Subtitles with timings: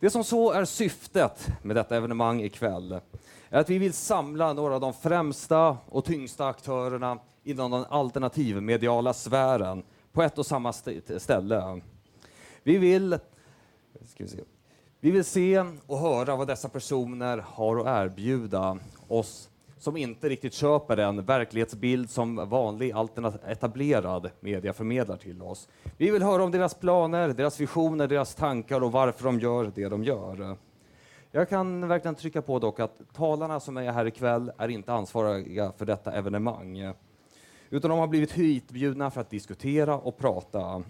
[0.00, 3.00] Det som så är syftet med detta evenemang ikväll
[3.48, 9.12] är att vi vill samla några av de främsta och tyngsta aktörerna inom den alternativmediala
[9.12, 9.82] sfären
[10.12, 10.72] på ett och samma
[11.18, 11.80] ställe.
[12.62, 13.18] Vi vill,
[14.04, 14.38] ska vi, se.
[15.00, 18.78] vi vill se och höra vad dessa personer har att erbjuda
[19.08, 19.47] oss
[19.78, 22.94] som inte riktigt köper den verklighetsbild som vanlig
[23.46, 25.68] etablerad media förmedlar till oss.
[25.96, 29.88] Vi vill höra om deras planer, deras visioner, deras tankar och varför de gör det
[29.88, 30.56] de gör.
[31.30, 35.72] Jag kan verkligen trycka på dock att talarna som är här ikväll är inte ansvariga
[35.76, 36.92] för detta evenemang,
[37.70, 40.82] utan de har blivit hitbjudna för att diskutera och prata.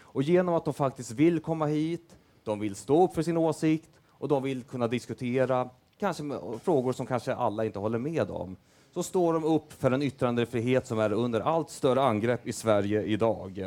[0.00, 3.90] Och genom att de faktiskt vill komma hit, de vill stå upp för sin åsikt
[4.08, 5.68] och de vill kunna diskutera
[6.02, 8.56] kanske frågor som kanske alla inte håller med om,
[8.94, 13.02] så står de upp för en yttrandefrihet som är under allt större angrepp i Sverige
[13.02, 13.60] idag.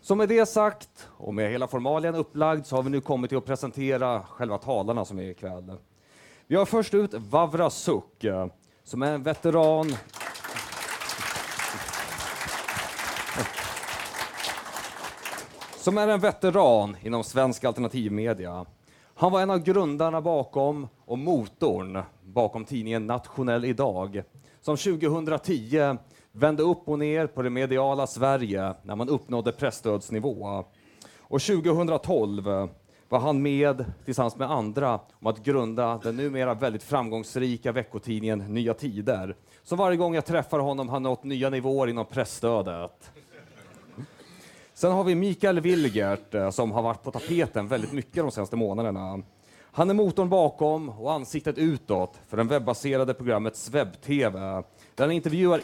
[0.00, 3.38] Så med det sagt, och med hela formalien upplagd, så har vi nu kommit till
[3.38, 5.72] att presentera själva talarna som är ikväll.
[6.46, 8.24] Vi har först ut Vavra Suk,
[8.84, 9.96] som är en veteran
[15.76, 18.66] som är en veteran inom svensk alternativmedia.
[19.20, 24.22] Han var en av grundarna bakom och motorn bakom tidningen Nationell Idag
[24.60, 25.96] som 2010
[26.32, 30.64] vände upp och ner på det mediala Sverige när man uppnådde pressstödsnivå.
[31.18, 32.44] Och 2012
[33.08, 38.74] var han med tillsammans med andra om att grunda den numera väldigt framgångsrika veckotidningen Nya
[38.74, 39.36] Tider.
[39.62, 43.12] Så varje gång jag träffar honom har han nått nya nivåer inom pressstödet.
[44.80, 48.56] Sen har vi Mikael Wilgert eh, som har varit på tapeten väldigt mycket de senaste
[48.56, 49.22] månaderna.
[49.62, 54.38] Han är motorn bakom och ansiktet utåt för det webbaserade programmet Sveb-TV
[54.94, 55.60] där han intervjuar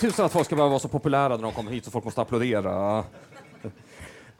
[0.00, 2.20] Tusan att folk ska behöva vara så populära när de kommer hit så folk måste
[2.20, 3.04] applådera.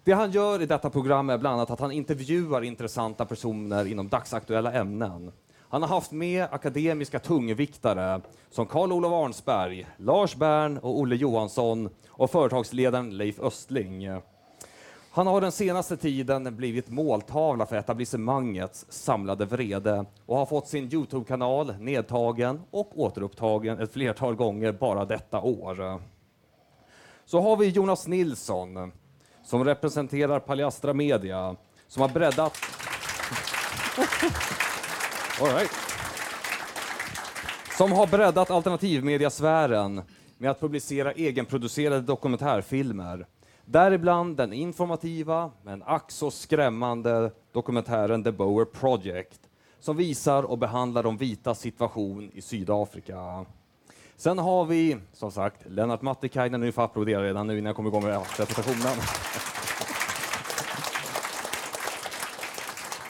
[0.05, 4.09] Det han gör i detta program är bland annat att han intervjuar intressanta personer inom
[4.09, 5.33] dagsaktuella ämnen.
[5.71, 8.21] Han har haft med akademiska tungviktare
[8.51, 14.09] som Carl-Olof Arnsberg, Lars Bern och Olle Johansson och företagsledaren Leif Östling.
[15.11, 20.93] Han har den senaste tiden blivit måltavla för etablissemangets samlade vrede och har fått sin
[20.93, 26.03] Youtube-kanal nedtagen och återupptagen ett flertal gånger bara detta år.
[27.25, 28.93] Så har vi Jonas Nilsson
[29.45, 31.57] som representerar Paljastra Media
[31.89, 32.59] som har breddat
[35.41, 35.71] All right.
[37.77, 40.03] Som har breddat alternativmediasfären
[40.39, 43.27] med att publicera egenproducerade dokumentärfilmer.
[43.65, 49.41] Däribland den informativa, men ack så skrämmande dokumentären The Bower Project
[49.81, 53.45] som visar och behandlar de vitas situation i Sydafrika.
[54.17, 56.61] Sen har vi, som sagt, Lennart Mattikainen.
[56.61, 58.97] Nu får applådera redan nu innan jag kommer igång med presentationen.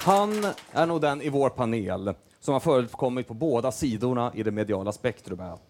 [0.08, 4.50] Han är nog den i vår panel som har förekommit på båda sidorna i det
[4.50, 5.60] mediala spektrumet.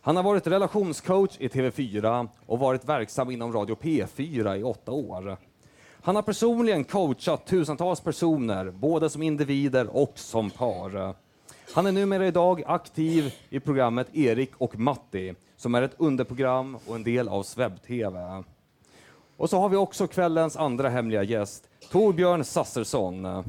[0.00, 5.36] Han har varit relationscoach i TV4 och varit verksam inom Radio P4 i åtta år.
[6.02, 11.14] Han har personligen coachat tusentals personer, både som individer och som par.
[11.74, 16.94] Han är numera idag aktiv i programmet Erik och Matti, som är ett underprogram och
[16.94, 18.42] en del av Sveb-TV.
[19.36, 23.44] Och så har vi också kvällens andra hemliga gäst, Torbjörn Sassersson.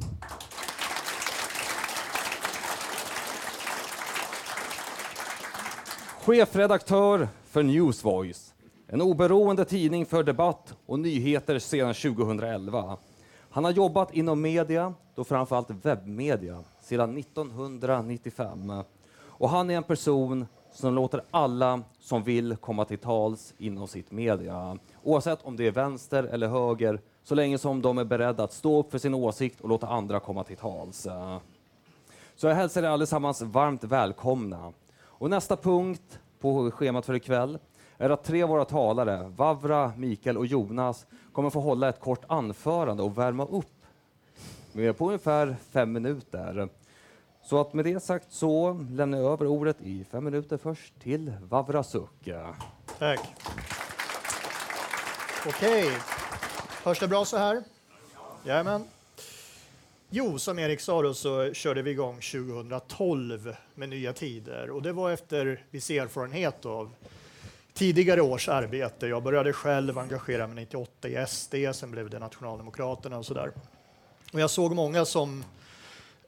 [6.21, 8.53] Chefredaktör för Newsvoice,
[8.87, 12.97] en oberoende tidning för debatt och nyheter sedan 2011.
[13.49, 18.83] Han har jobbat inom media, då framförallt webbmedia, sedan 1995.
[19.19, 24.11] Och han är en person som låter alla som vill komma till tals inom sitt
[24.11, 24.77] media.
[25.03, 28.79] Oavsett om det är vänster eller höger, så länge som de är beredda att stå
[28.79, 31.07] upp för sin åsikt och låta andra komma till tals.
[32.35, 34.73] Så jag hälsar er allesammans varmt välkomna.
[35.01, 37.59] Och nästa punkt på schemat för ikväll
[37.97, 42.23] är att tre av våra talare, Vavra, Mikael och Jonas, kommer få hålla ett kort
[42.27, 43.65] anförande och värma upp
[44.97, 46.69] på ungefär fem minuter.
[47.43, 51.33] Så att med det sagt så lämnar jag över ordet i fem minuter först till
[51.49, 52.29] Vavra Suk.
[52.99, 53.35] Tack.
[55.47, 55.89] Okej.
[56.83, 57.63] Hörs det bra så här?
[58.45, 58.87] Jajamän.
[60.09, 64.91] Jo, som Erik sa då, så körde vi igång 2012 med Nya Tider och det
[64.91, 66.91] var efter viss erfarenhet av
[67.73, 69.07] tidigare års arbete.
[69.07, 73.51] Jag började själv engagera mig 98 i SD, sen blev det Nationaldemokraterna och sådär.
[74.33, 75.43] Och jag såg många som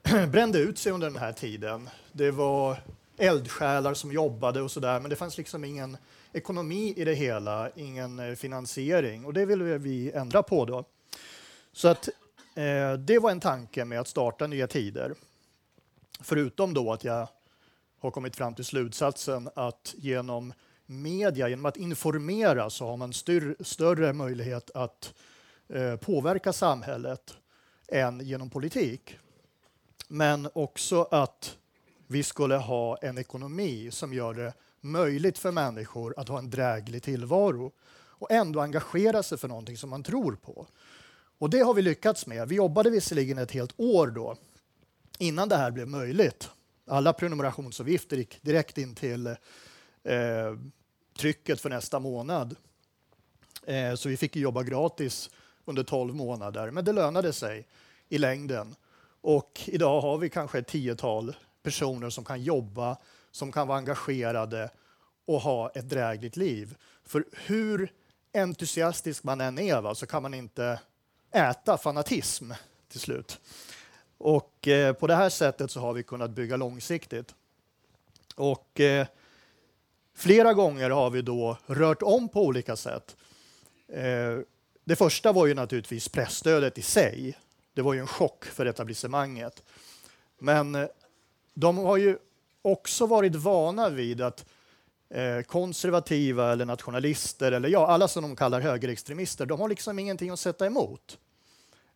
[0.28, 1.90] brände ut sig under den här tiden.
[2.12, 2.76] Det var
[3.16, 5.96] eldsjälar som jobbade och sådär, men det fanns liksom ingen
[6.36, 10.84] ekonomi i det hela, ingen eh, finansiering och det ville vi ändra på då.
[11.72, 12.08] Så att
[12.54, 15.14] eh, det var en tanke med att starta Nya Tider.
[16.20, 17.28] Förutom då att jag
[17.98, 20.52] har kommit fram till slutsatsen att genom
[20.86, 25.14] media, genom att informera så har man styr, större möjlighet att
[25.68, 27.36] eh, påverka samhället
[27.88, 29.18] än genom politik.
[30.08, 31.56] Men också att
[32.06, 34.52] vi skulle ha en ekonomi som gör det
[34.90, 37.72] möjligt för människor att ha en dräglig tillvaro
[38.18, 40.66] och ändå engagera sig för någonting som man tror på.
[41.38, 42.48] Och det har vi lyckats med.
[42.48, 44.36] Vi jobbade visserligen ett helt år då
[45.18, 46.50] innan det här blev möjligt.
[46.86, 49.34] Alla prenumerationsavgifter gick direkt in till eh,
[51.18, 52.56] trycket för nästa månad.
[53.66, 55.30] Eh, så vi fick jobba gratis
[55.64, 57.66] under 12 månader, men det lönade sig
[58.08, 58.74] i längden.
[59.20, 62.96] Och idag har vi kanske ett tiotal personer som kan jobba,
[63.36, 64.70] som kan vara engagerade
[65.26, 66.76] och ha ett drägligt liv.
[67.04, 67.92] För hur
[68.34, 70.80] entusiastisk man än är va, så kan man inte
[71.30, 72.52] äta fanatism
[72.88, 73.40] till slut.
[74.18, 77.34] Och eh, på det här sättet så har vi kunnat bygga långsiktigt.
[78.34, 79.06] Och eh,
[80.14, 83.16] flera gånger har vi då rört om på olika sätt.
[83.88, 84.38] Eh,
[84.84, 87.38] det första var ju naturligtvis pressstödet i sig.
[87.74, 89.62] Det var ju en chock för etablissemanget.
[90.38, 90.88] Men eh,
[91.54, 92.18] de har ju
[92.66, 94.44] också varit vana vid att
[95.10, 100.30] eh, konservativa eller nationalister eller ja, alla som de kallar högerextremister, de har liksom ingenting
[100.30, 101.18] att sätta emot.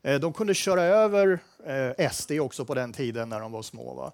[0.02, 3.94] Eh, de kunde köra över eh, SD också på den tiden när de var små.
[3.94, 4.12] Va?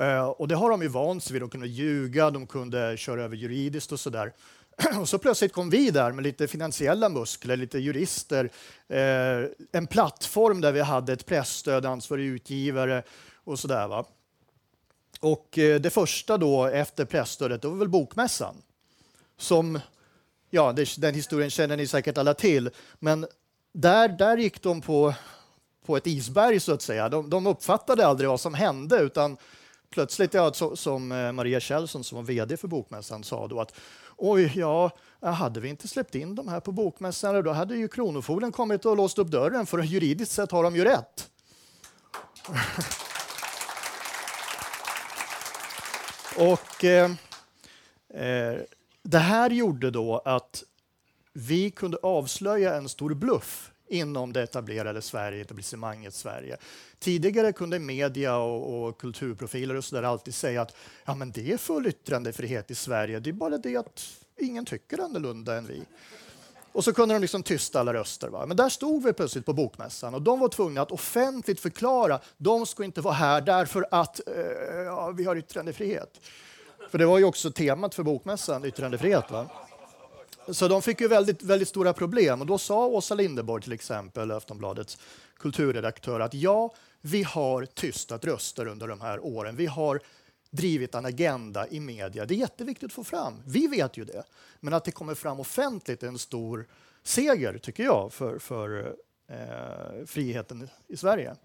[0.00, 1.42] Eh, och det har de ju vant sig vid.
[1.42, 4.32] De kunde ljuga, de kunde köra över juridiskt och sådär.
[5.00, 8.50] Och så plötsligt kom vi där med lite finansiella muskler, lite jurister,
[8.88, 13.02] eh, en plattform där vi hade ett pressstöd, ansvarig utgivare
[13.44, 13.88] och sådär.
[13.88, 14.04] Va?
[15.24, 18.54] Och eh, det första då efter pressstödet, det var väl Bokmässan.
[19.36, 19.80] Som,
[20.50, 23.26] ja, den historien känner ni säkert alla till, men
[23.72, 25.14] där, där gick de på,
[25.86, 27.08] på ett isberg så att säga.
[27.08, 29.36] De, de uppfattade aldrig vad som hände utan
[29.90, 33.74] plötsligt, ja, så, som eh, Maria Kjellson som var VD för Bokmässan sa då att
[34.16, 34.90] oj, ja,
[35.20, 38.96] hade vi inte släppt in de här på Bokmässan då hade ju Kronofogden kommit och
[38.96, 41.30] låst upp dörren för juridiskt sett har de ju rätt.
[46.38, 47.10] och eh,
[48.14, 48.60] eh,
[49.02, 50.64] det här gjorde då att
[51.32, 56.56] vi kunde avslöja en stor bluff inom det etablerade Sverige, etablissemanget Sverige.
[56.98, 61.52] Tidigare kunde media och, och kulturprofiler och så där alltid säga att ja, men det
[61.52, 65.82] är full yttrandefrihet i Sverige, det är bara det att ingen tycker annorlunda än vi.
[66.74, 68.28] Och så kunde de liksom tysta alla röster.
[68.28, 68.46] Va?
[68.46, 72.66] Men där stod vi plötsligt på Bokmässan och de var tvungna att offentligt förklara de
[72.66, 74.34] ska inte vara här därför att eh,
[74.84, 76.20] ja, vi har yttrandefrihet.
[76.90, 79.30] För det var ju också temat för Bokmässan, yttrandefrihet.
[79.30, 79.46] Va?
[80.48, 84.30] Så de fick ju väldigt, väldigt stora problem och då sa Åsa Linderborg till exempel,
[84.30, 84.98] Aftonbladets
[85.38, 89.56] kulturredaktör, att ja, vi har tystat röster under de här åren.
[89.56, 90.00] Vi har
[90.56, 92.26] drivit en agenda i media.
[92.26, 93.42] Det är jätteviktigt att få fram.
[93.46, 94.22] Vi vet ju det.
[94.60, 96.66] Men att det kommer fram offentligt är en stor
[97.02, 98.96] seger, tycker jag, för, för
[99.28, 101.36] eh, friheten i Sverige.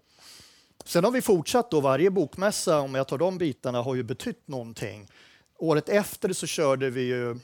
[0.84, 4.48] Sen har vi fortsatt då, varje bokmässa, om jag tar de bitarna, har ju betytt
[4.48, 5.08] någonting.
[5.56, 7.38] Året efter så körde vi ju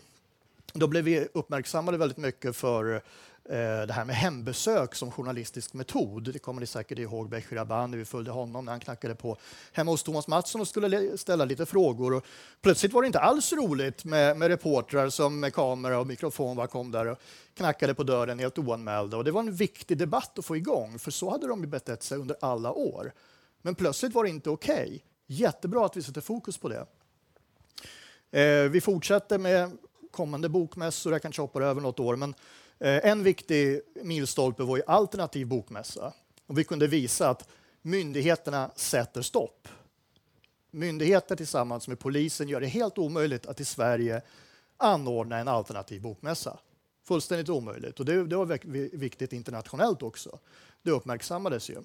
[0.73, 3.03] då blev vi uppmärksammade väldigt mycket för
[3.49, 6.33] Eh, det här med hembesök som journalistisk metod.
[6.33, 9.37] Det kommer ni säkert ihåg Bechir Abani, vi följde honom när han knackade på
[9.73, 12.15] hemma hos Thomas Mattsson och skulle ställa lite frågor.
[12.15, 12.25] Och
[12.63, 16.67] plötsligt var det inte alls roligt med, med reportrar som med kamera och mikrofon var
[16.67, 17.19] kom där och
[17.55, 19.17] knackade på dörren helt oanmälda.
[19.17, 22.19] Och det var en viktig debatt att få igång, för så hade de betett sig
[22.19, 23.13] under alla år.
[23.63, 24.75] Men plötsligt var det inte okej.
[24.75, 25.01] Okay.
[25.27, 26.87] Jättebra att vi sätter fokus på det.
[28.41, 29.79] Eh, vi fortsätter med
[30.11, 32.35] kommande bokmässor, jag kanske hoppar över något år, men
[32.79, 36.13] Eh, en viktig milstolpe var ju alternativ bokmässa.
[36.47, 37.49] Och vi kunde visa att
[37.83, 39.69] myndigheterna sätter stopp.
[40.71, 44.23] Myndigheter tillsammans med polisen gör det helt omöjligt att i Sverige
[44.77, 46.59] anordna en alternativ bokmässa.
[47.05, 48.01] Fullständigt omöjligt.
[48.01, 48.47] Och det, det var
[48.97, 50.39] viktigt internationellt också.
[50.83, 51.77] Det uppmärksammades ju.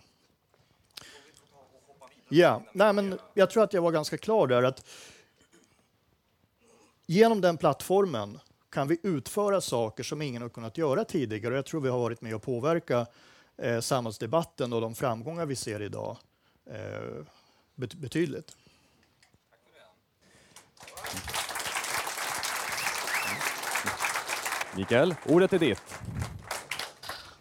[2.30, 4.64] Ja, nej, men jag tror att jag var ganska klar där.
[4.64, 4.86] att
[7.06, 8.40] Genom den plattformen
[8.72, 11.56] kan vi utföra saker som ingen har kunnat göra tidigare.
[11.56, 13.08] Jag tror vi har varit med och påverka
[13.58, 16.18] eh, samhällsdebatten och de framgångar vi ser idag
[16.66, 17.26] eh,
[17.76, 18.58] betydligt.
[24.76, 26.00] Mikael, ordet är ditt.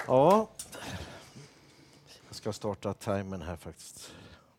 [0.06, 0.48] Ja,
[2.28, 4.12] jag ska starta timern här faktiskt.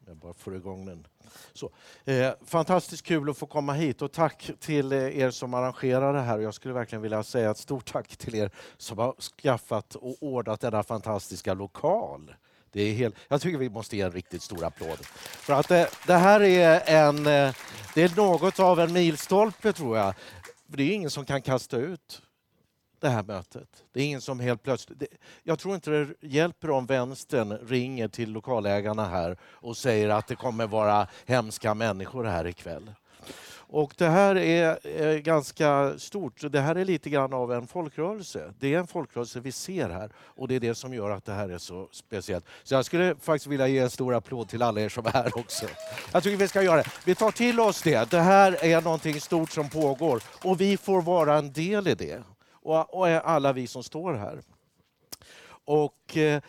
[0.05, 1.07] Jag bara får igång den.
[1.53, 1.71] Så,
[2.05, 6.21] eh, fantastiskt kul att få komma hit och tack till eh, er som arrangerar det
[6.21, 6.39] här.
[6.39, 10.61] Jag skulle verkligen vilja säga ett stort tack till er som har skaffat och ordnat
[10.61, 12.33] denna fantastiska lokal.
[12.71, 14.97] Det är helt, jag tycker vi måste ge en riktigt stor applåd.
[15.17, 17.55] För att det, det här är, en, eh,
[17.93, 20.13] det är något av en milstolpe tror jag.
[20.67, 22.21] Det är ingen som kan kasta ut
[23.01, 23.83] det här mötet.
[23.91, 24.99] Det är ingen som helt plötsligt...
[24.99, 25.07] Det,
[25.43, 30.35] jag tror inte det hjälper om vänstern ringer till lokalägarna här och säger att det
[30.35, 32.91] kommer vara hemska människor här ikväll.
[33.73, 36.51] Och det här är, är ganska stort.
[36.51, 38.53] Det här är lite grann av en folkrörelse.
[38.59, 41.33] Det är en folkrörelse vi ser här och det är det som gör att det
[41.33, 42.45] här är så speciellt.
[42.63, 45.37] Så jag skulle faktiskt vilja ge en stor applåd till alla er som är här
[45.37, 45.65] också.
[46.11, 46.89] Jag tycker vi ska göra det.
[47.05, 48.09] Vi tar till oss det.
[48.09, 52.23] Det här är någonting stort som pågår och vi får vara en del i det
[52.61, 54.41] och, och alla vi som står här.
[55.65, 56.41] Och eh,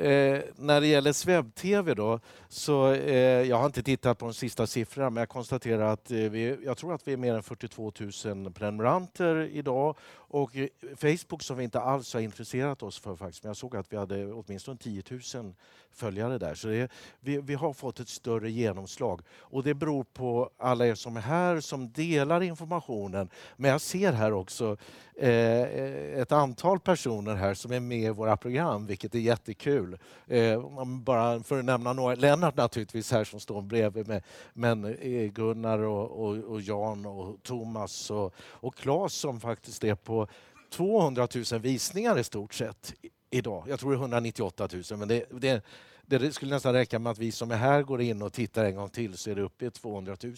[0.00, 4.66] Eh, när det gäller SWEB-TV då, så eh, jag har inte tittat på de sista
[4.66, 7.92] siffrorna, men jag konstaterar att eh, vi, jag tror att vi är mer än 42
[8.24, 9.96] 000 prenumeranter idag.
[10.30, 13.76] Och eh, Facebook som vi inte alls har intresserat oss för faktiskt, men jag såg
[13.76, 15.02] att vi hade åtminstone 10
[15.34, 15.54] 000
[15.92, 16.54] följare där.
[16.54, 20.94] Så det, vi, vi har fått ett större genomslag och det beror på alla er
[20.94, 23.28] som är här som delar informationen.
[23.56, 24.76] Men jag ser här också
[25.14, 29.98] eh, ett antal personer här som är med i våra program, vilket är jättekul.
[30.26, 35.30] Eh, bara för att nämna några, Lennart naturligtvis här som står bredvid mig, men eh,
[35.30, 40.17] Gunnar och, och, och, Jan och Thomas och, och Claes som faktiskt är på
[40.70, 42.94] 200 000 visningar i stort sett
[43.30, 43.64] idag.
[43.68, 45.62] Jag tror det är 198 000, men det, det,
[46.06, 48.76] det skulle nästan räcka med att vi som är här går in och tittar en
[48.76, 50.36] gång till så är det uppe i 200 000.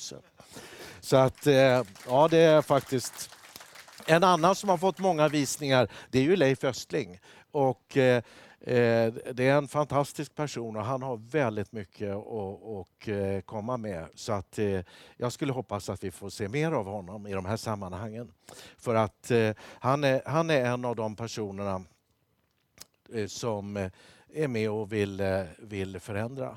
[1.00, 3.30] Så att, eh, ja det är faktiskt...
[4.06, 7.18] En annan som har fått många visningar det är ju Leif Östling.
[7.50, 8.22] Och, eh,
[8.62, 14.06] Eh, det är en fantastisk person och han har väldigt mycket att eh, komma med.
[14.14, 14.80] Så att eh,
[15.16, 18.32] jag skulle hoppas att vi får se mer av honom i de här sammanhangen.
[18.78, 19.30] För att
[19.64, 21.82] han är, han är en av de personerna
[23.26, 23.90] som
[24.34, 25.22] är med och vill,
[25.58, 26.56] vill förändra.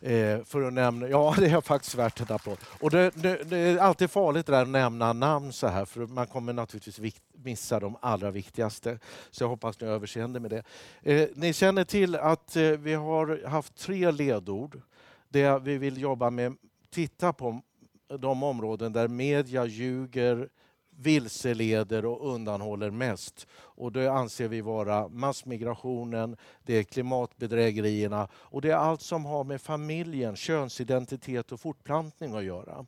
[0.00, 2.58] Eh, för att nämna, ja det är faktiskt värt en applåd.
[2.80, 6.26] Och det, det, det, är alltid farligt där att nämna namn så här för man
[6.26, 8.98] kommer naturligtvis missa de allra viktigaste.
[9.30, 10.62] Så jag hoppas ni har överseende med det.
[11.02, 14.80] Eh, ni känner till att eh, vi har haft tre ledord
[15.28, 16.56] Det vi vill jobba med,
[16.90, 17.60] titta på
[18.08, 20.48] de områden där media ljuger,
[20.96, 23.46] vilseleder och undanhåller mest.
[23.54, 29.44] Och det anser vi vara massmigrationen, det är klimatbedrägerierna och det är allt som har
[29.44, 32.86] med familjen, könsidentitet och fortplantning att göra.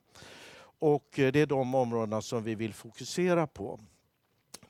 [0.79, 3.81] Och eh, det är de områdena som vi vill fokusera på.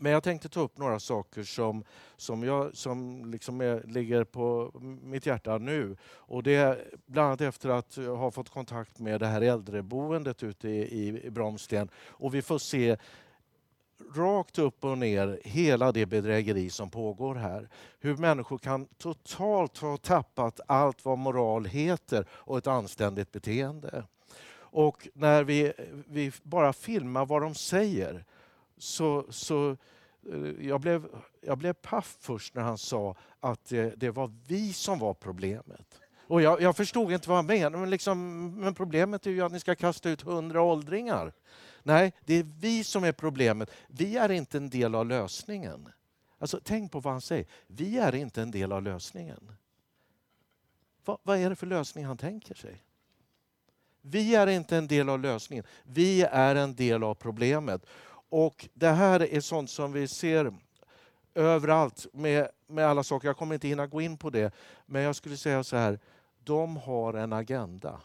[0.01, 1.85] Men jag tänkte ta upp några saker som,
[2.17, 4.71] som, jag, som liksom är, ligger på
[5.03, 5.97] mitt hjärta nu.
[6.05, 10.69] Och det är bland annat efter att ha fått kontakt med det här äldreboendet ute
[10.69, 11.89] i, i Bromsten.
[12.07, 12.97] Och vi får se
[14.15, 17.69] rakt upp och ner hela det bedrägeri som pågår här.
[18.01, 24.05] Hur människor kan totalt ha tappat allt vad moral heter och ett anständigt beteende.
[24.71, 25.73] Och när vi,
[26.09, 28.25] vi bara filmar vad de säger
[28.79, 29.71] så, så
[30.33, 31.09] eh, jag blev,
[31.41, 36.01] jag blev paff först när han sa att det, det var vi som var problemet.
[36.27, 39.53] Och jag, jag förstod inte vad han menade, men, liksom, men problemet är ju att
[39.53, 41.33] ni ska kasta ut hundra åldringar.
[41.89, 43.71] Nej, det är vi som är problemet.
[43.87, 45.89] Vi är inte en del av lösningen.
[46.39, 47.47] Alltså, tänk på vad han säger.
[47.67, 49.53] Vi är inte en del av lösningen.
[51.05, 52.83] Va, vad är det för lösning han tänker sig?
[54.01, 55.65] Vi är inte en del av lösningen.
[55.83, 57.87] Vi är en del av problemet.
[58.29, 60.55] Och Det här är sånt som vi ser
[61.35, 63.29] överallt med, med alla saker.
[63.29, 64.55] Jag kommer inte hinna gå in på det,
[64.87, 65.99] men jag skulle säga så här.
[66.45, 68.01] De har en agenda.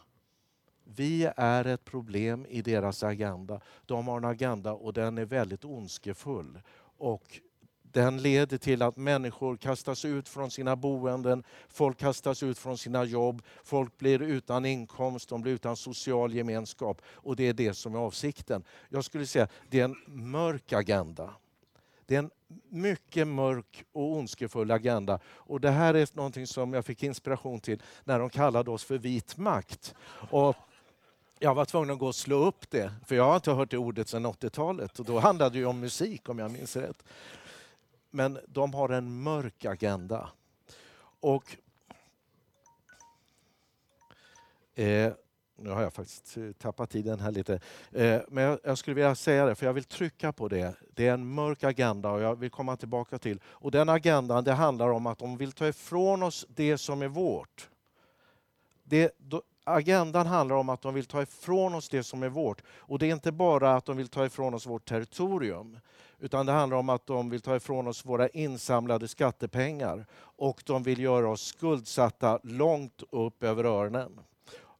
[0.84, 3.60] Vi är ett problem i deras agenda.
[3.86, 6.60] De har en agenda och den är väldigt ondskefull.
[6.98, 7.40] Och
[7.82, 13.04] den leder till att människor kastas ut från sina boenden, folk kastas ut från sina
[13.04, 17.02] jobb, folk blir utan inkomst, de blir utan social gemenskap.
[17.06, 18.64] Och det är det som är avsikten.
[18.88, 21.30] Jag skulle säga det är en mörk agenda.
[22.06, 22.30] Det är en
[22.68, 25.18] mycket mörk och ondskefull agenda.
[25.26, 28.98] Och det här är någonting som jag fick inspiration till när de kallade oss för
[28.98, 29.94] vit makt.
[30.30, 30.56] Och
[31.44, 33.78] jag var tvungen att gå och slå upp det, för jag har inte hört det
[33.78, 34.98] ordet sedan 80-talet.
[34.98, 37.04] Och då handlade det om musik, om jag minns rätt.
[38.10, 40.30] Men de har en mörk agenda.
[41.20, 41.56] Och
[44.74, 45.12] eh,
[45.56, 47.60] nu har jag faktiskt eh, tappat tiden här lite.
[47.92, 50.74] Eh, men jag, jag, skulle vilja säga det, för jag vill trycka på det.
[50.94, 53.40] Det är en mörk agenda och jag vill komma tillbaka till.
[53.44, 57.08] Och den agendan det handlar om att de vill ta ifrån oss det som är
[57.08, 57.68] vårt.
[58.82, 59.16] Det,
[59.64, 62.62] agendan handlar om att de vill ta ifrån oss det som är vårt.
[62.78, 65.78] Och det är inte bara att de vill ta ifrån oss vårt territorium,
[66.20, 70.82] utan det handlar om att de vill ta ifrån oss våra insamlade skattepengar och de
[70.82, 74.20] vill göra oss skuldsatta långt upp över öronen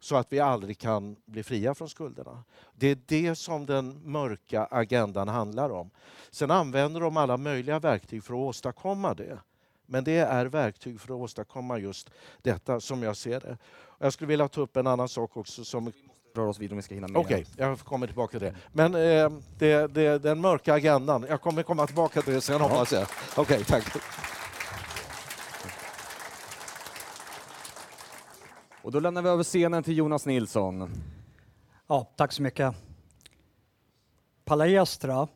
[0.05, 2.45] så att vi aldrig kan bli fria från skulderna.
[2.75, 5.91] Det är det som den mörka agendan handlar om.
[6.31, 9.39] Sen använder de alla möjliga verktyg för att åstadkomma det.
[9.87, 12.11] Men det är verktyg för att åstadkomma just
[12.43, 13.59] detta som jag ser det.
[14.05, 15.93] Jag skulle vilja ta upp en annan sak också som
[16.35, 17.21] Rör oss vidare om vi ska hinna med.
[17.21, 18.55] Okej, okay, jag kommer tillbaka till det.
[18.73, 22.69] Men eh, det, det, den mörka agendan, jag kommer komma tillbaka till det sen ja.
[22.69, 23.07] hoppas jag.
[23.37, 23.85] Okej, okay, tack.
[28.83, 30.91] Och då lämnar vi över scenen till Jonas Nilsson.
[31.87, 32.75] Ja, tack så mycket.
[34.45, 35.29] Palaestra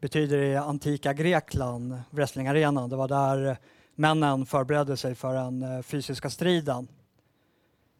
[0.00, 2.90] betyder i antika Grekland wrestlingarenan.
[2.90, 3.56] Det var där
[3.94, 6.88] männen förberedde sig för den eh, fysiska striden.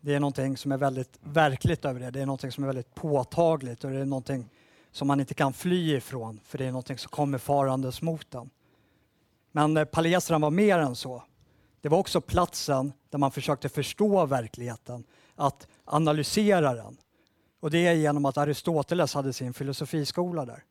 [0.04, 2.10] Det är någonting som är väldigt verkligt över det.
[2.10, 4.48] Det är någonting som är väldigt påtagligt och det är någonting
[4.90, 8.50] som man inte kan fly ifrån för det är någonting som kommer farandes mot den.
[9.52, 11.22] Men eh, Palestran var mer än så.
[11.80, 15.04] Det var också platsen där man försökte förstå verkligheten,
[15.34, 16.96] att analysera den.
[17.60, 20.64] Och det är genom att Aristoteles hade sin filosofiskola där.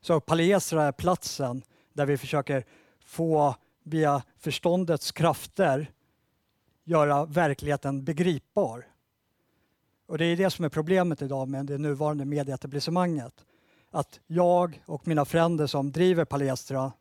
[0.00, 2.64] Så Palestra är platsen där vi försöker
[3.04, 5.90] få via förståndets krafter
[6.90, 8.86] göra verkligheten begripbar.
[10.06, 13.44] Och det är det som är problemet idag med det nuvarande medieetablissemanget.
[13.90, 16.92] Att jag och mina fränder som driver Palestra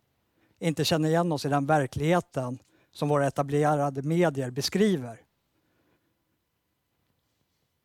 [0.59, 2.59] inte känner igen oss i den verkligheten
[2.91, 5.21] som våra etablerade medier beskriver.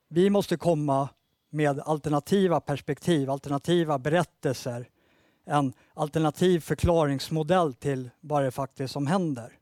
[0.08, 1.08] Vi måste komma
[1.50, 4.88] med alternativa perspektiv, alternativa berättelser,
[5.44, 9.58] en alternativ förklaringsmodell till vad det faktiskt som händer.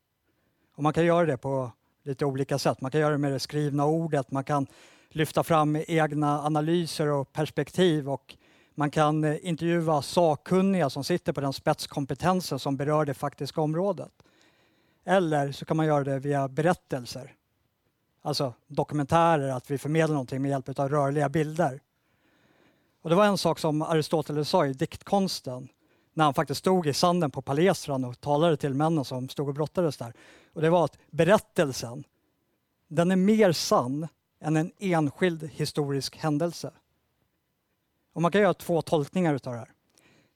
[0.76, 2.80] Och man kan göra det på lite olika sätt.
[2.80, 4.66] Man kan göra det med det skrivna ordet, man kan
[5.08, 8.36] lyfta fram egna analyser och perspektiv och
[8.74, 14.12] man kan eh, intervjua sakkunniga som sitter på den spetskompetensen som berör det faktiska området.
[15.04, 17.34] Eller så kan man göra det via berättelser.
[18.22, 21.80] Alltså dokumentärer, att vi förmedlar någonting med hjälp av rörliga bilder.
[23.02, 25.68] Och det var en sak som Aristoteles sa i diktkonsten
[26.14, 29.54] när han faktiskt stod i sanden på Palestran och talade till männen som stod och
[29.54, 30.12] brottades där.
[30.52, 32.04] Och det var att berättelsen,
[32.88, 34.08] den är mer sann
[34.40, 36.70] än en enskild historisk händelse.
[38.12, 39.70] Och man kan göra två tolkningar utav det här.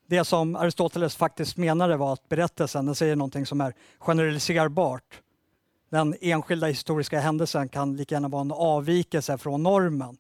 [0.06, 5.22] Det som Aristoteles faktiskt menade var att berättelsen den säger någonting som är generaliserbart.
[5.90, 10.16] Den enskilda historiska händelsen kan lika gärna vara en avvikelse från normen.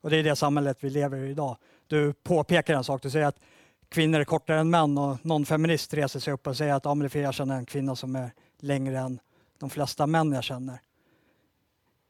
[0.00, 1.56] Och det är det samhället vi lever i idag.
[1.86, 3.40] Du påpekar en sak, du säger att
[3.90, 6.94] kvinnor är kortare än män och någon feminist reser sig upp och säger att ja,
[6.94, 9.20] men jag känner en kvinna som är längre än
[9.58, 10.80] de flesta män jag känner.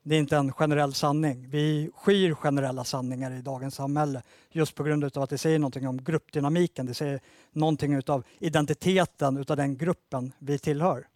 [0.03, 1.49] Det är inte en generell sanning.
[1.51, 5.89] Vi skyr generella sanningar i dagens samhälle just på grund av att det säger någonting
[5.89, 6.87] om gruppdynamiken.
[6.87, 7.21] Det säger
[7.53, 11.07] någonting av identiteten utav den gruppen vi tillhör.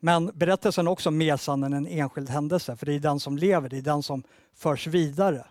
[0.00, 3.38] Men berättelsen är också mer sann än en enskild händelse för det är den som
[3.38, 4.22] lever, det är den som
[4.54, 5.46] förs vidare.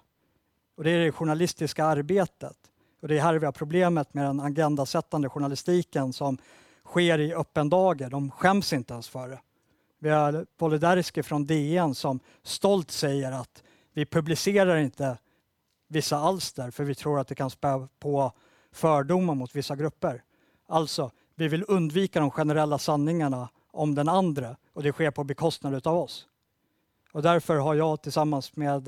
[0.76, 2.58] Och det är det journalistiska arbetet.
[3.04, 6.38] Och det är här vi har problemet med den agendasättande journalistiken som
[6.86, 8.10] sker i öppen dager.
[8.10, 9.40] De skäms inte ens för det.
[10.00, 13.64] Vi har Wolodarski från DN som stolt säger att
[13.94, 15.18] vi publicerar inte
[15.88, 18.32] vissa alster för vi tror att det kan spä på
[18.72, 20.24] fördomar mot vissa grupper.
[20.68, 25.88] Alltså, vi vill undvika de generella sanningarna om den andra och det sker på bekostnad
[25.88, 26.28] av oss.
[27.12, 28.88] Och därför har jag tillsammans med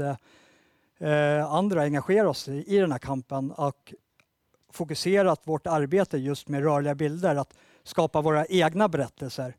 [0.98, 3.94] eh, andra engagerat oss i, i den här kampen och
[4.76, 9.56] fokuserat vårt arbete just med rörliga bilder, att skapa våra egna berättelser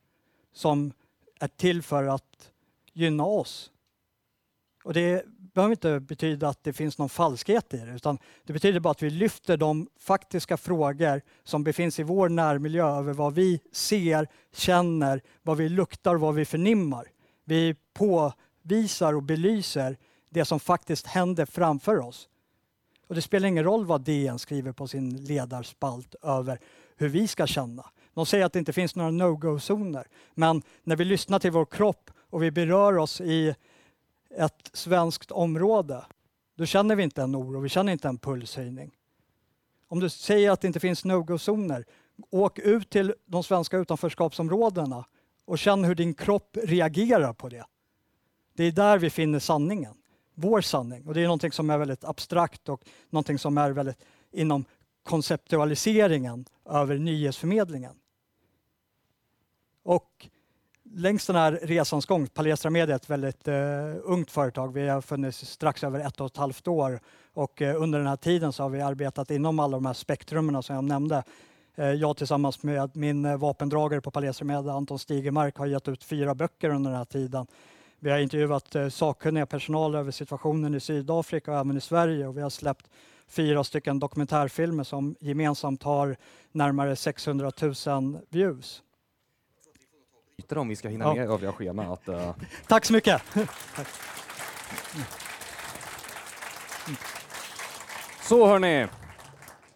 [0.52, 0.92] som
[1.40, 2.50] är till för att
[2.92, 3.70] gynna oss.
[4.85, 5.24] Och det
[5.55, 9.02] behöver inte betyda att det finns någon falskhet i det, utan det betyder bara att
[9.02, 15.22] vi lyfter de faktiska frågor som befinns i vår närmiljö över vad vi ser, känner,
[15.42, 17.11] vad vi luktar, vad vi förnimmar.
[17.44, 19.96] Vi påvisar och belyser
[20.31, 22.29] det som faktiskt händer framför oss.
[23.07, 26.59] Och det spelar ingen roll vad DN skriver på sin ledarspalt över
[26.97, 27.90] hur vi ska känna.
[28.14, 30.07] De säger att det inte finns några no-go-zoner.
[30.35, 33.55] Men när vi lyssnar till vår kropp och vi berör oss i
[34.31, 36.05] ett svenskt område,
[36.57, 38.90] då känner vi inte en oro, vi känner inte en pulshöjning.
[39.88, 41.85] Om du säger att det inte finns no-go-zoner,
[42.31, 45.05] åk ut till de svenska utanförskapsområdena
[45.45, 47.64] och känn hur din kropp reagerar på det.
[48.57, 49.95] Det är där vi finner sanningen,
[50.37, 51.07] vår sanning.
[51.07, 54.64] Och det är någonting som är väldigt abstrakt och någonting som är väldigt inom
[55.03, 57.94] konceptualiseringen över nyhetsförmedlingen.
[59.83, 60.29] Och
[60.94, 64.72] längs den här resans gång, Palestra Media är ett väldigt eh, ungt företag.
[64.72, 67.01] Vi har funnits strax över ett och ett halvt år
[67.35, 70.62] och eh, under den här tiden så har vi arbetat inom alla de här spektrumen
[70.62, 71.22] som jag nämnde.
[71.75, 76.05] Eh, jag tillsammans med min eh, vapendragare på Palestra Media, Anton Stigemark, har gett ut
[76.05, 77.46] fyra böcker under den här tiden.
[77.99, 82.41] Vi har intervjuat sakkunniga personal över situationen i Sydafrika och även i Sverige och vi
[82.41, 82.91] har släppt
[83.27, 86.17] fyra stycken dokumentärfilmer som gemensamt har
[86.53, 87.51] närmare 600
[87.87, 88.83] 000 views
[90.47, 91.15] bryta om vi ska hinna ja.
[91.15, 92.09] med övriga schemat.
[92.09, 92.31] Uh...
[92.69, 93.23] Tack så mycket.
[98.23, 98.87] Så hörni,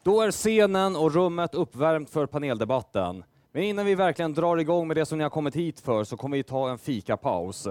[0.03, 3.25] då är scenen och rummet uppvärmt för paneldebatten.
[3.53, 6.17] Men innan vi verkligen drar igång med det som ni har kommit hit för så
[6.17, 7.69] kommer vi ta en fikapaus.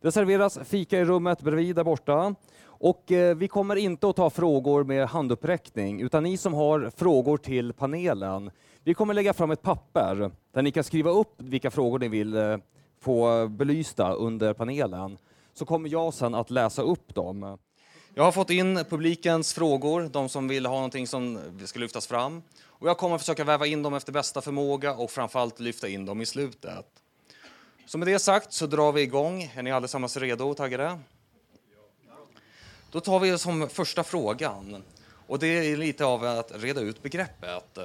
[0.00, 2.34] Det serveras fika i rummet bredvid där borta
[2.64, 7.36] och eh, vi kommer inte att ta frågor med handuppräckning utan ni som har frågor
[7.36, 8.50] till panelen
[8.84, 12.36] vi kommer lägga fram ett papper där ni kan skriva upp vilka frågor ni vill
[12.36, 12.56] eh,
[13.00, 15.18] få belysta under panelen.
[15.54, 17.58] Så kommer jag sen att läsa upp dem.
[18.14, 22.42] Jag har fått in publikens frågor, de som vill ha någonting som ska lyftas fram.
[22.62, 26.20] Och jag kommer försöka väva in dem efter bästa förmåga och framförallt lyfta in dem
[26.20, 26.99] i slutet.
[27.90, 29.52] Så med det sagt så drar vi igång.
[29.54, 30.98] Är ni allesammans redo och taggade?
[32.90, 34.82] Då tar vi som första frågan.
[35.26, 37.78] Och det är lite av att reda ut begreppet.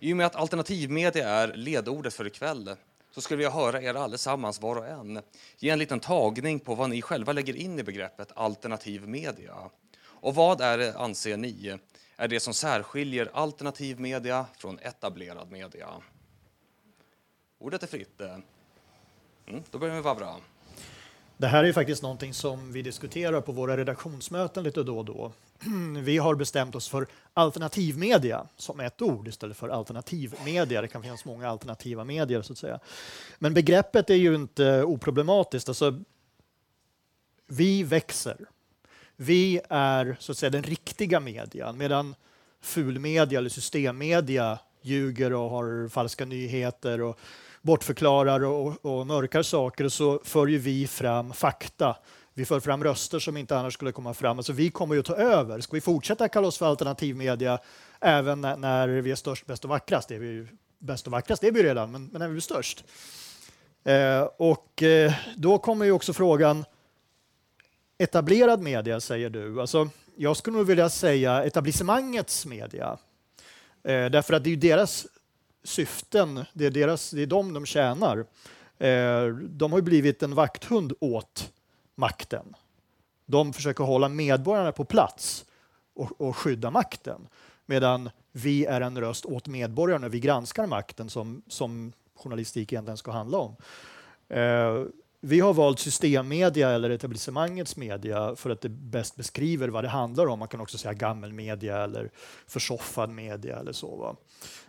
[0.00, 2.76] I och med att alternativmedia är ledordet för ikväll
[3.10, 5.22] så skulle jag höra er allesammans, var och en,
[5.58, 9.70] ge en liten tagning på vad ni själva lägger in i begreppet alternativ media.
[10.04, 11.78] Och vad är det, anser ni,
[12.16, 15.88] är det som särskiljer alternativ media från etablerad media?
[17.58, 18.20] Ordet är fritt.
[19.46, 20.34] Mm, då börjar vi med Vavra.
[21.36, 25.32] Det här är faktiskt någonting som vi diskuterar på våra redaktionsmöten lite då och då.
[26.02, 30.82] Vi har bestämt oss för alternativmedia som ett ord istället för alternativmedia.
[30.82, 32.80] Det kan finnas många alternativa medier så att säga.
[33.38, 35.68] Men begreppet är ju inte oproblematiskt.
[35.68, 36.00] Alltså,
[37.46, 38.36] vi växer.
[39.16, 42.14] Vi är så att säga den riktiga median medan
[42.60, 47.18] fulmedia eller systemmedia ljuger och har falska nyheter och
[47.64, 51.96] bortförklarar och, och mörkar saker så för ju vi fram fakta.
[52.34, 54.38] Vi för fram röster som inte annars skulle komma fram.
[54.38, 55.60] Alltså vi kommer ju att ta över.
[55.60, 57.58] Ska vi fortsätta kalla oss för alternativmedia
[58.00, 60.08] även när, när vi är störst, bäst och vackrast?
[60.08, 60.48] Det är vi ju,
[60.78, 62.84] bäst och vackrast det är vi redan, men, men när vi är störst.
[63.84, 66.64] Eh, och eh, då kommer ju också frågan
[67.98, 69.60] etablerad media, säger du.
[69.60, 72.98] Alltså, jag skulle nog vilja säga etablissemangets media.
[73.84, 75.06] Eh, därför att det är ju deras
[75.64, 78.18] syften, det är, deras, det är dem de tjänar.
[78.78, 81.52] Eh, de har blivit en vakthund åt
[81.94, 82.54] makten.
[83.26, 85.44] De försöker hålla medborgarna på plats
[85.94, 87.28] och, och skydda makten
[87.66, 90.08] medan vi är en röst åt medborgarna.
[90.08, 93.56] Vi granskar makten som, som journalistik egentligen ska handla om.
[94.28, 94.84] Eh,
[95.20, 100.26] vi har valt systemmedia eller etablissemangets media för att det bäst beskriver vad det handlar
[100.26, 100.38] om.
[100.38, 102.10] Man kan också säga gammelmedia eller
[102.46, 103.96] försoffad media eller så.
[103.96, 104.16] Va?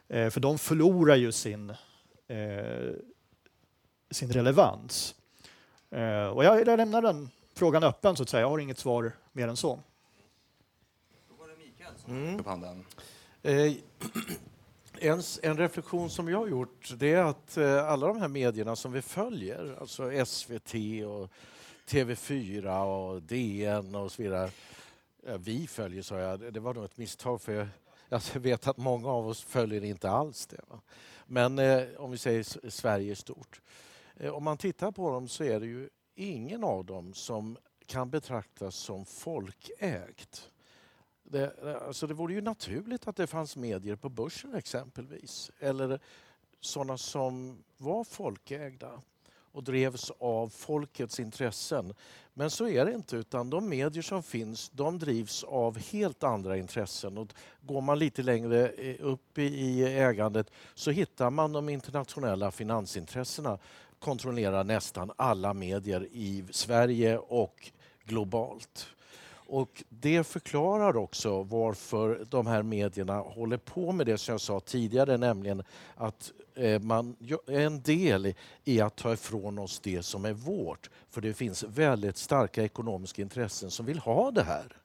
[0.08, 1.70] Eh, för de förlorar ju sin,
[2.28, 2.94] eh,
[4.12, 5.16] sin relevans.
[5.90, 8.42] Eh, och jag, jag lämnar den frågan öppen så att säga.
[8.42, 9.80] Jag har inget svar mer än så.
[11.30, 12.40] Då var det Mikael som mm.
[12.40, 12.86] upp handen.
[13.44, 13.74] Eh,
[15.00, 18.76] en, en, reflektion som jag har gjort det är att eh, alla de här medierna
[18.76, 20.74] som vi följer, alltså SVT
[21.08, 21.30] och
[21.88, 24.50] TV4 och DN och så vidare.
[25.38, 26.54] Vi följer, sa jag.
[26.54, 27.70] Det var nog ett misstag för
[28.10, 30.62] jag, vet att många av oss följer inte alls det.
[30.68, 30.82] Va?
[31.26, 33.62] Men eh, om vi säger Sverige stort.
[34.16, 38.10] Eh, om man tittar på dem så är det ju ingen av dem som kan
[38.10, 40.52] betraktas som folkägt.
[41.24, 45.52] Det, eh, alltså det vore ju naturligt att det fanns medier på börsen exempelvis.
[45.60, 46.00] Eller
[46.60, 49.02] sådana som var folkägda
[49.56, 51.94] och drevs av folkets intressen.
[52.34, 56.58] Men så är det inte, utan de medier som finns de drivs av helt andra
[56.58, 57.18] intressen.
[57.18, 63.58] Och går man lite längre eh, upp i ägandet så hittar man de internationella finansintressena
[64.00, 67.72] kontrollerar nästan alla medier i Sverige och
[68.04, 68.88] globalt.
[69.48, 74.60] Och Det förklarar också varför de här medierna håller på med det som jag sa
[74.60, 75.64] tidigare, nämligen
[75.96, 77.16] att Eh, man
[77.48, 80.90] är en del i att ta ifrån oss det som är vårt.
[81.12, 84.78] För det finns väldigt starka ekonomiska intressen som vill ha det här.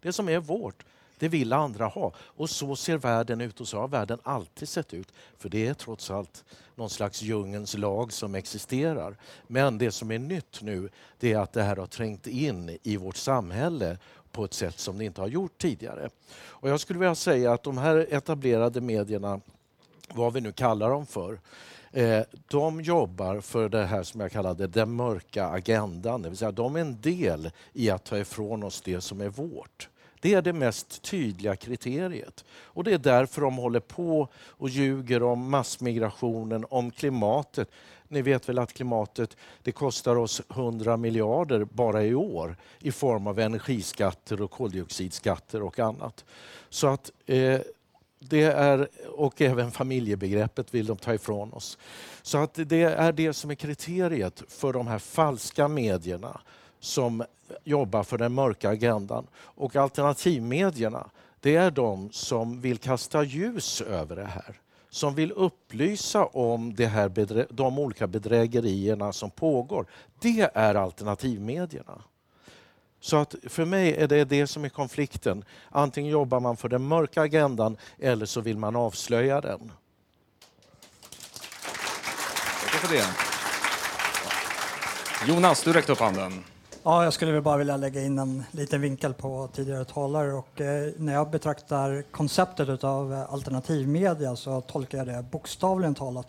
[0.00, 0.84] Det som är vårt,
[1.18, 2.12] det vill andra ha.
[2.18, 5.12] Och så ser världen ut och så har världen alltid sett ut.
[5.38, 9.16] För det är trots allt någon slags djungens lag som existerar.
[9.46, 10.88] Men det som är nytt nu
[11.18, 13.98] det är att det här har trängt in i vårt samhälle
[14.32, 16.10] på ett sätt som det inte har gjort tidigare.
[16.36, 19.40] Och jag skulle vilja säga att de här etablerade medierna,
[20.14, 21.38] vad vi nu kallar dem för,
[21.92, 26.52] Eh, de jobbar för det här som jag kallade den mörka agendan, det vill säga
[26.52, 29.88] de är en del i att ta ifrån oss det som är vårt.
[30.20, 32.44] Det är det mest tydliga kriteriet.
[32.50, 37.70] Och det är därför de håller på och ljuger om massmigrationen, om klimatet.
[38.08, 43.26] Ni vet väl att klimatet det kostar oss 100 miljarder bara i år i form
[43.26, 46.24] av energiskatter och koldioxidskatter och annat.
[46.68, 47.60] Så att eh,
[48.18, 51.78] det är, och även familjebegreppet vill de ta ifrån oss.
[52.22, 56.40] Så att det är det som är kriteriet för de här falska medierna
[56.80, 57.24] som
[57.64, 59.26] jobbar för den mörka agendan.
[59.36, 64.60] Och alternativmedierna, det är de som vill kasta ljus över det här.
[64.90, 69.86] Som vill upplysa om det här de olika bedrägerierna som pågår.
[70.20, 72.02] Det är alternativmedierna.
[73.00, 75.44] Så att för mig är det det som är konflikten.
[75.70, 79.72] Antingen jobbar man för den mörka agendan eller så vill man avslöja den.
[82.62, 83.04] Tack för det.
[85.32, 86.44] Jonas, du räckte upp handen.
[86.82, 90.32] Ja, jag skulle bara vilja lägga in en liten vinkel på tidigare talare.
[90.32, 96.26] Och, eh, när jag betraktar konceptet av eh, alternativmedia så tolkar jag det bokstavligen talat.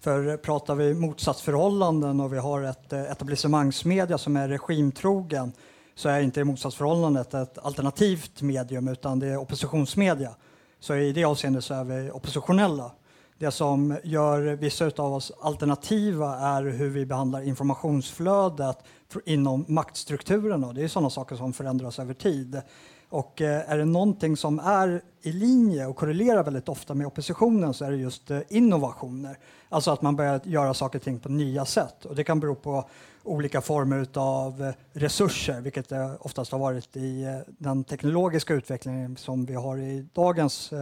[0.00, 5.52] För pratar vi motsatsförhållanden och vi har ett eh, etablissemangsmedia som är regimtrogen
[5.96, 10.34] så är inte motsatsförhållandet ett alternativt medium utan det är oppositionsmedia.
[10.80, 12.90] Så i det avseendet så är vi oppositionella.
[13.38, 18.78] Det som gör vissa av oss alternativa är hur vi behandlar informationsflödet
[19.24, 20.72] inom maktstrukturerna.
[20.72, 22.62] Det är sådana saker som förändras över tid.
[23.08, 27.74] Och eh, är det någonting som är i linje och korrelerar väldigt ofta med oppositionen
[27.74, 29.38] så är det just eh, innovationer.
[29.68, 32.04] Alltså att man börjar göra saker och ting på nya sätt.
[32.04, 32.84] Och det kan bero på
[33.22, 39.46] olika former av eh, resurser, vilket det oftast har varit i den teknologiska utvecklingen som
[39.46, 40.72] vi har i dagens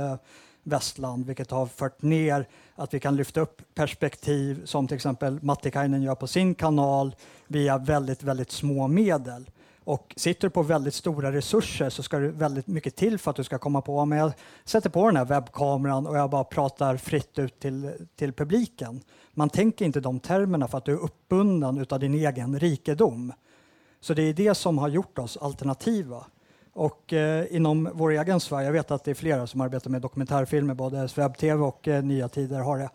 [0.63, 6.03] västland, vilket har fört ner att vi kan lyfta upp perspektiv som till exempel Mattikainen
[6.03, 9.51] gör på sin kanal via väldigt, väldigt små medel.
[9.85, 13.37] Och sitter du på väldigt stora resurser så ska det väldigt mycket till för att
[13.37, 14.33] du ska komma på men jag
[14.65, 19.01] sätter på den här webbkameran och jag bara pratar fritt ut till, till publiken.
[19.33, 23.33] Man tänker inte de termerna för att du är uppbunden av din egen rikedom.
[24.01, 26.25] Så det är det som har gjort oss alternativa.
[26.73, 30.03] Och eh, inom vår egen Sverige, jag vet att det är flera som arbetar med
[30.03, 32.91] dokumentärfilmer, både webb-tv och eh, Nya Tider har det.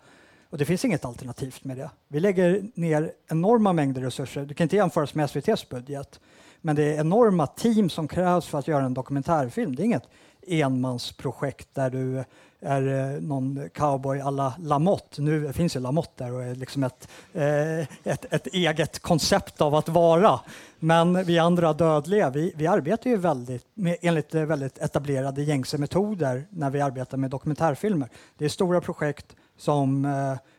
[0.50, 1.90] Och det finns inget alternativt med det.
[2.08, 4.44] Vi lägger ner enorma mängder resurser.
[4.44, 6.20] Du kan inte jämföras med SVTs budget.
[6.60, 9.76] Men det är enorma team som krävs för att göra en dokumentärfilm.
[9.76, 10.08] Det är inget
[10.46, 12.24] enmansprojekt där du
[12.60, 15.22] är eh, någon cowboy alla Lamotte.
[15.22, 19.74] Nu finns ju Lamotte där och är liksom ett, eh, ett, ett, eget koncept av
[19.74, 20.40] att vara.
[20.78, 25.78] Men vi andra dödliga, vi, vi arbetar ju väldigt, med, enligt eh, väldigt etablerade gängse
[25.78, 28.08] metoder när vi arbetar med dokumentärfilmer.
[28.38, 30.08] Det är stora projekt som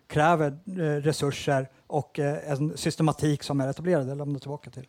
[0.08, 0.58] kräver
[1.02, 4.08] resurser och en systematik som är etablerad.
[4.08, 4.88] det lämnar tillbaka till.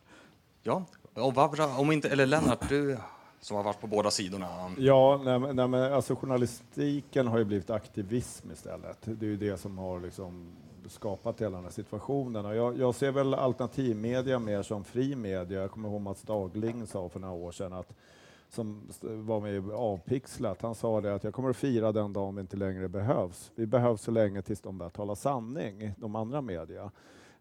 [0.63, 2.99] Ja, och Vavra, om inte, eller Lennart, du
[3.41, 4.49] som har varit på båda sidorna.
[4.79, 8.99] Ja, nej, nej, men alltså journalistiken har ju blivit aktivism istället.
[9.03, 10.47] Det är ju det som har liksom
[10.87, 12.47] skapat hela den här situationen.
[12.47, 15.61] Och jag, jag ser väl alternativmedia mer som fri media.
[15.61, 17.95] Jag kommer ihåg Mats Dagling sa för några år sedan att
[18.49, 22.35] som var med i Avpixlat, han sa det att jag kommer att fira den dagen
[22.35, 23.51] vi inte längre behövs.
[23.55, 26.91] Vi behövs så länge tills de börjar tala sanning, de andra media.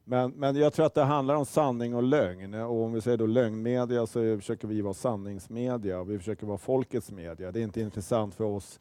[0.03, 2.53] Men, men jag tror att det handlar om sanning och lögn.
[2.53, 6.03] Och om vi säger då lögnmedia så försöker vi vara sanningsmedia.
[6.03, 7.51] Vi försöker vara folkets media.
[7.51, 8.79] Det är inte intressant för oss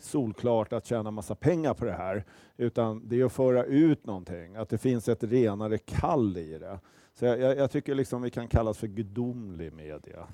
[0.00, 2.24] solklart att tjäna massa pengar på det här,
[2.56, 6.78] utan det är att föra ut någonting, att det finns ett renare kall i det.
[7.14, 10.26] Så jag, jag, jag tycker liksom vi kan kallas för gudomlig media.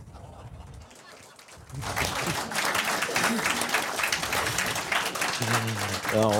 [6.14, 6.33] Ja.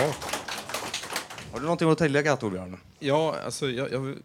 [1.53, 2.77] Har du någonting att tillägga, Torbjörn?
[2.99, 4.17] Ja, alltså, jag, jag,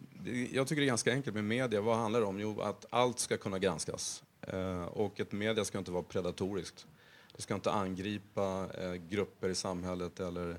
[0.52, 1.82] jag, tycker det är ganska enkelt med media.
[1.82, 2.40] Vad handlar det om?
[2.40, 4.24] Jo, att allt ska kunna granskas.
[4.42, 6.88] Eh, och ett media ska inte vara predatoriskt.
[7.36, 10.58] Det ska inte angripa eh, grupper i samhället eller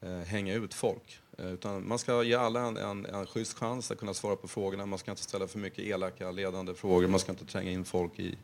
[0.00, 1.20] eh, hänga ut folk.
[1.38, 4.48] Eh, utan man ska ge alla en, en, en schysst chans att kunna svara på
[4.48, 4.86] frågorna.
[4.86, 7.08] Man ska inte ställa för mycket elaka, ledande frågor.
[7.08, 8.38] Man ska inte tränga in folk i,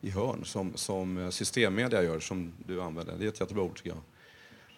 [0.00, 3.14] i hörn som, som eh, systemmedia gör, som du använder.
[3.18, 4.02] Det är ett jättebra ord, tycker jag.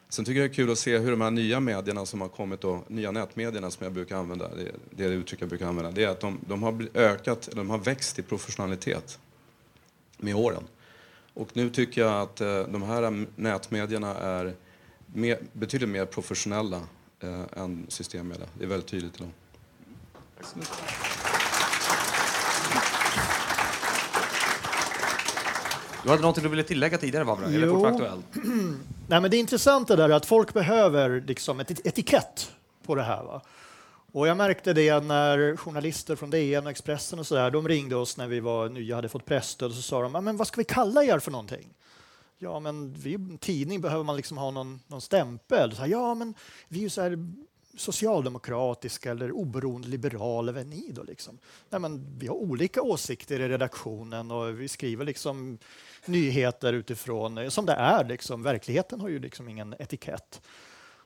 [0.08, 2.28] Sen tycker jag det är kul att se hur de här nya medierna som har
[2.28, 5.90] kommit, då, nya nätmedierna som jag brukar använda, det, det är uttryck jag brukar använda,
[5.90, 9.18] det är att de, de, har ökat, de har växt i professionalitet
[10.16, 10.62] med åren.
[11.34, 14.54] Och nu tycker jag att eh, de här mm, nätmedierna är
[15.06, 16.80] mer, betydligt mer professionella
[17.20, 18.46] eh, än systemmedia.
[18.58, 19.30] Det är väldigt tydligt idag.
[20.36, 20.78] Tack så mycket.
[26.02, 27.46] Du hade något du ville tillägga tidigare, Barbara?
[27.46, 28.26] Eller fortfarande aktuellt?
[29.08, 32.52] Nej, men det intressanta där är att folk behöver liksom ett etikett
[32.86, 33.22] på det här.
[33.22, 33.42] Va?
[34.12, 37.96] Och jag märkte det när journalister från DN och Expressen och så där, de ringde
[37.96, 40.60] oss när vi var nya, hade fått pressstöd och så sa de, men vad ska
[40.60, 41.74] vi kalla er för någonting?
[42.38, 45.74] Ja, men vi är en tidning, behöver man liksom ha någon, någon stämpel?
[45.74, 46.34] Så här, ja, men
[46.68, 47.18] vi är så här
[47.76, 51.02] socialdemokratiska eller oberoende liberala, vad är ni då?
[51.02, 51.38] Liksom?
[51.70, 55.58] Nej, men vi har olika åsikter i redaktionen och vi skriver liksom
[56.04, 58.04] nyheter utifrån eh, som det är.
[58.04, 58.42] Liksom.
[58.42, 60.40] Verkligheten har ju liksom ingen etikett.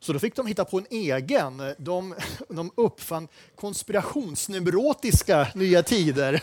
[0.00, 1.74] Så då fick de hitta på en egen.
[1.78, 2.14] De,
[2.48, 6.42] de uppfann konspirationsneurotiska Nya Tider.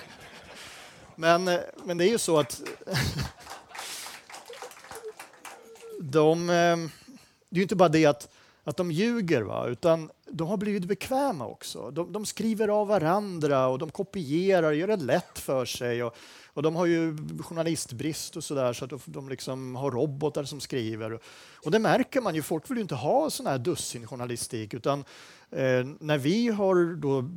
[1.15, 2.61] Men, eh, men det är ju så att
[5.99, 6.77] de, eh,
[7.49, 8.29] det är ju inte bara det att,
[8.63, 9.67] att de ljuger, va?
[9.67, 11.91] utan de har blivit bekväma också.
[11.91, 16.03] De, de skriver av varandra och de kopierar, gör det lätt för sig.
[16.03, 16.15] Och,
[16.53, 21.19] och de har ju journalistbrist och sådär så att de liksom har robotar som skriver.
[21.63, 24.99] Och det märker man ju, folk vill ju inte ha sån här dussinjournalistik utan
[25.51, 27.29] eh, när vi har då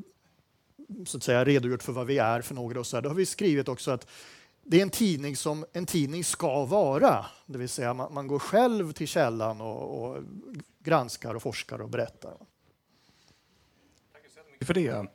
[1.06, 3.14] så att säga redogjort för vad vi är för några och så här, då har
[3.14, 4.06] vi skrivit också att
[4.62, 7.26] det är en tidning som en tidning ska vara.
[7.46, 10.22] Det vill säga man, man går själv till källan och, och
[10.78, 12.36] granskar och forskar och berättar.
[14.12, 15.06] Tack så mycket för det.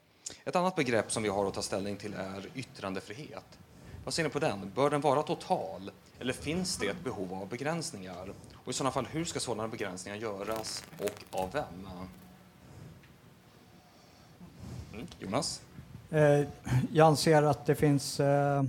[0.46, 3.60] Ett annat begrepp som vi har att ta ställning till är yttrandefrihet.
[4.04, 4.72] Vad ser ni på den?
[4.76, 8.34] Bör den vara total eller finns det ett behov av begränsningar?
[8.64, 11.88] Och i sådana fall, hur ska sådana begränsningar göras och av vem?
[14.94, 15.62] Mm, Jonas?
[16.10, 16.48] Eh,
[16.92, 18.64] jag anser att det finns eh,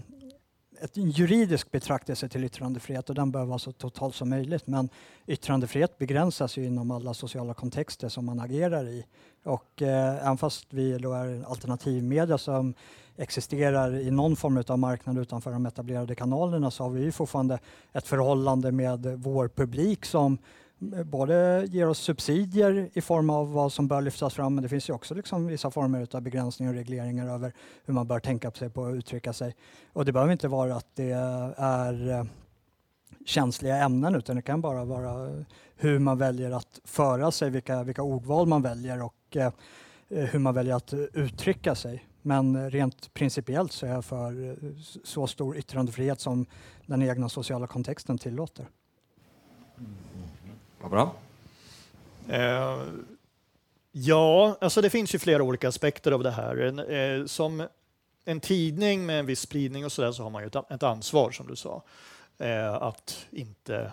[0.80, 4.66] ett juridisk betraktelse till yttrandefrihet och den bör vara så total som möjligt.
[4.66, 4.88] Men
[5.26, 9.06] yttrandefrihet begränsas ju inom alla sociala kontexter som man agerar i.
[9.44, 12.74] Och eh, även fast vi då är alternativmedia som
[13.16, 17.58] existerar i någon form av marknad utanför de etablerade kanalerna så har vi fortfarande
[17.92, 20.38] ett förhållande med vår publik som
[21.04, 24.88] både ger oss subsidier i form av vad som bör lyftas fram men det finns
[24.88, 27.52] ju också liksom vissa former av begränsningar och regleringar över
[27.84, 29.56] hur man bör tänka sig på att uttrycka sig.
[29.92, 31.10] Och det behöver inte vara att det
[31.56, 32.24] är eh,
[33.26, 35.44] känsliga ämnen utan det kan bara vara
[35.76, 39.52] hur man väljer att föra sig, vilka, vilka ordval man väljer och eh,
[40.08, 42.04] hur man väljer att uttrycka sig.
[42.22, 44.54] Men rent principiellt så är jag för eh,
[45.04, 46.46] så stor yttrandefrihet som
[46.86, 48.68] den egna sociala kontexten tillåter.
[49.78, 50.17] Mm.
[50.80, 51.14] Vad bra.
[52.28, 52.82] Eh,
[53.92, 56.56] ja, alltså det finns ju flera olika aspekter av det här.
[56.56, 57.66] En, eh, som
[58.24, 60.82] en tidning med en viss spridning och så där så har man ju ett, ett
[60.82, 61.82] ansvar som du sa.
[62.38, 63.92] Eh, att inte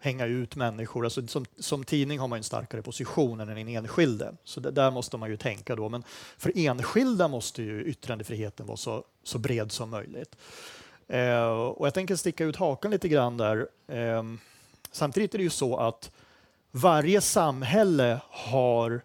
[0.00, 1.04] hänga ut människor.
[1.04, 4.34] Alltså som, som tidning har man en starkare position än en enskilde.
[4.44, 5.88] Så det, där måste man ju tänka då.
[5.88, 6.02] Men
[6.38, 10.36] för enskilda måste ju yttrandefriheten vara så, så bred som möjligt.
[11.08, 13.68] Eh, och jag tänker sticka ut hakan lite grann där.
[13.88, 14.22] Eh,
[14.92, 16.10] samtidigt är det ju så att
[16.76, 19.00] varje samhälle har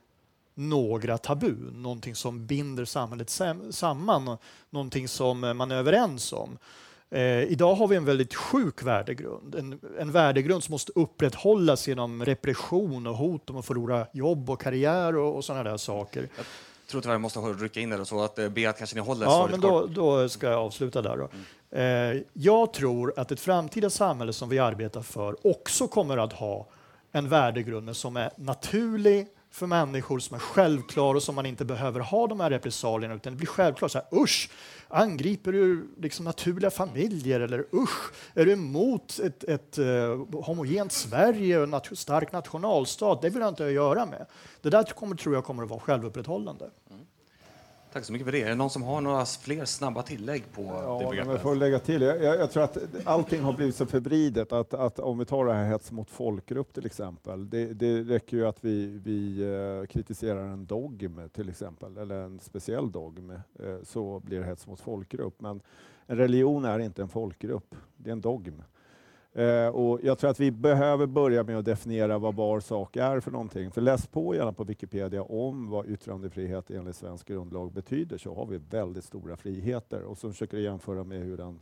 [0.53, 4.37] några tabun, någonting som binder samhället samman,
[4.69, 6.57] någonting som man är överens om.
[7.09, 12.25] Eh, idag har vi en väldigt sjuk värdegrund, en, en värdegrund som måste upprätthållas genom
[12.25, 16.29] repression och hot om att förlora jobb och karriär och, och sådana där saker.
[16.37, 16.45] Jag
[16.87, 19.47] tror tyvärr jag måste rycka in där så att eh, Beat kanske ni håller Ja,
[19.51, 21.17] men då, då, ska jag avsluta där.
[21.17, 21.29] Då.
[21.71, 22.15] Mm.
[22.15, 26.67] Eh, jag tror att ett framtida samhälle som vi arbetar för också kommer att ha
[27.11, 31.99] en värdegrund som är naturlig för människor som är självklar och som man inte behöver
[31.99, 33.91] ha de här repressalierna utan det blir självklart.
[33.91, 34.49] Så här, usch,
[34.87, 41.57] angriper du liksom naturliga familjer eller usch, är du emot ett, ett uh, homogent Sverige
[41.57, 43.21] och en nat stark nationalstat?
[43.21, 44.25] Det vill jag inte göra med.
[44.61, 46.69] Det där kommer, tror jag kommer att vara självupprätthållande.
[46.89, 47.05] Mm.
[47.93, 48.41] Tack så mycket för det.
[48.41, 51.31] Är det någon som har några fler snabba tillägg på ja, det begreppet?
[51.31, 52.01] Jag får lägga till.
[52.01, 55.45] Jag, jag, jag, tror att allting har blivit så förvridet att, att om vi tar
[55.45, 57.49] det här hets mot folkgrupp till exempel.
[57.49, 62.39] Det, det räcker ju att vi, vi uh, kritiserar en dogm till exempel, eller en
[62.39, 65.41] speciell dogm, uh, så blir det hets mot folkgrupp.
[65.41, 65.61] Men
[66.05, 68.63] en religion är inte en folkgrupp, det är en dogm.
[69.33, 73.19] Eh, och jag tror att vi behöver börja med att definiera vad var sak är
[73.19, 73.71] för någonting.
[73.71, 78.45] För läs på gärna på Wikipedia om vad yttrandefrihet enligt svensk grundlag betyder så har
[78.45, 80.03] vi väldigt stora friheter.
[80.03, 81.59] Och så försöker du jämföra med hur den,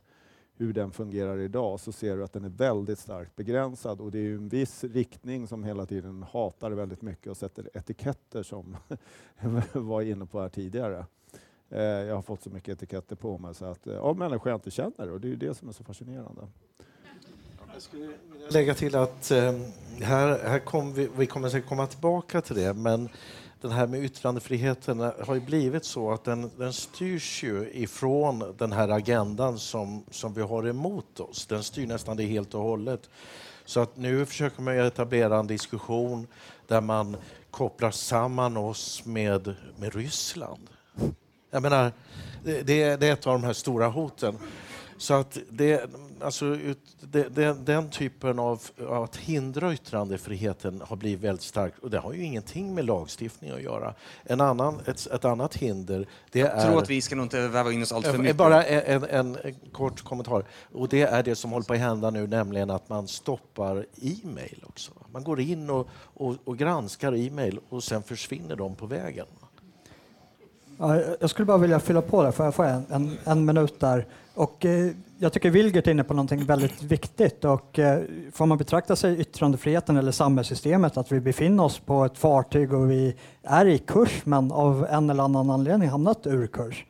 [0.58, 4.20] hur den fungerar idag så ser du att den är väldigt starkt begränsad och det
[4.20, 8.78] är en viss riktning som hela tiden hatar väldigt mycket och sätter etiketter som
[9.42, 11.06] jag var inne på här tidigare.
[11.70, 14.58] Eh, jag har fått så mycket etiketter på mig så att, eh, av människor jag
[14.58, 16.48] inte känner och det är det som är så fascinerande.
[17.74, 18.10] Jag skulle
[18.50, 19.54] lägga till att eh,
[20.02, 23.10] här, här kom vi, vi kommer säkert komma tillbaka till det, men
[23.62, 28.56] den här med yttrandefriheten eh, har ju blivit så att den, den styrs ju ifrån
[28.58, 31.46] den här agendan som, som vi har emot oss.
[31.46, 33.10] Den styr nästan det helt och hållet.
[33.66, 36.28] Så att nu försöker man etablera en diskussion
[36.68, 37.18] där man
[37.52, 40.70] kopplar samman oss med, med Ryssland.
[41.52, 41.92] Jag menar,
[42.44, 44.38] det, det är ett av de här stora hoten.
[45.00, 45.90] Så att det,
[46.22, 46.58] alltså,
[47.02, 52.14] det, det, den typen av, att hindra yttrandefriheten har blivit väldigt starkt och det har
[52.14, 53.94] ju ingenting med lagstiftning att göra.
[54.24, 56.66] En annan, ett, ett annat hinder det Jag är...
[56.66, 58.36] tror att vi ska nog inte väva in oss allt för Eh, mycket.
[58.36, 60.44] Bara en, en, en kort kommentar.
[60.74, 64.64] Och det är det som håller på att hända nu, nämligen att man stoppar e-mail
[64.68, 64.92] också.
[65.12, 69.28] Man går in och, och, och granskar e-mail och sen försvinner de på vägen.
[70.82, 73.80] Ja, jag skulle bara vilja fylla på där, får jag få en, en, en minut
[73.80, 74.06] där?
[74.34, 78.02] Och, eh, jag tycker Vilgert är inne på någonting väldigt viktigt och eh,
[78.34, 82.92] får man betrakta sig yttrandefriheten eller samhällssystemet att vi befinner oss på ett fartyg och
[82.92, 86.86] vi är i kurs men av en eller annan anledning hamnat ur kurs.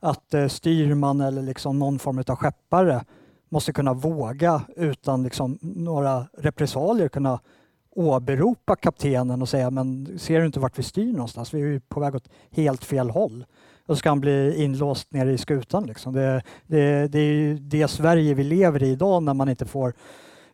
[0.00, 3.04] Att eh, styrman eller liksom någon form av skeppare
[3.48, 7.40] måste kunna våga utan liksom några repressalier kunna
[7.96, 11.54] åberopa kaptenen och säga men ser du inte vart vi styr någonstans?
[11.54, 13.44] Vi är ju på väg åt helt fel håll.
[13.86, 15.86] Och så ska han bli inlåst nere i skutan.
[15.86, 16.12] Liksom.
[16.12, 19.94] Det, det, det är ju det Sverige vi lever i idag när man inte får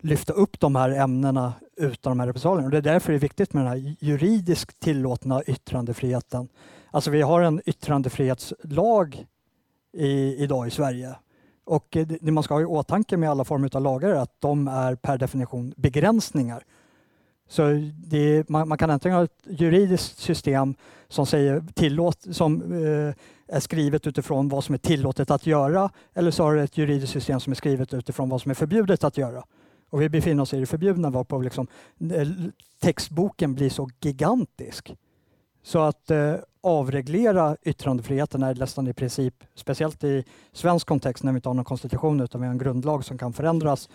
[0.00, 2.68] lyfta upp de här ämnena utan de här repressalierna.
[2.68, 6.48] Det är därför det är viktigt med den här juridiskt tillåtna yttrandefriheten.
[6.90, 9.26] Alltså vi har en yttrandefrihetslag
[9.92, 11.16] i, idag i Sverige.
[11.64, 14.40] Och det, det man ska ha i åtanke med alla former av lagar är att
[14.40, 16.62] de är per definition begränsningar.
[17.48, 20.74] Så det, man, man kan antingen ha ett juridiskt system
[21.08, 23.14] som, säger tillåt, som eh,
[23.56, 27.12] är skrivet utifrån vad som är tillåtet att göra eller så har du ett juridiskt
[27.12, 29.44] system som är skrivet utifrån vad som är förbjudet att göra.
[29.90, 31.66] Och vi befinner oss i det förbjudna varpå liksom,
[32.10, 32.28] eh,
[32.80, 34.94] textboken blir så gigantisk.
[35.62, 41.36] Så att eh, avreglera yttrandefriheten är nästan i princip, speciellt i svensk kontext när vi
[41.36, 43.88] inte har någon konstitution utan vi har en grundlag som kan förändras,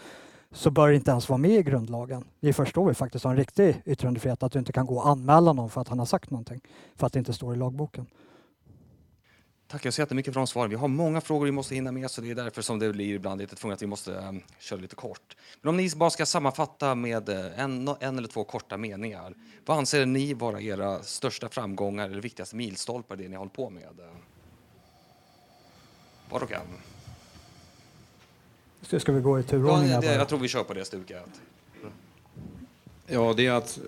[0.52, 2.24] så bör det inte ens vara med i grundlagen.
[2.40, 4.96] Det är först då vi faktiskt har en riktig yttrandefrihet, att du inte kan gå
[4.96, 6.62] och anmäla någon för att han har sagt någonting,
[6.96, 8.06] för att det inte står i lagboken.
[9.68, 10.70] Tackar så jättemycket för de svaren.
[10.70, 13.16] Vi har många frågor vi måste hinna med så det är därför som det blir
[13.16, 15.38] ibland lite tvunget att vi måste um, köra lite kort.
[15.62, 19.34] Men om ni bara ska sammanfatta med eh, en, en eller två korta meningar.
[19.66, 23.70] Vad anser ni vara era största framgångar eller viktigaste milstolpar i det ni håller på
[23.70, 24.00] med?
[26.30, 26.68] Var och en.
[28.82, 29.90] Ska, ska vi gå i Ja, turordning?
[29.90, 30.14] det, bara?
[30.14, 31.26] jag tror vi kör på det stuket.
[33.08, 33.80] Ja, det är att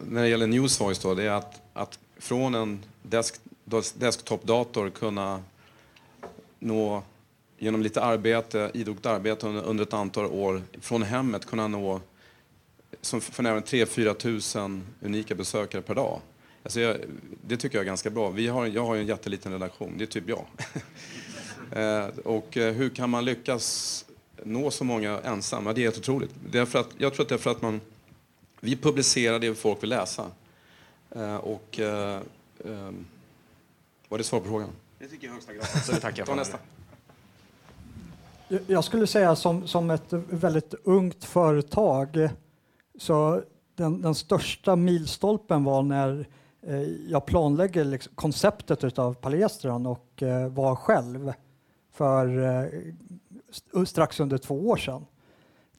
[0.00, 3.40] när det gäller Newsvoice då, det är att, att från en desk,
[3.94, 5.42] desktopdator kunna
[6.58, 7.02] nå
[7.58, 12.00] genom lite arbete, idogt arbete under, under ett antal år från hemmet kunna nå
[13.00, 16.20] som för närvarande 3-4 tusen unika besökare per dag.
[16.62, 16.96] Alltså jag,
[17.46, 18.30] det tycker jag är ganska bra.
[18.30, 20.44] Vi har, jag har ju en jätteliten redaktion, det är typ jag.
[21.82, 24.04] eh, och eh, hur kan man lyckas
[24.44, 25.72] nå så många ensamma?
[25.72, 26.34] Det är helt otroligt.
[26.50, 27.80] Det är för att, jag tror att det är för att man
[28.60, 30.26] vi publicerar det folk vill läsa.
[31.10, 31.80] Eh, och...
[31.80, 32.20] Eh,
[32.64, 32.90] eh,
[34.08, 34.68] var det svar på frågan?
[34.98, 35.64] Det tycker jag i högsta grad.
[35.66, 36.38] Så det tackar jag Ta för.
[36.38, 36.58] nästa.
[38.66, 42.28] Jag- skulle säga som, som ett väldigt ungt företag
[42.98, 43.42] så
[43.74, 46.26] den, den största milstolpen var när
[46.66, 51.32] eh, jag planlägger liksom konceptet utav Palestran och eh, var själv
[51.92, 52.80] för eh,
[53.86, 55.06] strax under två år sedan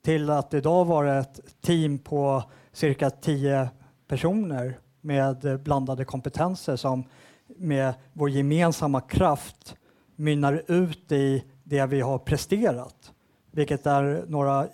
[0.02, 3.68] till att idag vara ett team på cirka tio
[4.08, 7.04] personer med blandade kompetenser som
[7.46, 9.76] med vår gemensamma kraft
[10.16, 13.12] mynnar ut i det vi har presterat.
[13.50, 14.66] Vilket är några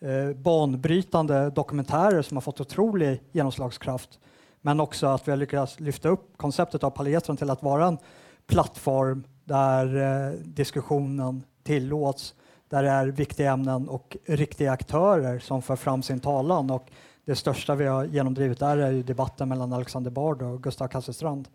[0.00, 4.18] eh, banbrytande dokumentärer som har fått otrolig genomslagskraft.
[4.60, 7.98] Men också att vi har lyckats lyfta upp konceptet av Paletron till att vara en
[8.46, 12.34] plattform där eh, diskussionen tillåts,
[12.68, 16.70] där det är viktiga ämnen och riktiga aktörer som för fram sin talan.
[16.70, 16.90] Och
[17.24, 21.48] det största vi har genomdrivit där är ju debatten mellan Alexander Bard och Gustav Kasselstrand.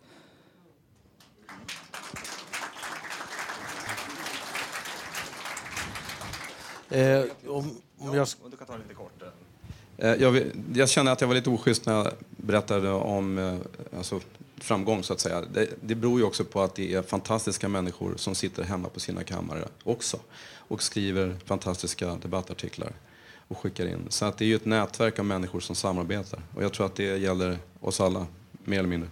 [6.89, 9.24] Eh, om, om jag, Du kan ta det lite kort.
[9.97, 13.55] Eh, Jag, vill- jag känner att jag var lite oschysst när jag berättade om eh,
[13.97, 14.20] alltså,
[14.58, 15.41] framgång, så att säga.
[15.41, 18.99] Det, det beror ju också på att det är fantastiska människor som sitter hemma på
[18.99, 20.20] sina kammare också
[20.68, 22.91] och skriver fantastiska debattartiklar
[23.47, 24.05] och skickar in.
[24.10, 26.95] Så att det är ju ett nätverk av människor som samarbetar och jag tror att
[26.95, 28.26] det gäller oss alla,
[28.64, 29.10] mer eller mindre.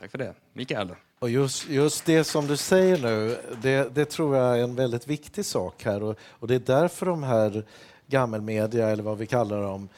[0.00, 0.34] Tack för det.
[0.52, 0.94] Mikael.
[1.18, 5.06] Och just, just det som du säger nu, det, det tror jag är en väldigt
[5.06, 7.64] viktig sak här och, och det är därför de här
[8.06, 9.88] gammelmedia, eller vad vi kallar dem,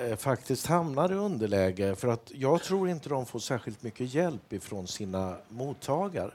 [0.00, 1.94] Eh, faktiskt hamnar i underläge.
[1.94, 6.32] För att jag tror inte de får särskilt mycket hjälp ifrån sina mottagare.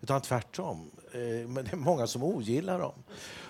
[0.00, 0.90] utan tvärtom.
[1.12, 2.92] Eh, men det är många som ogillar dem.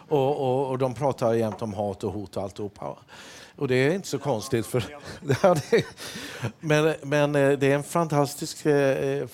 [0.09, 2.99] Och, och, och de pratar jämt om hat och hot och alltihopa.
[3.59, 4.67] Och det är inte så konstigt.
[4.67, 4.85] För,
[6.61, 8.67] men, men eh, det är en fantastisk...
[8.67, 9.29] Eh, eh,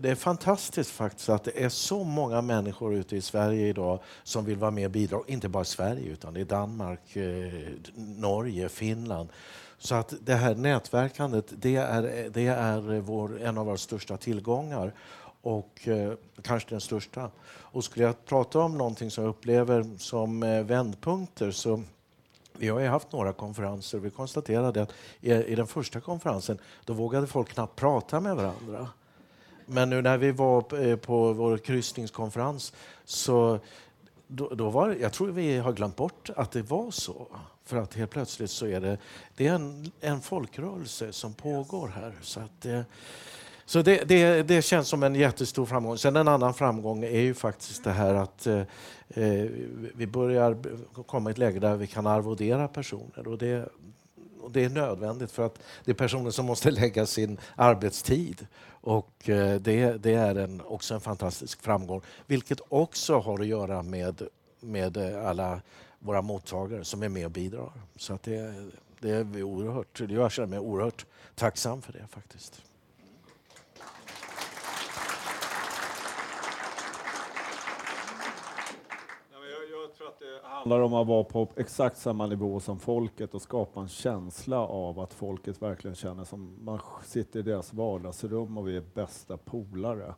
[0.00, 4.44] det är fantastiskt faktiskt att det är så många människor ute i Sverige idag som
[4.44, 5.20] vill vara med och bidra.
[5.26, 7.16] Inte bara i Sverige, utan det är Danmark,
[7.94, 9.28] Norge, Finland.
[9.78, 14.92] Så att det här nätverkandet, det är, det är vår, en av våra största tillgångar
[15.42, 17.30] och eh, kanske den största.
[17.46, 21.82] Och skulle jag prata om någonting som jag upplever som eh, vändpunkter så
[22.58, 23.98] vi har ju haft några konferenser.
[23.98, 28.88] Vi konstaterade att i, i den första konferensen då vågade folk knappt prata med varandra.
[29.66, 32.72] Men nu när vi var på, eh, på vår kryssningskonferens
[33.04, 33.58] så
[34.26, 37.26] då, då, var, jag tror vi har glömt bort att det var så.
[37.64, 38.98] För att helt plötsligt så är det,
[39.36, 42.14] det är en, en folkrörelse som pågår här.
[42.22, 42.80] Så att, eh,
[43.66, 45.98] så det, det, det, känns som en jättestor framgång.
[45.98, 48.60] Sen en annan framgång är ju faktiskt det här att eh,
[49.08, 49.46] eh
[49.94, 50.56] vi börjar
[51.06, 53.28] komma i ett läge där vi kan arvodera personer.
[53.28, 53.68] Och det,
[54.40, 58.46] och det är nödvändigt för att det är personer som måste lägga sin arbetstid.
[58.68, 63.82] Och eh, det, det är en, också en fantastisk framgång, vilket också har att göra
[63.82, 64.22] med,
[64.60, 65.60] med eh, alla
[65.98, 67.72] våra mottagare som är med och bidrar.
[67.96, 68.54] Så att det,
[69.00, 72.62] det är vi oerhört, jag känner mig oerhört tacksam för det faktiskt.
[80.42, 85.00] Handlar om att vara på exakt samma nivå som folket och skapa en känsla av
[85.00, 90.14] att folket verkligen känner som man sitter i deras vardagsrum och vi är bästa polare.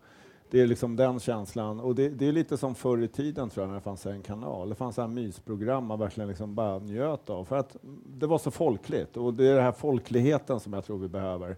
[0.50, 1.80] Det är liksom den känslan.
[1.80, 4.22] Och det, det, är lite som förr i tiden tror jag, när det fanns en
[4.22, 4.68] kanal.
[4.68, 7.44] Det fanns en mysprogram man verkligen liksom bara njöt av.
[7.44, 9.16] För att det var så folkligt.
[9.16, 11.56] Och det är den här folkligheten som jag tror vi behöver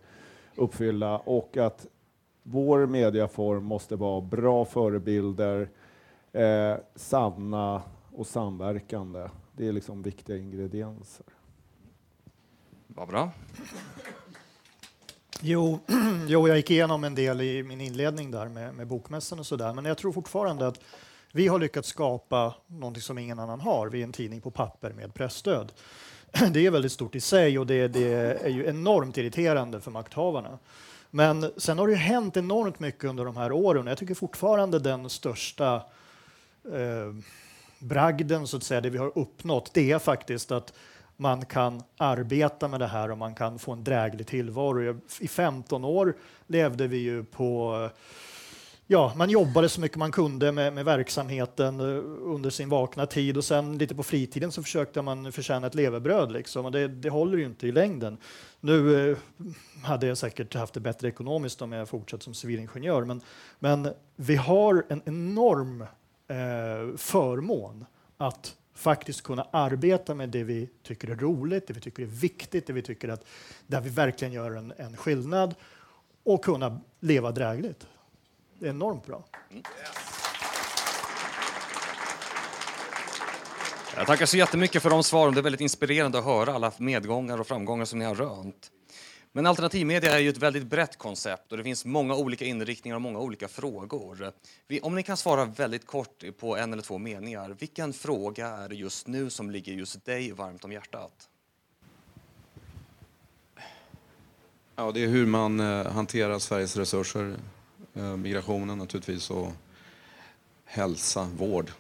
[0.57, 1.19] uppfylla.
[1.19, 1.87] Och att
[2.43, 5.69] vår mediaform måste vara bra förebilder,
[6.33, 7.83] eh, sanna
[8.21, 9.29] och samverkande.
[9.57, 11.27] Det är liksom viktiga ingredienser.
[12.87, 13.31] Vad bra.
[15.41, 15.81] Jo,
[16.29, 19.73] jo, jag gick igenom en del i min inledning där med, med bokmässan och sådär,
[19.73, 20.81] men jag tror fortfarande att
[21.33, 23.89] vi har lyckats skapa någonting som ingen annan har.
[23.89, 25.73] Vi är en tidning på papper med pressstöd.
[26.53, 28.13] Det är väldigt stort i sig och det, det
[28.45, 30.59] är ju enormt irriterande för makthavarna.
[31.11, 33.87] Men sen har det hänt enormt mycket under de här åren.
[33.87, 35.75] Jag tycker fortfarande den största
[36.65, 37.15] eh,
[37.81, 40.73] bragden, så att säga, det vi har uppnått, det är faktiskt att
[41.17, 45.01] man kan arbeta med det här och man kan få en dräglig tillvaro.
[45.21, 46.17] I 15 år
[46.47, 47.91] levde vi ju på
[48.93, 53.37] Ja, man jobbade så mycket man kunde med, med, verksamheten eh, under sin vakna tid
[53.37, 56.33] och sen lite på fritiden så försökte man förtjäna ett levebröd.
[56.33, 56.65] Liksom.
[56.65, 58.19] Och det, det håller ju inte i längden.
[58.61, 59.17] Nu eh,
[59.83, 63.21] hade jag säkert haft det bättre ekonomiskt om jag fortsatt som civilingenjör, men,
[63.59, 65.85] men vi har en enorm
[66.31, 72.03] eh, förmån att faktiskt kunna arbeta med det vi tycker är roligt, det vi tycker
[72.03, 73.25] är viktigt, det vi tycker att
[73.67, 75.55] där vi verkligen gör en, en skillnad
[76.25, 77.87] och kunna leva drägligt.
[78.59, 79.25] Det är enormt bra.
[83.97, 85.35] Jag tackar så jättemycket för de svaren.
[85.35, 88.71] Det är väldigt inspirerande att höra alla medgångar och framgångar som ni har rönt.
[89.33, 93.03] Men alternativmedia är ju ett väldigt brett koncept och det finns många olika inriktningar och
[93.03, 94.33] många olika frågor.
[94.83, 98.75] Om ni kan svara väldigt kort på en eller två meningar, vilken fråga är det
[98.75, 101.29] just nu som ligger just dig varmt om hjärtat?
[104.77, 107.37] Ja, det är hur man eh, hanterar Sveriges resurser,
[107.95, 109.53] eh, migrationen naturligtvis och
[110.65, 111.71] hälsa, vård.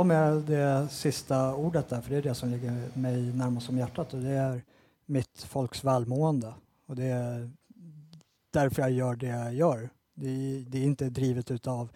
[0.00, 3.78] På med det sista ordet där, för det är det som ligger mig närmast om
[3.78, 4.62] hjärtat och det är
[5.06, 6.54] mitt folks välmående.
[6.86, 7.50] Och det är
[8.50, 9.90] därför jag gör det jag gör.
[10.14, 11.88] Det är, det är inte drivet av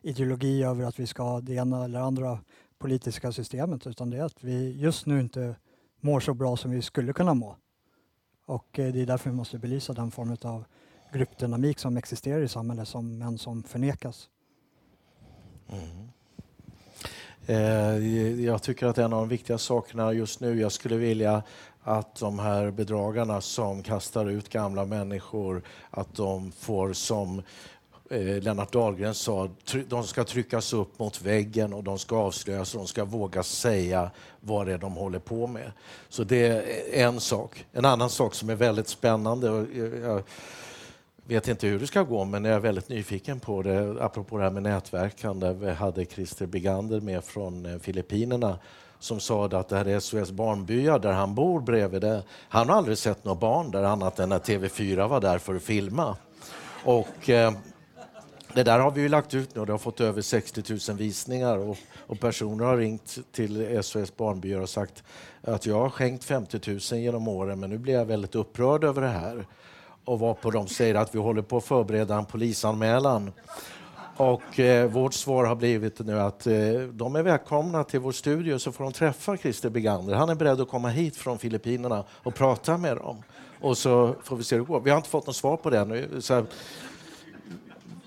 [0.00, 2.38] ideologi över att vi ska ha det ena eller andra
[2.78, 5.56] politiska systemet utan det är att vi just nu inte
[6.00, 7.56] mår så bra som vi skulle kunna må.
[8.46, 10.64] Och eh, det är därför vi måste belysa den form av
[11.12, 14.28] gruppdynamik som existerar i samhället som, men som förnekas.
[15.68, 16.08] Mm.
[17.46, 17.98] Eh,
[18.44, 21.42] jag tycker att en av de viktiga sakerna just nu, jag skulle vilja
[21.82, 27.42] att de här bedragarna som kastar ut gamla människor, att de får som
[28.10, 29.50] eh, Lennart Dahlgren sa,
[29.88, 34.10] de ska tryckas upp mot väggen och de ska avslöjas och de ska våga säga
[34.40, 35.72] vad det är de håller på med.
[36.08, 37.66] Så det är en sak.
[37.72, 39.66] En annan sak som är väldigt spännande,
[40.02, 40.22] jag
[41.24, 44.04] vet inte hur det ska gå, men jag är väldigt nyfiken på det.
[44.04, 45.52] Apropå det här med nätverkande.
[45.52, 48.58] Vi hade Christer Bigander med från eh, Filippinerna
[48.98, 52.22] som sa att det här är SOS Barnbyar där han bor bredvid det.
[52.48, 55.62] Han har aldrig sett några barn där annat än när TV4 var där för att
[55.62, 56.16] filma.
[56.84, 57.52] Och, eh,
[58.54, 60.98] det där har vi ju lagt ut nu och det har fått över 60 000
[60.98, 65.02] visningar och, och personer har ringt till SOS Barnbyar och sagt
[65.42, 66.60] att jag har skänkt 50
[66.92, 69.46] 000 genom åren men nu blir jag väldigt upprörd över det här.
[70.04, 73.32] Och varpå de säger att vi håller på att förbereda en polisanmälan.
[74.16, 76.54] Och eh, vårt svar har blivit nu att eh,
[76.92, 80.14] de är välkomna till vår studio så får de träffa Christer Bigander.
[80.14, 83.22] Han är beredd att komma hit från Filippinerna och prata med dem.
[83.60, 84.80] Och så får vi se hur det går.
[84.80, 86.20] Vi har inte fått något svar på det ännu.
[86.20, 86.46] Så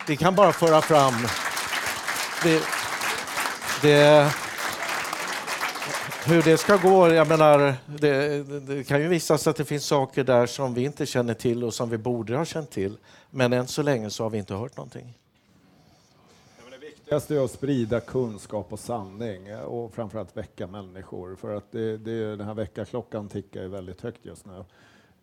[0.08, 1.14] vi kan bara föra fram...
[2.44, 2.64] Det,
[3.82, 4.34] det,
[6.28, 9.86] hur det ska gå, jag menar, det, det, kan ju visa sig att det finns
[9.86, 12.98] saker där som vi inte känner till och som vi borde ha känt till.
[13.30, 15.18] Men än så länge så har vi inte hört någonting.
[16.72, 21.36] Det viktigaste är att sprida kunskap och sanning eh, och framförallt väcka människor.
[21.36, 24.64] För att det, det, den här väckarklockan tickar ju väldigt högt just nu.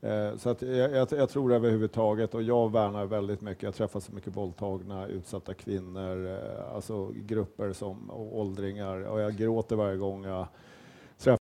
[0.08, 4.00] Eh, så att jag, jag, jag, tror överhuvudtaget, och jag värnar väldigt mycket, jag träffar
[4.00, 9.96] så mycket våldtagna, utsatta kvinnor, eh, alltså grupper som och åldringar, och jag gråter varje
[9.96, 10.46] gång jag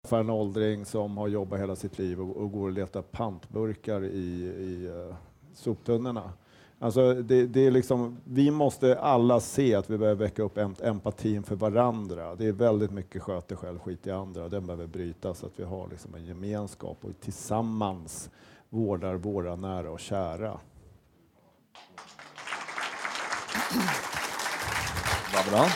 [0.07, 4.03] träffar en åldring som har jobbat hela sitt liv och, och går och letar pantburkar
[4.03, 5.15] i, i uh,
[5.53, 6.33] soptunnorna.
[6.79, 11.43] Alltså det, det, är liksom, vi måste alla se att vi behöver väcka upp empatin
[11.43, 12.35] för varandra.
[12.35, 14.49] Det är väldigt mycket sköt dig själv, skit i andra.
[14.49, 18.29] Den behöver brytas så att vi har liksom en gemenskap och tillsammans
[18.69, 20.59] vårdar våra nära och kära.
[25.33, 25.67] Vad bra.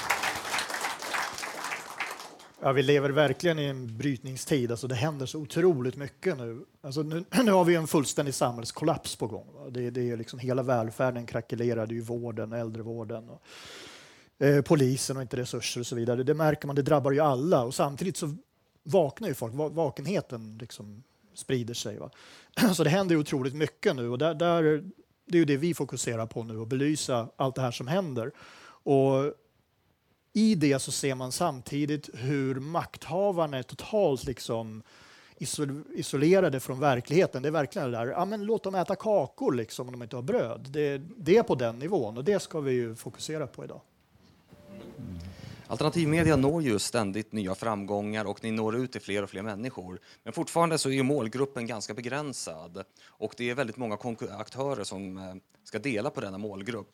[2.64, 4.72] Ja, vi lever verkligen i en brytningstid.
[4.72, 6.66] Alltså, det händer så otroligt mycket nu.
[6.82, 9.48] Alltså, nu, nu har vi en fullständig samhällskollaps på gång.
[9.54, 9.70] Va?
[9.70, 11.86] Det, det är liksom, hela välfärden krackelerar.
[11.86, 13.42] Det är vården, äldrevården, och,
[14.46, 16.24] eh, polisen och inte resurser och så vidare.
[16.24, 17.64] Det märker man, det drabbar ju alla.
[17.64, 18.36] Och samtidigt så
[18.84, 19.54] vaknar ju folk.
[19.54, 21.04] Vakenheten liksom
[21.34, 21.98] sprider sig.
[21.98, 22.10] Va?
[22.74, 24.64] Så det händer otroligt mycket nu och där, där,
[25.26, 28.32] det är ju det vi fokuserar på nu, att belysa allt det här som händer.
[28.84, 29.34] Och
[30.34, 34.84] i det så ser man samtidigt hur makthavarna är totalt liksom
[35.96, 37.42] isolerade från verkligheten.
[37.42, 40.16] Det är verkligen det där, ja, men låt dem äta kakor liksom, om de inte
[40.16, 40.68] har bröd.
[40.70, 43.82] Det, det är på den nivån och det ska vi ju fokusera på idag.
[45.72, 50.00] Alternativmedia når ju ständigt nya framgångar och ni når ut till fler och fler människor.
[50.24, 53.98] Men fortfarande så är målgruppen ganska begränsad och det är väldigt många
[54.38, 55.24] aktörer som eh,
[55.64, 56.94] ska dela på denna målgrupp.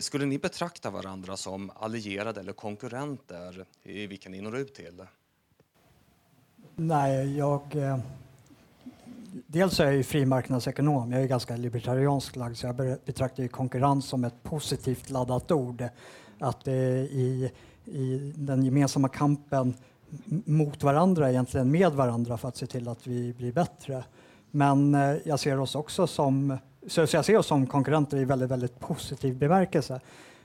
[0.00, 5.06] Skulle ni betrakta varandra som allierade eller konkurrenter i vilka ni når ut till?
[6.76, 7.76] Nej, jag...
[7.76, 7.98] Eh,
[9.46, 14.06] dels är jag ju frimarknadsekonom, jag är ganska libertariansk lagd så jag betraktar ju konkurrens
[14.06, 15.84] som ett positivt laddat ord.
[16.38, 16.72] Att det
[17.10, 17.50] i
[17.90, 19.74] i den gemensamma kampen
[20.44, 24.04] mot varandra, egentligen med varandra för att se till att vi blir bättre.
[24.50, 28.50] Men eh, jag ser oss också som, så jag ser oss som konkurrenter i väldigt,
[28.50, 30.00] väldigt positiv bemärkelse.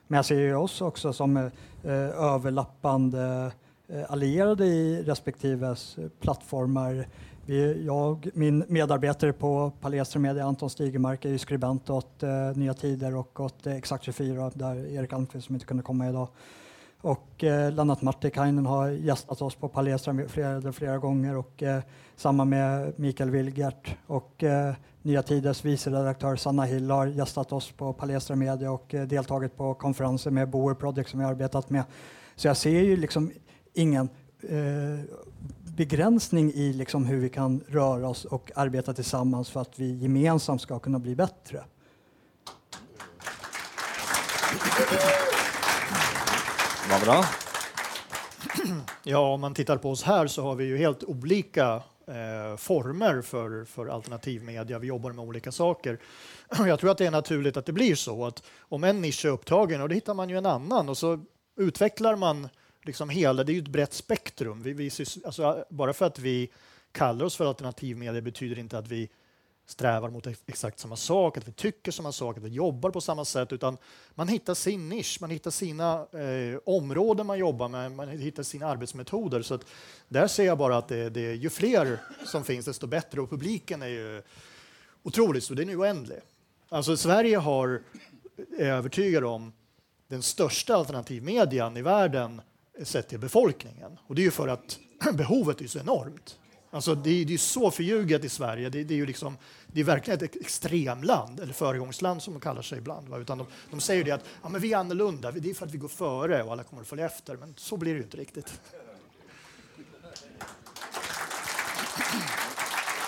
[0.08, 1.44] Men jag ser oss också som eh,
[1.84, 3.52] eh, överlappande
[4.08, 5.76] allierade i respektive
[6.20, 7.08] plattformar.
[7.48, 12.74] Vi, jag, min medarbetare på Palestra Media, Anton Stigemark, är ju skribent åt eh, Nya
[12.74, 16.28] Tider och åt eh, Exakt 24 där Erik Almqvist som inte kunde komma idag
[17.06, 21.82] och eh, Lennart Martikainen har gästat oss på Palestra flera, flera gånger och eh,
[22.16, 27.72] samma med Mikael Wilgert och eh, Nya Tiders vice redaktör Sanna Hill har gästat oss
[27.72, 31.84] på Palestra Media och eh, deltagit på konferenser med Boer Project som jag arbetat med.
[32.36, 33.32] Så jag ser ju liksom
[33.74, 34.10] ingen
[34.42, 35.06] eh,
[35.78, 40.62] begränsning i liksom hur vi kan röra oss och arbeta tillsammans för att vi gemensamt
[40.62, 41.64] ska kunna bli bättre.
[46.90, 47.26] Vad bra.
[49.04, 53.22] Ja, om man tittar på oss här så har vi ju helt olika eh, former
[53.22, 54.80] för, för alternativmedia.
[54.80, 56.00] Vi jobbar med olika saker.
[56.68, 59.30] Jag tror att det är naturligt att det blir så att om en nisch är
[59.30, 61.20] upptagen, och då hittar man ju en annan och så
[61.58, 62.50] utvecklar man
[62.84, 64.64] liksom hela, det är ju ett brett spektrum.
[64.64, 64.92] Vi, vi,
[65.26, 66.52] alltså, bara för att vi
[66.92, 69.10] kallar oss för alternativmedia betyder inte att vi
[69.66, 73.26] strävar mot exakt samma sak, att vi tycker samma sak, att vi jobbar på samma
[73.26, 73.78] sätt, utan
[74.16, 78.68] man hittar sin nisch, man hittar sina eh, områden man jobbar med, man hittar sina
[78.68, 79.42] arbetsmetoder.
[79.42, 79.66] Så att
[80.08, 83.82] där ser jag bara att det, det, ju fler som finns, desto bättre och publiken
[83.82, 84.22] är ju
[85.04, 86.20] otroligt så den är oändlig.
[86.70, 87.82] Alltså Sverige har,
[88.58, 89.54] är jag övertygad om,
[90.08, 92.42] den största alternativmedian i världen
[92.84, 93.98] sett till befolkningen.
[94.08, 94.80] Och det är ju för att
[95.14, 96.38] behovet är så enormt.
[96.76, 98.70] Alltså det, är, det är så förljuget i Sverige.
[98.70, 102.62] Det, det, är ju liksom, det är verkligen ett extremland, eller föregångsland som de kallar
[102.62, 103.10] sig ibland.
[103.10, 103.18] Va?
[103.18, 105.74] Utan de, de säger det att ja, men vi är annorlunda, det är för att
[105.74, 107.36] vi går före och alla kommer att följa efter.
[107.36, 108.62] Men så blir det ju inte riktigt.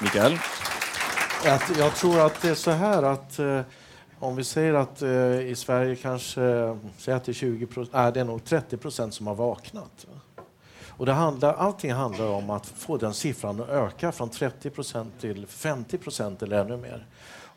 [0.02, 0.40] Mikael?
[1.46, 3.62] Jag, jag tror att det är så här att eh,
[4.20, 8.12] Om vi säger att eh, i Sverige kanske säg att det är 20 procent, nej
[8.12, 10.08] det är nog 30 procent som har vaknat.
[10.98, 15.14] Och det handlar, allting handlar om att få den siffran att öka från 30 procent
[15.20, 17.06] till 50 procent eller ännu mer.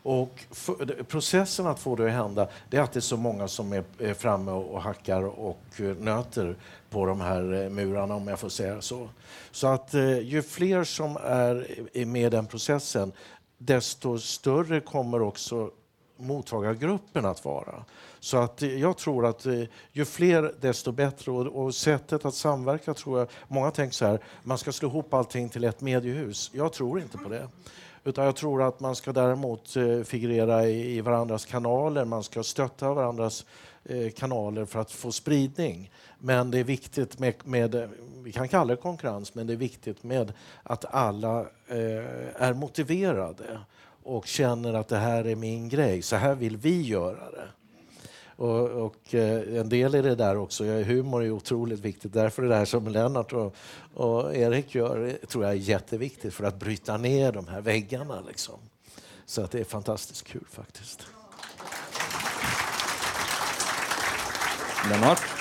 [0.02, 3.48] Och för, processen att få det att hända det är att det är så många
[3.48, 6.56] som är, är framme och hackar och eh, nöter
[6.90, 9.08] på de här eh, murarna, om jag får säga så.
[9.50, 13.12] Så att eh, ju fler som är med i den processen,
[13.58, 15.70] desto större kommer också
[16.20, 17.84] mottagargruppen att vara.
[18.20, 19.62] Så att eh, jag tror att eh,
[19.92, 21.32] ju fler desto bättre.
[21.32, 23.28] Och, och, sättet att samverka tror jag...
[23.48, 26.50] Många tänker så här, man ska slå ihop allting till ett mediehus.
[26.54, 27.48] Jag tror inte på det.
[28.04, 32.42] Utan jag tror att man ska däremot eh, figurera i, i varandras kanaler, man ska
[32.42, 33.46] stötta varandras
[34.16, 35.90] kanaler för att få spridning.
[36.18, 37.88] Men det är viktigt med, med,
[38.22, 43.60] vi kan kalla det konkurrens, men det är viktigt med att alla eh, är motiverade
[44.16, 47.48] och känner att det här är min grej, så här vill vi göra det.
[48.36, 52.12] Och, och eh, en del i det där också, humor är otroligt viktigt.
[52.12, 53.54] Därför är det här som Lennart och,
[53.94, 58.20] och Erik gör eh, tror jag är jätteviktigt för att bryta ner de här väggarna.
[58.28, 58.54] Liksom.
[59.26, 61.06] Så att det är fantastiskt kul faktiskt.
[64.90, 65.39] Lennart?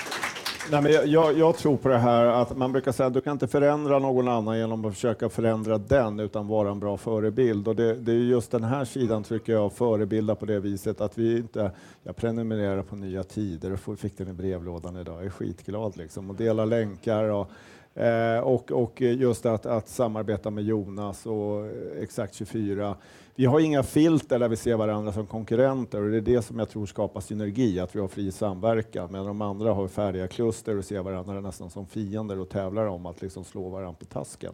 [0.70, 3.32] Nej, men jag, jag, tror på det här att man brukar säga att du kan
[3.32, 7.68] inte förändra någon annan genom att försöka förändra den utan vara en bra förebild.
[7.68, 11.18] Och det, det är just den här sidan tycker jag förebilda på det viset att
[11.18, 11.70] vi inte,
[12.02, 16.30] jag prenumererar på Nya Tider och fick den i brevlådan idag, jag är skitglad liksom
[16.30, 17.50] och delar länkar och
[17.94, 22.96] Eh, och, och just att, att samarbeta med Jonas och eh, Exakt 24
[23.40, 26.58] vi har inga filter där vi ser varandra som konkurrenter och det är det som
[26.58, 29.08] jag tror skapar synergi, att vi har fri samverkan.
[29.12, 33.06] Medan de andra har färdiga kluster och ser varandra nästan som fiender och tävlar om
[33.06, 34.52] att liksom slå varandra på tasken.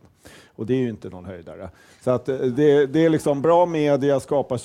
[0.49, 1.71] Och det är ju inte någon höjdare.
[2.05, 4.59] Så att eh, det, det är liksom bra media skapar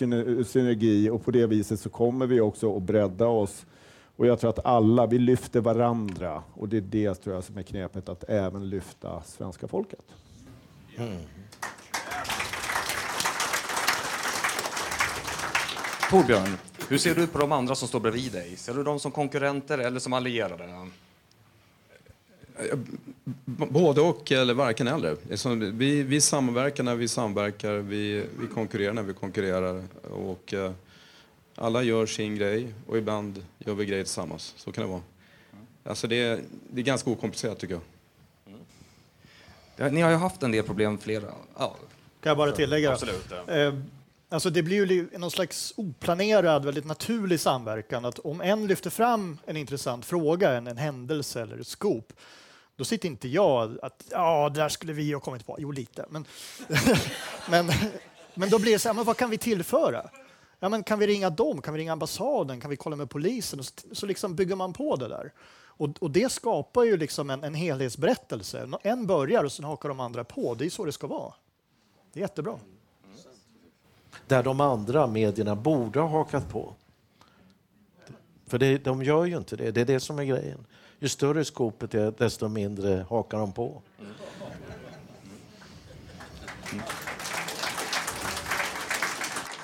[0.43, 3.65] synergi och på det viset så kommer vi också att bredda oss
[4.15, 7.57] och jag tror att alla, vi lyfter varandra och det är det tror jag som
[7.57, 10.05] är knepet, att även lyfta svenska folket.
[10.97, 11.17] Mm.
[16.11, 16.57] Torbjörn,
[16.89, 18.55] hur ser du på de andra som står bredvid dig?
[18.55, 20.89] Ser du dem som konkurrenter eller som allierade?
[23.45, 25.71] Både och, eller varken eller.
[25.71, 29.83] Vi, vi samverkar när vi samverkar, vi, vi konkurrerar när vi konkurrerar.
[30.11, 30.71] Och, uh,
[31.55, 34.53] alla gör sin grej och ibland gör vi grejer tillsammans.
[34.57, 35.01] Så kan det vara.
[35.83, 36.39] Alltså det, är,
[36.69, 37.83] det är ganska okomplicerat tycker jag.
[39.77, 39.95] Mm.
[39.95, 41.31] Ni har ju haft en del problem flera...
[41.57, 41.75] Ja.
[42.21, 42.91] Kan jag bara tillägga?
[42.91, 43.33] Absolut.
[43.47, 43.53] Ja.
[43.53, 43.73] Eh,
[44.31, 48.05] Alltså det blir ju någon slags oplanerad, väldigt naturlig samverkan.
[48.05, 52.13] Att om en lyfter fram en intressant fråga, en, en händelse eller ett scoop,
[52.75, 55.55] då sitter inte jag att ja, där skulle vi ha kommit på.
[55.59, 56.05] Jo, lite.
[56.09, 56.25] Men,
[57.49, 57.71] men,
[58.33, 60.09] men då blir det så här, men vad kan vi tillföra?
[60.59, 61.61] Ja, men kan vi ringa dem?
[61.61, 62.61] Kan vi ringa ambassaden?
[62.61, 63.59] Kan vi kolla med polisen?
[63.59, 65.33] Och så, så liksom bygger man på det där.
[65.63, 68.69] Och, och det skapar ju liksom en, en helhetsberättelse.
[68.81, 70.55] En börjar och sen hakar de andra på.
[70.55, 71.33] Det är så det ska vara.
[72.13, 72.59] Det är jättebra
[74.31, 76.73] där de andra medierna borde ha hakat på.
[78.47, 79.71] För det, de gör ju inte det.
[79.71, 80.65] Det är det som är grejen.
[80.99, 83.81] Ju större skopet är, desto mindre hakar de på.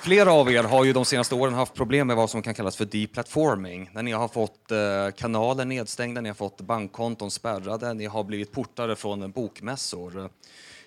[0.02, 2.76] Flera av er har ju de senaste åren haft problem med vad som kan kallas
[2.76, 3.90] för deplatforming.
[3.92, 4.78] När ni har fått eh,
[5.16, 10.30] kanaler nedstängda, ni har fått bankkonton spärrade, ni har blivit portade från bokmässor.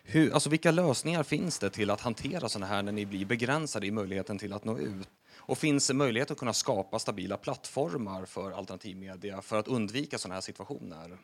[0.04, 3.88] Hur, alltså vilka lösningar finns det till att hantera sådana här när ni blir begränsade
[3.88, 5.08] i möjligheten till att nå ut?
[5.38, 10.34] Och finns det möjlighet att kunna skapa stabila plattformar för alternativmedia för att undvika sådana
[10.34, 11.18] här situationer?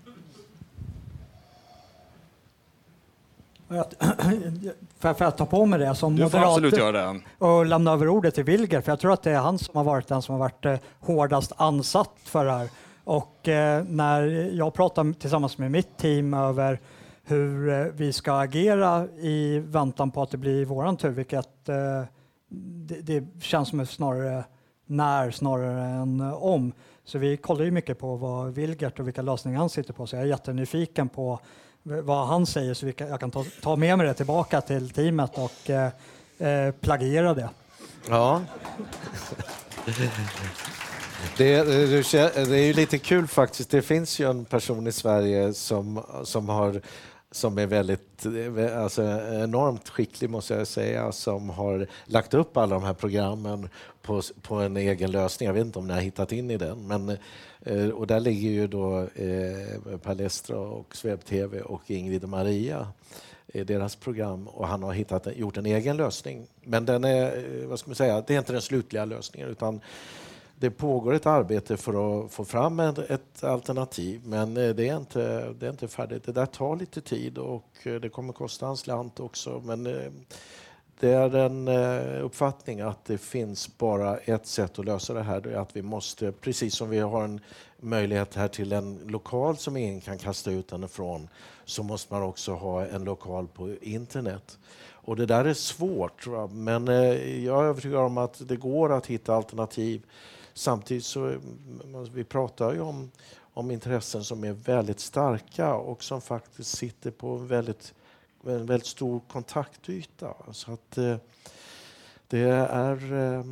[4.99, 7.21] För, för att ta på mig det som du får absolut göra det.
[7.37, 9.83] och lämna över ordet till Wilger, för jag tror att det är han som har
[9.83, 12.69] varit den som har varit eh, hårdast ansatt för det här.
[13.03, 14.23] Och eh, när
[14.53, 16.79] jag pratar tillsammans med mitt team över
[17.27, 22.03] hur eh, vi ska agera i väntan på att det blir våran tur, vilket eh,
[22.49, 24.43] det, det, känns som snarare
[24.85, 26.73] när snarare än eh, om.
[27.05, 30.15] Så vi kollar ju mycket på vad Vilgert och vilka lösningar han sitter på, så
[30.15, 31.39] jag är jättenyfiken på
[31.83, 35.37] vad han säger så kan, jag kan ta, ta med mig det tillbaka till teamet
[35.37, 35.91] och eh,
[36.39, 37.49] eh plagiera det.
[38.09, 38.41] Ja.
[41.37, 41.65] Det, eh,
[42.47, 43.69] det, är ju lite kul faktiskt.
[43.69, 46.81] Det finns ju en person i Sverige som, som har
[47.31, 48.25] som är väldigt,
[48.75, 49.03] alltså
[49.43, 53.69] enormt skicklig måste jag säga, som har lagt upp alla de här programmen
[54.01, 55.47] på, på en egen lösning.
[55.47, 57.17] Jag vet inte om ni har hittat in i den, men
[57.61, 62.87] eh, och där ligger ju då eh, Palestra och Sveb TV och Ingrid och Maria
[63.47, 66.47] i deras program och han har hittat, gjort en egen lösning.
[66.63, 69.81] Men den är, eh, vad ska man säga, det är inte den slutliga lösningen utan
[70.59, 75.53] det pågår ett arbete för att få fram ett alternativ men eh, det är, inte,
[75.59, 76.23] det är inte färdigt.
[76.23, 79.61] Det där tar lite tid och eh, det kommer kosta en slant också.
[79.65, 80.11] Men eh,
[80.99, 81.67] det är en
[82.21, 85.41] uppfattning att det finns bara ett sätt att lösa det här.
[85.41, 87.39] Det är att vi måste, precis som vi har en
[87.79, 91.29] möjlighet här till en lokal som ingen kan kasta ut den ifrån
[91.65, 94.57] så måste man också ha en lokal på internet.
[94.91, 96.47] Och det där är svårt, va?
[96.47, 96.87] men
[97.43, 100.01] jag är övertygad om att det går att hitta alternativ.
[100.57, 101.39] Samtidigt så eh,
[102.13, 103.11] vi pratar ju om,
[103.53, 107.93] om intressen som är väldigt starka och som faktiskt sitter på en väldigt,
[108.43, 110.33] en väldigt stor kontaktyta.
[110.51, 111.17] Så att eh,
[112.27, 112.39] det
[112.69, 113.43] är eh,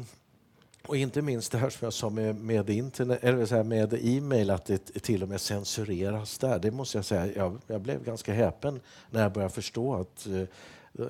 [0.88, 3.93] och inte minst det här som jag sa med, med, internet, eller så här med
[4.01, 6.60] e-mail, att det till och med censureras där.
[6.60, 8.80] Det måste jag säga, jag, jag blev ganska häpen
[9.12, 10.43] när jag började förstå att eh,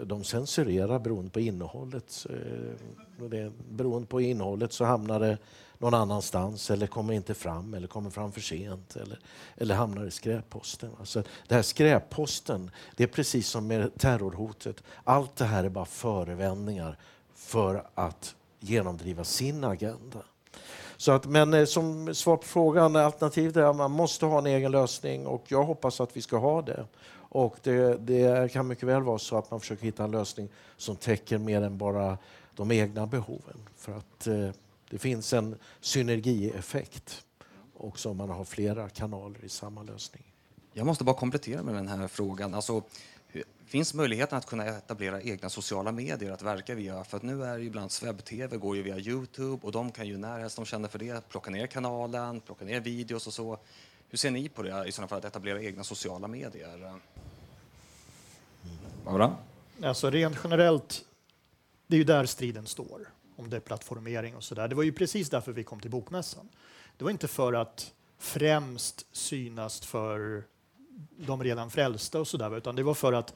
[0.03, 2.25] de censurerar beroende på innehållet.
[2.29, 5.37] Eh, det, beroende på innehållet så hamnar det
[5.77, 9.19] någon annanstans eller kommer inte fram eller kommer fram för sent eller,
[9.57, 10.91] eller hamnar i skräpposten.
[10.99, 14.83] Alltså, det här skräpposten, det är precis som med terrorhotet.
[15.03, 16.97] Allt det här är bara förevändningar
[17.35, 20.19] för att genomdriva sin agenda.
[20.97, 24.45] Så att, men eh, som svar på frågan, alternativet är att man måste ha en
[24.45, 26.85] egen lösning och jag hoppas att vi ska ha det.
[27.29, 30.95] Och det, det, kan mycket väl vara så att man försöker hitta en lösning som
[30.95, 32.17] täcker mer än bara
[32.55, 33.57] de egna behoven.
[33.77, 34.49] För att eh,
[34.89, 37.25] det finns en synergieffekt
[37.73, 40.23] också om man har flera kanaler i samma lösning.
[40.73, 42.53] Jag måste bara komplettera med den här frågan.
[42.53, 42.83] Alltså,
[43.65, 47.03] finns möjligheten att kunna etablera egna sociala medier att verka via.
[47.03, 50.17] För att nu är ju ibland webb-tv går ju via Youtube och de kan ju
[50.17, 53.57] närhelst de känner för det plocka ner kanalen, plocka ner videos och så.
[54.09, 56.99] Hur ser ni på det i sådana fall att etablera egna sociala medier?
[59.05, 59.35] Barbara?
[59.83, 61.05] Alltså rent generellt,
[61.87, 64.67] det är ju där striden står om deplattformering och sådär.
[64.67, 66.49] Det var ju precis därför vi kom till Bokmässan.
[66.97, 70.43] Det var inte för att främst synas för
[71.17, 73.33] de redan frälsta och sådär, utan det var för att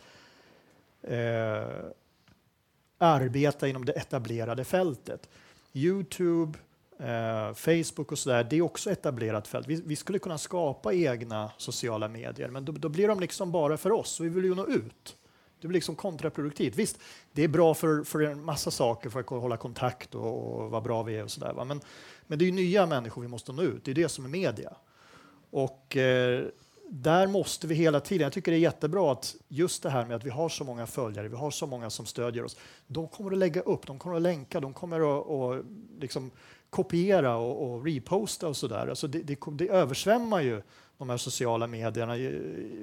[1.01, 1.91] eh,
[2.97, 5.29] arbeta inom det etablerade fältet.
[5.73, 6.59] Youtube,
[6.99, 9.67] eh, Facebook och sådär, det är också etablerat fält.
[9.67, 13.77] Vi, vi, skulle kunna skapa egna sociala medier, men då, då, blir de liksom bara
[13.77, 15.15] för oss och vi vill ju nå ut.
[15.61, 16.75] Det blir liksom kontraproduktivt.
[16.75, 16.99] Visst,
[17.31, 20.83] det är bra för, för en massa saker, för att hålla kontakt och, och vad
[20.83, 21.65] bra vi är och sådär.
[21.65, 21.81] Men,
[22.27, 23.85] men det är nya människor vi måste nå ut.
[23.85, 24.73] Det är det som är media.
[25.51, 26.45] Och eh,
[26.89, 30.15] där måste vi hela tiden, jag tycker det är jättebra att just det här med
[30.15, 32.57] att vi har så många följare, vi har så många som stödjer oss.
[32.87, 35.63] De kommer att lägga upp, de kommer att länka, de kommer att, och
[35.99, 36.31] liksom
[36.69, 38.87] kopiera och, och reposta och sådär.
[38.87, 40.61] Alltså det, det, det översvämmar ju
[40.97, 42.15] de här sociala medierna.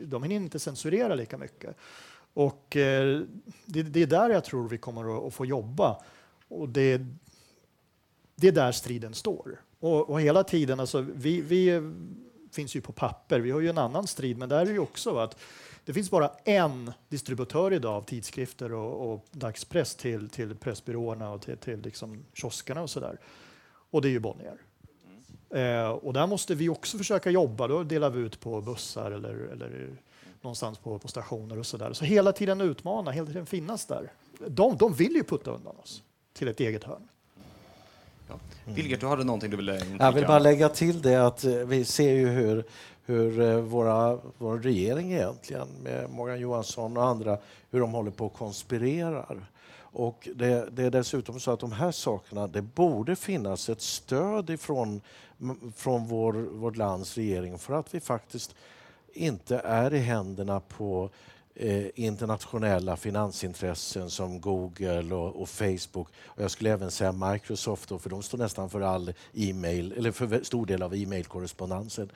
[0.05, 1.77] De hinner inte censurera lika mycket.
[2.37, 3.23] Och eh,
[3.67, 6.03] det, det, är där jag tror vi kommer att, få jobba.
[6.49, 7.01] Och det,
[8.35, 9.61] det är där striden står.
[9.81, 11.83] Och, och hela tiden, alltså, vi, vi
[12.53, 13.41] finns ju på papper.
[13.41, 15.39] Vi har ju en annan strid, men där är det ju också att
[15.85, 21.43] det finns bara en distributör idag av tidskrifter och, och dagspress till, till pressbyråerna och
[21.43, 23.19] till, till liksom kioskerna och sådär.
[23.91, 24.59] Och det är ju Bonnier.
[25.51, 27.69] Eh, och där måste vi också försöka jobba.
[27.69, 29.97] Då delar vi ut på bussar eller, eller
[30.47, 31.93] någonstans på, på stationer och sådär.
[31.93, 34.13] Så hela tiden utmana, hela tiden finnas där.
[34.49, 37.09] De, de vill ju putta undan oss till ett eget hörn.
[38.29, 38.35] Ja.
[39.01, 40.05] Du hade någonting du ville inflika?
[40.05, 42.65] Jag vill bara lägga till det att eh, vi ser ju hur,
[43.05, 47.39] hur eh, våra, vår regering egentligen, med Morgan Johansson och andra,
[47.71, 49.51] hur de håller på och konspirerar.
[49.79, 54.51] Och det, det, är dessutom så att de här sakerna, det borde finnas ett stöd
[54.51, 55.01] ifrån
[55.77, 58.55] från vår, vårt lands regering för att vi faktiskt
[59.17, 61.11] inte är i händerna på
[61.55, 66.09] eh, internationella finansintressen som Google och, och, Facebook.
[66.25, 70.13] Och jag skulle även säga Microsoft, då, för de står nästan för all e-mail, eller
[70.13, 72.11] för stor del av e-mailkorrespondensen.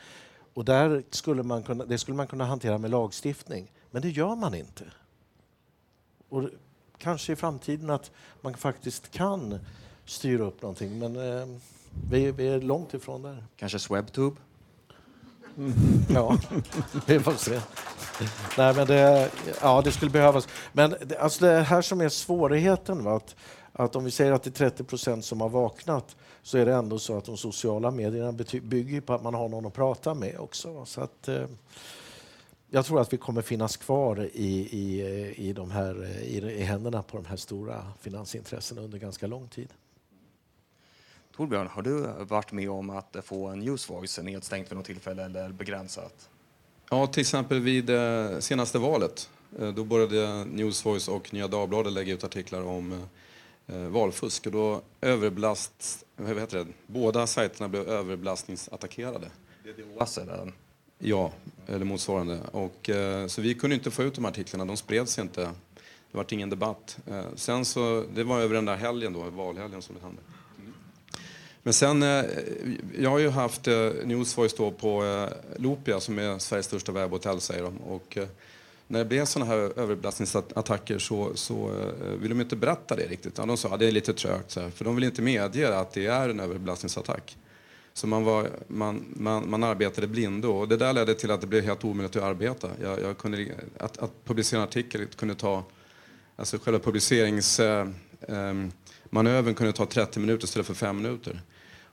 [0.54, 4.36] Och där skulle man kunna, det skulle man kunna hantera med lagstiftning, men det gör
[4.36, 4.84] man inte.
[6.28, 6.48] Och
[6.98, 9.58] kanske i framtiden att man faktiskt kan
[10.04, 11.46] styra upp någonting, men eh,
[12.10, 13.44] vi, vi, är långt ifrån där.
[13.56, 14.36] Kanske Swebtube?
[15.60, 15.72] Mm.
[16.08, 16.38] Ja,
[17.06, 17.60] vi får se.
[18.58, 19.30] Nej, men det,
[19.60, 20.48] ja, det skulle behövas.
[20.72, 23.16] Men det, alltså det här som är svårigheten, va?
[23.16, 23.36] Att,
[23.72, 26.74] att om vi säger att det är 30 procent som har vaknat så är det
[26.74, 28.32] ändå så att de sociala medierna
[28.62, 30.84] bygger på att man har någon att prata med också.
[30.84, 31.46] Så att, eh,
[32.70, 35.02] jag tror att vi kommer finnas kvar i, i,
[35.48, 39.68] i, de här, i, i händerna på de här stora finansintressena under ganska lång tid.
[41.36, 45.48] Torbjörn, har du varit med om att få en Newsvoice nedstängt vid något tillfälle eller
[45.48, 46.28] begränsat?
[46.90, 49.28] Ja, till exempel vid det senaste valet
[49.58, 53.06] Eh, då började Newsvoice och Nya Dagbladet lägga ut artiklar om
[53.66, 54.46] eh, valfusk.
[54.46, 56.66] Och då överbelast, vad heter det?
[56.86, 59.30] Båda sajterna blev överbelastningsattackerade.
[59.64, 60.52] DDoS är det.
[60.98, 61.32] Ja,
[61.66, 62.40] eller motsvarande.
[62.52, 65.40] Och, eh, så vi kunde inte få ut de artiklarna, de spreds inte.
[66.10, 66.98] Det var ingen debatt.
[67.06, 70.22] Eh, sen så, det var över den där helgen då, valhelgen som det hände.
[71.70, 72.24] Men sen, eh,
[72.98, 75.28] jag har ju haft eh, Newsvoice då på eh,
[75.62, 77.76] Lopia som är Sveriges största webbhotell säger de.
[77.76, 78.18] Och,
[78.86, 81.70] när det blev sådana här överbelastningsattacker så, så
[82.20, 83.38] ville de inte berätta det riktigt.
[83.38, 85.78] Ja, de sa att det är lite trögt, så här, för de vill inte medge
[85.78, 87.36] att det är en överbelastningsattack.
[87.92, 91.46] Så man, var, man, man, man arbetade blindo och det där ledde till att det
[91.46, 92.68] blev helt omöjligt att arbeta.
[92.82, 93.46] Jag, jag kunde,
[93.78, 95.64] att, att publicera en artikel kunde ta,
[96.36, 98.72] alltså själva publiceringsmanövern
[99.12, 101.40] eh, eh, kunde ta 30 minuter istället för 5 minuter.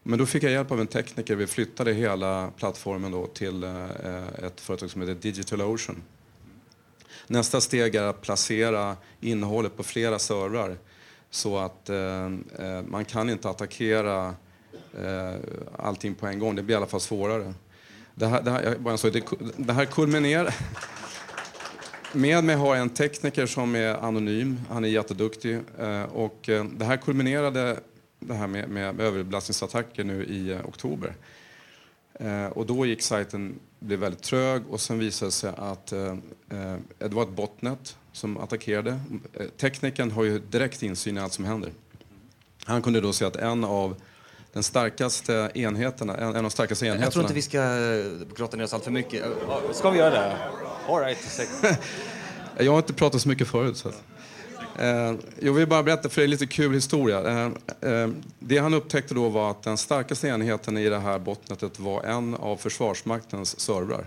[0.10, 1.36] Men då fick jag hjälp av en tekniker.
[1.36, 6.02] Vi flyttade hela plattformen då till eh, ett företag som heter Digital Ocean.
[7.28, 10.78] Nästa steg är att placera innehållet på flera servrar
[11.30, 12.26] så att eh,
[12.60, 14.36] eh, man kan inte attackera
[15.00, 15.36] eh,
[15.78, 16.56] allting på en gång.
[16.56, 17.54] Det blir i alla fall svårare.
[18.16, 19.24] Det här, det här, så, det,
[19.58, 20.56] det här kulminerar...
[22.14, 24.62] Med mig har jag en tekniker som är anonym.
[24.70, 25.60] Han är jätteduktig.
[25.80, 27.80] Eh, och eh, det här kulminerade
[28.20, 31.16] det här med, med överbelastningsattacker nu i eh, oktober.
[32.14, 36.08] Eh, och då gick sajten blev väldigt trög och sen visade det sig att eh,
[36.50, 39.00] eh det var ett botnet som attackerade.
[39.34, 41.72] Eh, teknikern har ju direkt insyn i allt som händer.
[42.64, 43.96] Han kunde då se att en av
[44.54, 47.06] den starkaste enheterna, en, en av de starkaste enheterna...
[47.06, 47.60] Jag tror inte vi ska
[48.36, 49.26] grotta ner oss allt för mycket.
[49.72, 50.38] Ska vi göra det?
[50.88, 51.50] All right.
[52.58, 53.78] Jag har inte pratat så mycket förut.
[53.78, 53.90] Så.
[53.90, 53.96] Eh,
[54.78, 57.30] Eh, jag vill bara berätta för er lite kul historia.
[57.30, 57.52] Eh,
[57.92, 58.10] eh,
[58.40, 62.36] det han upptäckte då var att den starkaste enheten i det här bottnetet var en
[62.36, 64.06] av Försvarsmaktens servrar.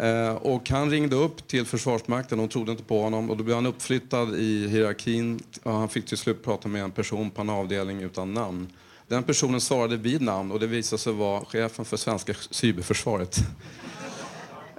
[0.00, 3.56] Eh, och han ringde upp till Försvarsmakten, de trodde inte på honom och då blev
[3.56, 7.50] han uppflyttad i hierarkin och han fick till slut prata med en person på en
[7.50, 8.72] avdelning utan namn.
[9.08, 13.36] Den personen svarade vid namn och det visade sig vara chefen för svenska cyberförsvaret.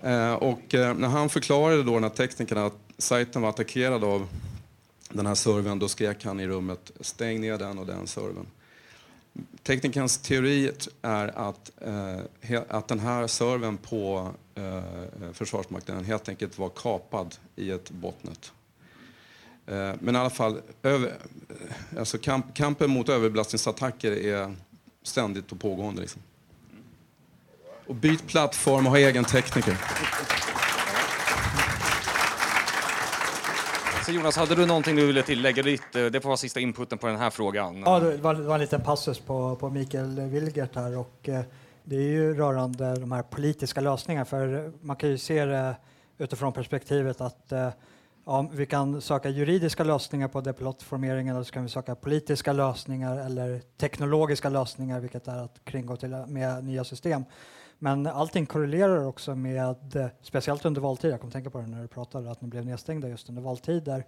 [0.04, 4.28] Eh, och eh, när han förklarade då den här teknikern att sajten var attackerad av
[5.10, 8.46] den här servern, då skrek han i rummet stäng ner den och den servern.
[9.64, 10.72] Teknikerns teori
[11.02, 14.84] är att, eh, att den här servern på eh, eh,
[15.34, 18.52] Försvarsmakten helt enkelt var kapad i ett botnet.
[19.66, 21.14] Eh, men i alla fall, över,
[21.98, 24.56] alltså kamp, kampen mot överbelastningsattacker är
[25.04, 26.02] ständigt och pågående.
[26.02, 26.22] Liksom.
[27.88, 29.78] Och byt plattform och ha egen tekniker.
[34.06, 35.64] Så Jonas, hade du någonting du ville tillägga?
[35.64, 37.84] Ditt, eh, det får vara sista inputen på den här frågan.
[37.86, 40.98] Ja, det var, det var en liten passus på, på Mikael Wilgert här.
[40.98, 41.42] Och, eh,
[41.84, 44.26] det är ju rörande de här politiska lösningarna.
[44.26, 45.76] För man kan ju se det
[46.18, 47.70] utifrån perspektivet att eh,
[48.26, 53.18] ja, vi kan söka juridiska lösningar på deplattformeringen eller så kan vi söka politiska lösningar
[53.18, 57.24] eller teknologiska lösningar, vilket är att kringgå till, med nya system.
[57.84, 59.76] Men allting korrelerar också med,
[60.22, 63.08] speciellt under valtider, jag kommer tänka på det när du pratade, att ni blev nedstängda
[63.08, 64.06] just under valtider.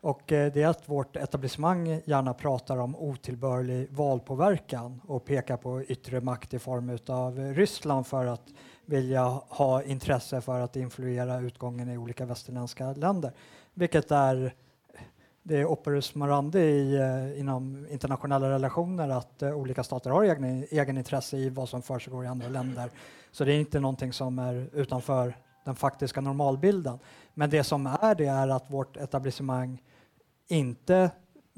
[0.00, 5.82] Och eh, det är att vårt etablissemang gärna pratar om otillbörlig valpåverkan och pekar på
[5.82, 8.48] yttre makt i form av Ryssland för att
[8.86, 13.32] vilja ha intresse för att influera utgången i olika västerländska länder.
[13.74, 14.54] Vilket är
[15.48, 20.66] det är operus morandi i, eh, inom internationella relationer att uh, olika stater har egen,
[20.70, 22.90] egen intresse i vad som försiggår i andra länder.
[23.30, 26.98] Så det är inte någonting som är utanför den faktiska normalbilden.
[27.34, 29.82] Men det som är det är att vårt etablissemang
[30.48, 31.10] inte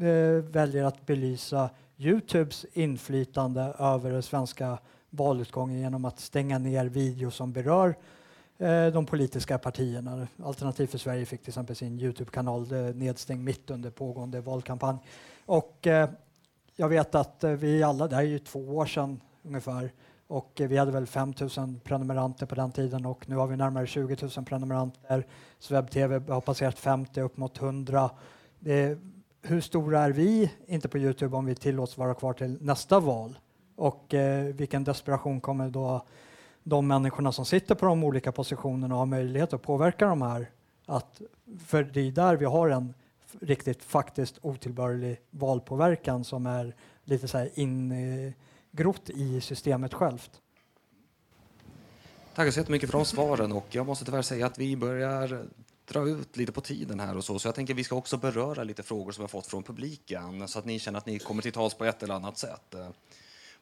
[0.03, 4.79] uh, väljer att belysa Youtubes inflytande över den svenska
[5.11, 7.95] valutgången genom att stänga ner videos som berör
[8.61, 10.29] Eh, de politiska partierna.
[10.45, 14.99] Alternativ för Sverige fick till exempel sin Youtube-kanal eh, nedstängd mitt under pågående valkampanj.
[15.47, 16.11] Och eh,
[16.77, 19.93] jag vet att vi alla, det här är ju två år sedan ungefär,
[20.27, 23.87] och vi hade väl 5 000 prenumeranter på den tiden och nu har vi närmare
[23.87, 25.27] 20 000 prenumeranter.
[25.59, 28.11] Swebb-TV har passerat 50, upp mot 100.
[28.59, 28.99] Det,
[29.43, 33.39] hur stora är vi, inte på Youtube, om vi tillåts vara kvar till nästa val?
[33.77, 36.03] Och eh, vilken desperation kommer då
[36.63, 40.51] de människorna som sitter på de olika positionerna och har möjlighet att påverka de här.
[40.87, 41.21] Att,
[41.67, 42.95] för det är där vi har en
[43.41, 50.41] riktigt faktiskt otillbörlig valpåverkan som är lite så här ingrott i systemet självt.
[52.35, 55.47] Tack så jättemycket för de svaren och jag måste tyvärr säga att vi börjar
[55.85, 57.39] dra ut lite på tiden här och så.
[57.39, 59.63] Så jag tänker att vi ska också beröra lite frågor som vi har fått från
[59.63, 62.75] publiken så att ni känner att ni kommer till tals på ett eller annat sätt.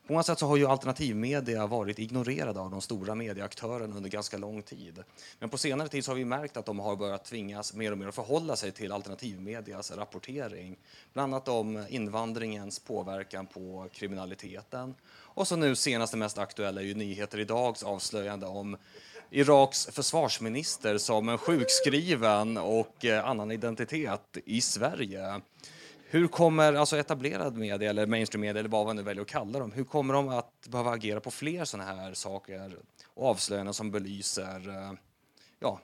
[0.08, 4.38] På många sätt så har ju alternativmedia varit ignorerade av de stora medieaktörerna under ganska
[4.38, 5.02] lång tid.
[5.38, 7.98] Men på senare tid så har vi märkt att de har börjat tvingas mer och
[7.98, 10.76] mer att förhålla sig till alternativmedias rapportering.
[11.12, 14.94] Bland annat om invandringens påverkan på kriminaliteten.
[15.10, 18.76] Och så nu senaste mest aktuella är ju Nyheter Idags avslöjande om
[19.30, 25.40] Iraks försvarsminister som en sjukskriven och eh, annan identitet i Sverige.
[26.10, 29.58] Hur kommer alltså etablerad media eller mainstream media eller vad man nu väljer att kalla
[29.58, 32.76] dem, hur kommer de att behöva agera på fler sådana här saker
[33.14, 34.92] och avslöjanden som belyser eh,
[35.60, 35.80] ja,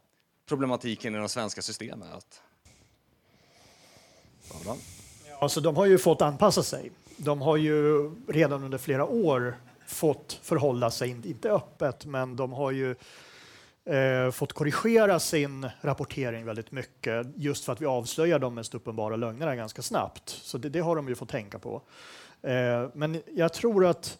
[0.48, 2.42] problematiken i det svenska systemet?
[4.64, 4.76] Ja,
[5.38, 6.90] alltså, de har ju fått anpassa sig.
[7.16, 9.56] De har ju redan under flera år
[9.86, 12.96] fått förhålla sig, inte öppet, men de har ju
[13.84, 19.16] eh, fått korrigera sin rapportering väldigt mycket just för att vi avslöjar de mest uppenbara
[19.16, 20.28] lögnerna ganska snabbt.
[20.28, 21.82] Så det, det har de ju fått tänka på.
[22.42, 24.18] Eh, men jag tror att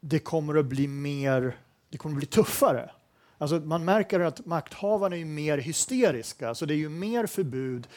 [0.00, 1.56] det kommer att bli mer,
[1.90, 2.90] det kommer att bli tuffare.
[3.38, 7.88] Alltså man märker att makthavarna är mer hysteriska, så det är ju mer förbud,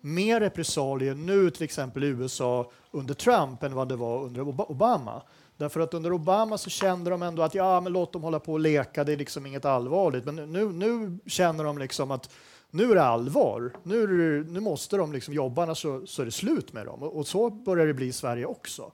[0.00, 5.22] mer repressalier nu till exempel i USA under Trump än vad det var under Obama.
[5.56, 8.52] Därför att under Obama så kände de ändå att ja, men låt dem hålla på
[8.52, 10.24] och leka, det är liksom inget allvarligt.
[10.24, 12.30] Men nu, nu känner de liksom att
[12.70, 13.72] nu är det allvar.
[13.82, 17.02] Nu, det, nu måste de liksom jobba, annars så, så är det slut med dem.
[17.02, 18.92] Och, och, så börjar det bli i Sverige också.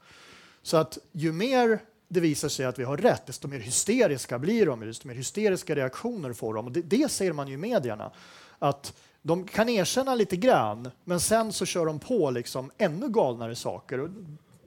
[0.63, 4.67] Så att ju mer det visar sig att vi har rätt, desto mer hysteriska blir
[4.67, 6.67] de, desto mer hysteriska reaktioner får de.
[6.67, 8.11] Och det, det ser man ju i medierna.
[8.59, 13.55] Att de kan erkänna lite grann, men sen så kör de på liksom ännu galnare
[13.55, 14.01] saker.
[14.01, 14.09] Och,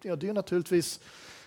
[0.02, 1.00] ja, det är naturligtvis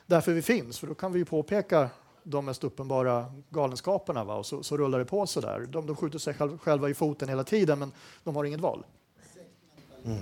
[0.07, 1.91] därför vi finns, för då kan vi påpeka
[2.23, 4.35] de mest uppenbara galenskaperna va?
[4.35, 5.61] och så, så rullar det på så där.
[5.69, 7.93] De, de skjuter sig själv, själva i foten hela tiden, men
[8.25, 8.85] de har inget val.
[10.05, 10.19] Mm.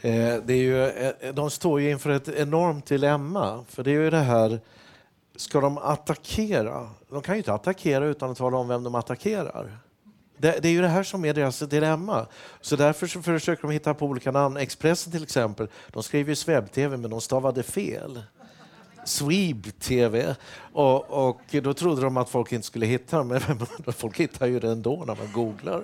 [0.00, 4.00] Eh, det är ju, eh, de står ju inför ett enormt dilemma, för det är
[4.00, 4.60] ju det här
[5.36, 6.90] Ska de attackera?
[7.08, 9.78] De kan ju inte attackera utan att tala om vem de attackerar.
[10.38, 12.26] Det, det, är ju det här som är deras dilemma.
[12.60, 14.56] Så därför så försöker de hitta på olika namn.
[14.56, 18.22] Expressen till exempel, de skrev ju sveb-tv men de stavade fel.
[19.04, 20.36] Sweb-tv.
[20.72, 24.60] Och, och, då trodde de att folk inte skulle hitta dem, men folk hittar ju
[24.60, 25.82] det ändå när man googlar.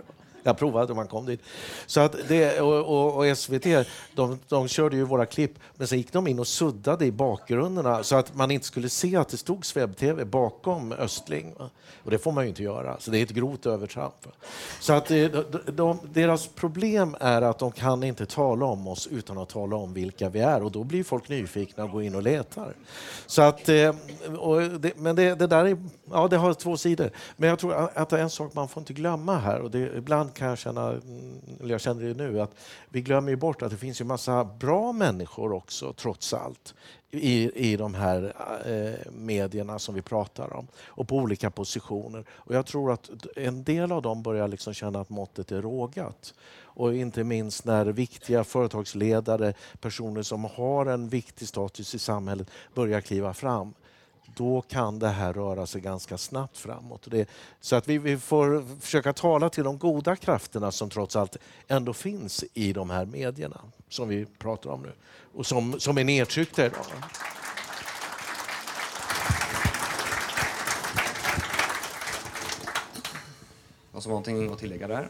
[0.48, 1.40] Jag provade och man kom dit.
[1.86, 5.98] Så att det, och, och, och SVT, de, de körde ju våra klipp, men sen
[5.98, 9.36] gick de in och suddade i bakgrunderna så att man inte skulle se att det
[9.36, 11.54] stod Sveb-TV bakom Östling.
[12.04, 14.26] Och det får man ju inte göra, så det är ett grovt övertramp.
[14.80, 19.06] Så att eh, de, de, deras problem är att de kan inte tala om oss
[19.06, 22.14] utan att tala om vilka vi är och då blir folk nyfikna och går in
[22.14, 22.74] och letar.
[23.26, 23.94] Så att, eh,
[24.78, 25.76] det, men det, det, där är,
[26.10, 27.10] ja, det har två sidor.
[27.36, 29.96] Men jag tror att det är en sak man får inte glömma här och det,
[29.96, 32.54] ibland kan jag känna, mm, eller jag känner det nu, att
[32.88, 36.74] vi glömmer bort att det finns ju massa bra människor också, trots allt,
[37.10, 38.34] i, i de här
[38.66, 42.24] eh, medierna som vi pratar om och på olika positioner.
[42.30, 46.34] Och jag tror att en del av dem börjar liksom känna att måttet är rågat.
[46.78, 53.00] Och inte minst när viktiga företagsledare, personer som har en viktig status i samhället börjar
[53.00, 53.74] kliva fram
[54.38, 57.06] då kan det här röra sig ganska snabbt framåt.
[57.10, 57.28] Det,
[57.60, 61.36] så att vi, vi, får försöka tala till de goda krafterna som trots allt
[61.68, 64.92] ändå finns i de här medierna som vi pratar om nu
[65.34, 66.84] och som, som är nedtryckta idag.
[73.92, 75.08] Någon som har någonting att tillägga där?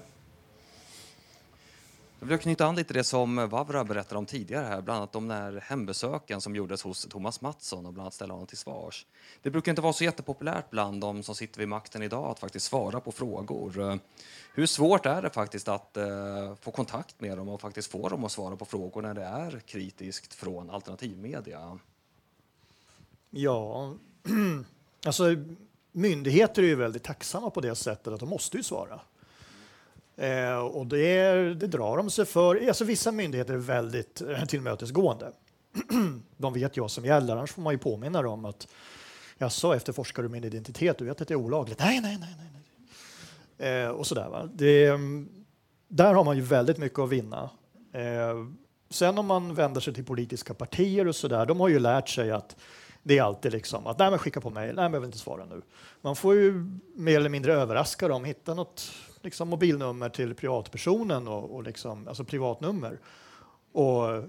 [2.21, 5.17] Jag vill knyta an lite till det som Vavra berättade om tidigare här, bland annat
[5.17, 9.07] om när hembesöken som gjordes hos Thomas Mattsson och bland annat ställa honom till svars.
[9.43, 12.67] Det brukar inte vara så jättepopulärt bland de som sitter vid makten idag att faktiskt
[12.67, 14.01] svara på frågor.
[14.55, 18.25] Hur svårt är det faktiskt att eh, få kontakt med dem och faktiskt få dem
[18.25, 21.79] att svara på frågor när det är kritiskt från alternativmedia?
[23.31, 23.95] Ja,
[25.07, 25.25] alltså
[25.93, 29.01] myndigheter är ju väldigt tacksamma på det sättet att de måste ju svara.
[30.19, 32.69] Eh, och det, det, drar de sig för.
[32.69, 35.33] Alltså, vissa myndigheter är väldigt eh, tillmötesgående.
[36.37, 38.69] de vet ju vad som gäller, annars får man ju påminna dem att
[39.39, 41.79] jag sa efterforskar du min identitet, du vet att det är olagligt.
[41.79, 42.35] Nej, nej, nej.
[42.39, 42.51] nej,
[43.59, 43.83] nej.
[43.83, 44.29] Eh, och sådär.
[44.29, 44.49] Va?
[44.55, 44.93] Det,
[45.89, 47.51] där har man ju väldigt mycket att vinna.
[47.93, 48.47] Eh,
[48.91, 52.31] sen om man vänder sig till politiska partier och sådär, de har ju lärt sig
[52.31, 52.57] att
[53.03, 55.19] det är alltid liksom att nej, men skicka på mejl, nej, men jag vill inte
[55.19, 55.63] svara nu.
[56.01, 56.65] Man får ju
[56.95, 58.93] mer eller mindre överraska dem, hitta något
[59.23, 62.99] liksom mobilnummer till privatpersonen och, och liksom, alltså privatnummer
[63.73, 64.25] och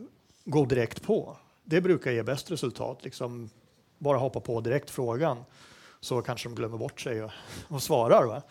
[0.45, 1.37] gå direkt på.
[1.63, 3.03] Det brukar ge bäst resultat.
[3.03, 3.49] Liksom
[3.97, 5.43] bara hoppa på direkt frågan
[5.99, 7.31] så kanske de glömmer bort sig och,
[7.67, 8.25] och svarar.
[8.25, 8.41] Va?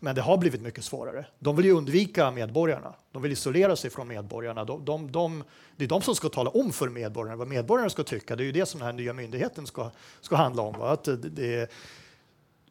[0.00, 1.26] Men det har blivit mycket svårare.
[1.38, 2.94] De vill ju undvika medborgarna.
[3.12, 4.64] De vill isolera sig från medborgarna.
[4.64, 5.44] De, de, de,
[5.76, 8.36] det är de som ska tala om för medborgarna vad medborgarna ska tycka.
[8.36, 9.90] Det är ju det som den här nya myndigheten ska,
[10.20, 10.78] ska handla om.
[10.78, 10.90] Va?
[10.90, 11.70] Att det, det,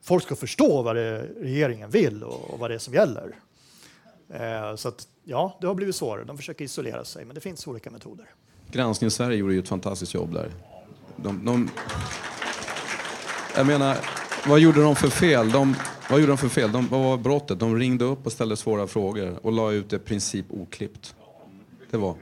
[0.03, 3.35] folk ska förstå vad regeringen vill och, vad det är som gäller.
[4.29, 6.23] Eh, så att, ja, det har blivit svårare.
[6.23, 8.25] De försöker isolera sig, men det finns olika metoder.
[8.71, 10.51] Granskning Sverige gjorde ju ett fantastiskt jobb där.
[11.15, 11.69] De, de,
[13.55, 13.97] jag menar,
[14.47, 15.51] vad gjorde de för fel?
[15.51, 15.75] De,
[16.09, 16.71] vad gjorde de för fel?
[16.71, 17.59] De, vad var brottet?
[17.59, 21.15] De ringde upp och ställde svåra frågor och la ut det i princip oklippt.
[21.91, 22.15] Det var.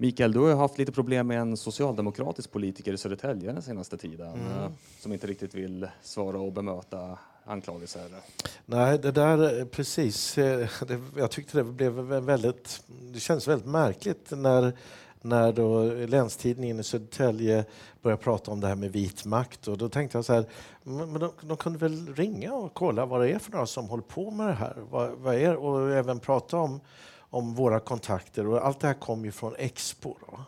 [0.00, 4.28] Mikael, du har haft lite problem med en socialdemokratisk politiker i Södertälje den senaste tiden
[4.32, 4.72] Mm.
[5.00, 8.02] som inte riktigt vill svara och bemöta anklagelser.
[8.66, 10.38] Nej, det där precis.
[10.38, 12.82] eh, Det, jag tyckte det blev väldigt...
[13.12, 14.72] Det känns väldigt märkligt när,
[15.22, 17.64] när då Länstidningen i Södertälje
[18.02, 19.68] började prata om det här med vit makt.
[19.68, 20.44] Och då tänkte jag så här,
[20.82, 24.02] men de, de kunde väl ringa och kolla vad det är för några som håller
[24.02, 24.76] på med det här.
[24.90, 26.80] Vad, vad är, och även prata om,
[27.30, 28.46] om våra kontakter.
[28.46, 30.14] Och allt det här kom ju från Expo.
[30.26, 30.44] Då.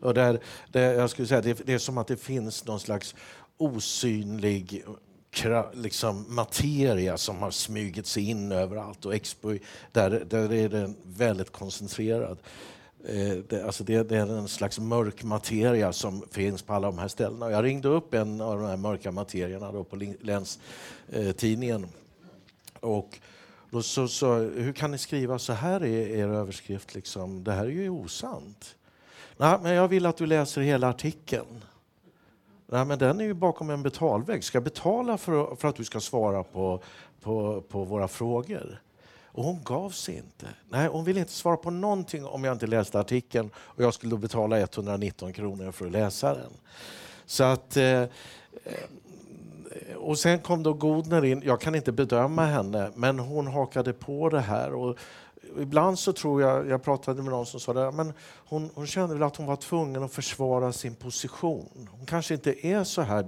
[0.00, 0.40] Och där,
[0.72, 3.14] det, jag skulle säga, det, det är som att det finns någon slags
[3.56, 4.84] osynlig
[5.72, 9.04] liksom materia som har smugit sig in överallt.
[9.04, 9.58] Och Expo,
[9.92, 12.38] där, där är den väldigt koncentrerad.
[13.04, 16.98] Eh, det, alltså det, det är en slags mörk materia som finns på alla de
[16.98, 17.50] här ställena.
[17.50, 21.86] Jag ringde upp en av de här mörka materierna då på Länstidningen.
[22.80, 23.18] Och
[23.70, 26.94] då så, så, hur kan ni skriva så här i er överskrift?
[26.94, 27.44] Liksom?
[27.44, 28.76] Det här är ju osant.
[29.36, 31.64] Nej, men jag vill att du läser hela artikeln.
[32.66, 34.44] Nej, men den är ju bakom en betalvägg.
[34.44, 36.82] Ska jag betala för, för att du ska svara på,
[37.20, 38.82] på, på våra frågor?
[39.24, 40.46] Och hon gav sig inte.
[40.68, 44.10] Nej, hon ville inte svara på någonting om jag inte läste artikeln och jag skulle
[44.10, 46.52] då betala 119 kronor för att läsa den.
[47.26, 47.76] Så att...
[47.76, 48.04] Eh,
[49.96, 51.42] och sen kom då Godner in.
[51.44, 54.74] Jag kan inte bedöma henne, men hon hakade på det här.
[54.74, 54.98] Och
[55.58, 59.14] ibland så tror jag, jag pratade med någon som sa det, men hon, hon kände
[59.14, 61.88] väl att hon var tvungen att försvara sin position.
[61.90, 63.26] Hon kanske inte är så här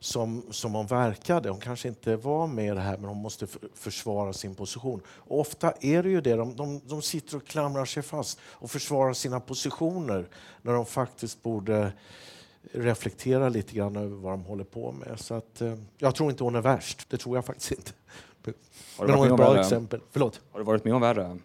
[0.00, 1.50] som, som hon verkade.
[1.50, 5.00] Hon kanske inte var med i det här, men hon måste försvara sin position.
[5.08, 8.70] Och ofta är det ju det, de, de, de sitter och klamrar sig fast och
[8.70, 10.28] försvarar sina positioner
[10.62, 11.92] när de faktiskt borde
[12.72, 15.20] reflektera lite grann över vad de håller på med.
[15.20, 17.92] Så att, eh, jag tror inte hon är värst, det tror jag faktiskt inte.
[18.98, 19.60] Men hon är ett bra värre?
[19.60, 20.00] exempel.
[20.10, 20.40] Förlåt?
[20.52, 21.38] Har du varit med om värre?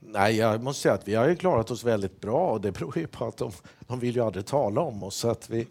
[0.00, 2.98] Nej, jag måste säga att vi har ju klarat oss väldigt bra och det beror
[2.98, 5.16] ju på att de, de vill ju aldrig tala om oss.
[5.16, 5.66] Så att vi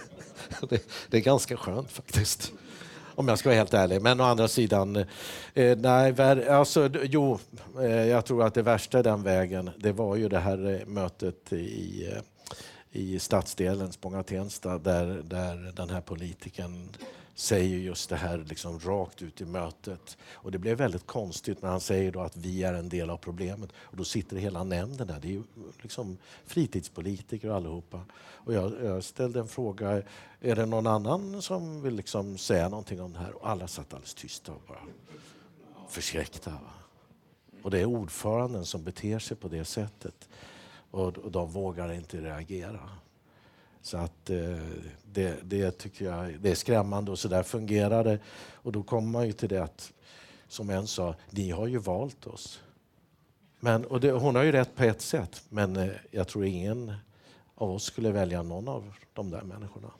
[0.68, 2.52] det, det är ganska skönt faktiskt.
[3.14, 4.02] Om jag ska vara helt ärlig.
[4.02, 4.96] Men å andra sidan,
[5.54, 7.38] eh, nej, vär, alltså, jo,
[7.80, 11.52] eh, jag tror att det värsta den vägen, det var ju det här eh, mötet
[11.52, 12.22] i, eh,
[12.92, 16.88] i stadsdelen Spånga-Tensta där, där den här politikern
[17.34, 20.18] säger just det här liksom rakt ut i mötet.
[20.32, 23.16] Och det blev väldigt konstigt när han säger då att vi är en del av
[23.16, 23.70] problemet.
[23.76, 25.18] Och då sitter hela nämnden där.
[25.20, 25.42] Det är ju
[25.82, 28.00] liksom fritidspolitiker allihopa.
[28.12, 30.02] Och jag, jag ställde en fråga.
[30.40, 33.32] Är det någon annan som vill liksom säga någonting om det här?
[33.32, 34.82] Och alla satt alldeles tysta och bara
[35.88, 36.50] förskräckta.
[36.50, 36.72] Va?
[37.62, 40.28] Och det är ordföranden som beter sig på det sättet.
[40.90, 42.90] Och, och de vågar inte reagera.
[43.82, 44.58] Så att eh,
[45.12, 48.18] det, det tycker jag det är skrämmande och så där fungerar det.
[48.52, 49.92] Och då kommer man ju till det att,
[50.48, 52.60] som en sa, ni har ju valt oss.
[53.60, 56.94] Men, och det, hon har ju rätt på ett sätt, men eh, jag tror ingen
[57.54, 59.90] av oss skulle välja någon av de där människorna.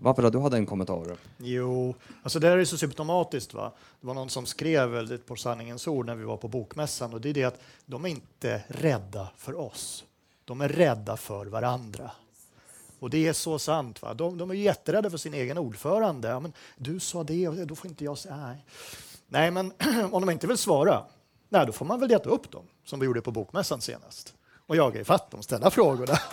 [0.00, 0.30] Varför då?
[0.30, 1.16] du hade en kommentar?
[1.38, 3.54] Jo, alltså det här är så symptomatiskt.
[3.54, 3.72] Va?
[4.00, 7.20] Det var någon som skrev väldigt på sanningens ord när vi var på bokmässan och
[7.20, 10.04] det är det att de är inte rädda för oss.
[10.44, 12.10] De är rädda för varandra.
[12.98, 14.02] Och det är så sant.
[14.02, 14.14] Va?
[14.14, 16.28] De, de är jätterädda för sin egen ordförande.
[16.28, 18.64] Ja, men du sa det och då får inte jag säga nej.
[19.28, 19.72] Nej, men
[20.12, 21.04] om de inte vill svara,
[21.48, 24.34] nej, då får man väl leta upp dem som vi gjorde på bokmässan senast
[24.66, 26.18] och jaga ifatt dem, ställa frågorna.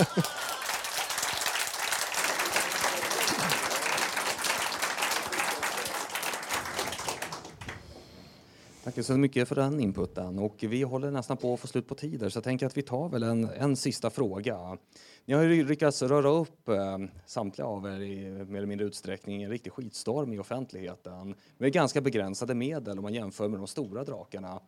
[8.84, 10.40] Tack så mycket för den inputen.
[10.40, 12.82] Och vi håller nästan på att få slut på tider så jag tänker att vi
[12.82, 14.78] tar väl en, en sista fråga.
[15.26, 19.41] Ni har ju lyckats röra upp eh, samtliga av er i mer eller mindre utsträckning
[19.41, 23.68] i en riktig skitstorm i offentligheten med ganska begränsade medel om man jämför med de
[23.68, 24.62] stora drakarna.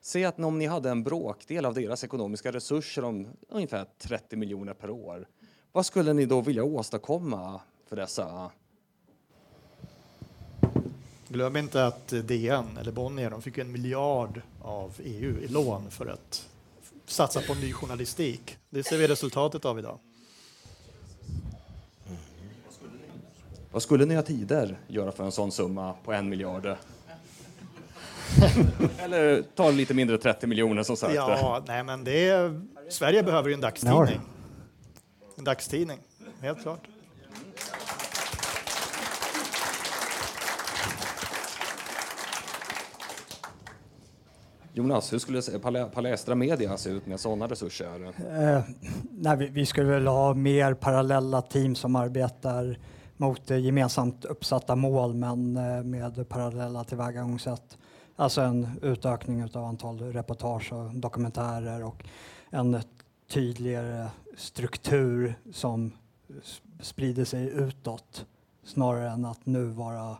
[0.00, 4.74] Säg att om ni hade en bråkdel av deras ekonomiska resurser om ungefär 30 miljoner
[4.74, 5.28] per år.
[5.72, 8.50] Vad skulle ni då vilja åstadkomma för dessa
[11.32, 16.06] Glöm inte att DN, eller Bonnier, de fick en miljard av EU i lån för
[16.06, 16.48] att
[17.06, 18.58] satsa på ny journalistik.
[18.70, 19.98] Det ser vi resultatet av idag.
[23.72, 26.66] Vad skulle Nya Tider göra för en sån summa på en miljard?
[28.98, 31.14] Eller ta lite mindre 30 miljoner som sagt.
[31.14, 34.20] Ja, nej men det är, Sverige behöver ju en dagstidning.
[35.36, 35.98] En dagstidning,
[36.40, 36.88] helt klart.
[44.72, 45.42] Jonas, hur skulle
[45.94, 48.12] Palestra Media se ut med sådana resurser?
[48.30, 48.62] Eh,
[49.10, 52.78] nej, vi, vi, skulle väl ha mer parallella team som arbetar
[53.16, 57.78] mot eh, gemensamt uppsatta mål men eh, med parallella tillvägagångssätt.
[58.16, 62.04] Alltså en utökning av antal reportage och dokumentärer och
[62.50, 62.80] en
[63.30, 64.06] tydligare
[64.36, 65.92] struktur som
[66.80, 68.26] sprider sig utåt
[68.64, 70.16] snarare än att nu vara eh,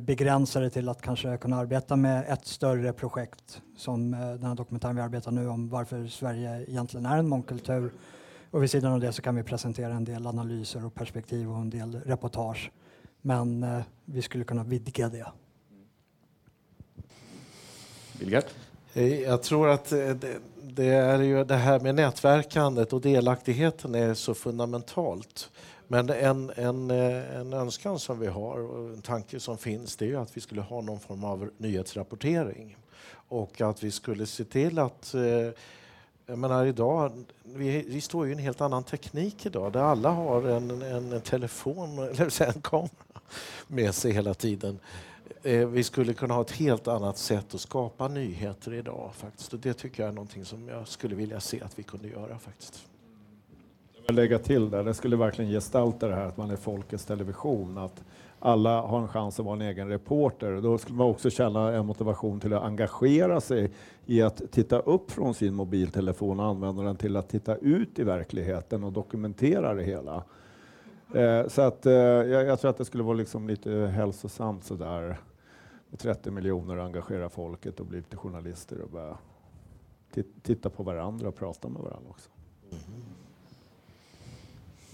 [0.00, 4.96] begränsade till att kanske kunna arbeta med ett större projekt som eh, den här dokumentären
[4.96, 7.92] vi arbetar nu om varför Sverige egentligen är en mångkultur.
[8.50, 11.56] Och vid sidan av det så kan vi presentera en del analyser och perspektiv och
[11.56, 12.70] en del reportage.
[13.20, 15.26] Men eh, vi skulle kunna vidga det.
[18.18, 18.46] Billgert?
[19.26, 24.34] Jag tror att det, det är ju det här med nätverkandet och delaktigheten är så
[24.34, 25.50] fundamentalt.
[25.92, 30.10] Men en, en, eh, en önskan som vi har och en tanke som finns det
[30.10, 32.76] är att vi skulle ha någon form av nyhetsrapportering
[33.28, 35.22] och att vi skulle se till att eh,
[36.26, 40.10] jag menar idag, vi, vi står ju i en helt annan teknik idag där alla
[40.10, 42.90] har en, en telefon eller en kamera
[43.66, 44.78] med sig hela tiden.
[45.42, 49.10] Eh, vi skulle kunna ha ett helt annat sätt att skapa nyheter idag.
[49.14, 49.52] faktiskt.
[49.52, 52.38] Och det tycker jag är någonting som jag skulle vilja se att vi kunde göra.
[52.38, 52.91] faktiskt.
[54.06, 57.78] Jag lägga till där, det skulle verkligen gestalta det här att man är folkets television.
[57.78, 58.04] Att
[58.38, 60.60] alla har en chans att vara en egen reporter.
[60.60, 63.70] Då skulle man också känna en motivation till att engagera sig
[64.06, 68.04] i att titta upp från sin mobiltelefon och använda den till att titta ut i
[68.04, 70.24] verkligheten och dokumentera det hela.
[71.14, 75.20] Eh, så att, eh, jag, jag, tror att det skulle vara liksom lite hälsosamt sådär.
[75.90, 79.18] Med 30 miljoner engagera folket och bli lite journalister och börja
[80.42, 82.30] titta på varandra och prata med varandra också.
[82.70, 83.21] Mm.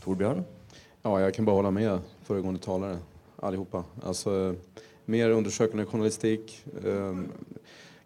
[0.08, 0.44] Torbjörn?
[1.02, 2.98] Ja, jag kan bara hålla med föregående talare
[3.36, 3.84] allihopa.
[4.02, 4.54] Alltså,
[5.04, 6.64] mer undersökande journalistik.
[6.86, 7.28] Ehm,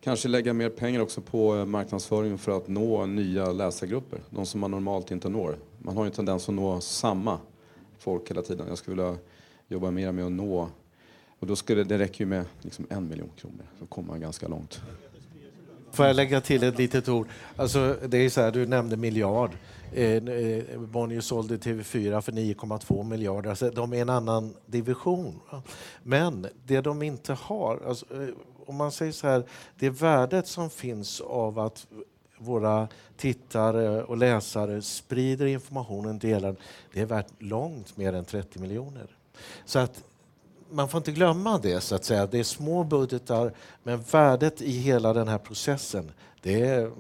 [0.01, 4.21] kanske lägga mer pengar också på marknadsföring för att nå nya läsargrupper.
[4.31, 5.57] De som man normalt inte når.
[5.79, 7.39] Man har ju en tendens att nå samma
[7.99, 8.69] folk hela tiden.
[8.69, 9.19] Jag skulle vilja
[9.69, 10.69] jobba mer med att nå
[11.39, 14.49] och då skulle det räcker ju med liksom en miljon kronor, så kommer man ganska
[14.49, 14.81] långt.
[15.93, 17.29] Får jag lägga till ett litet ord?
[17.57, 19.51] Alltså, det är så här, du nämnde miljard.
[19.93, 23.51] Eh, eh Bonnier sålde TV4 för 9,2 miljarder.
[23.51, 25.41] Alltså, de är en annan division.
[26.03, 27.81] Men det de inte har...
[27.87, 28.29] Alltså, eh,
[28.67, 29.45] om man säger så här,
[29.79, 31.87] det värdet som finns av att
[32.39, 36.57] våra tittare och läsare sprider informationen, delar
[36.93, 39.07] det är värt långt mer än 30 miljoner.
[39.65, 40.05] Så att
[40.73, 41.81] man får inte glömma det.
[41.81, 42.27] så att säga.
[42.27, 46.13] Det är små budgetar, men värdet i hela den här processen,
[46.43, 46.91] det är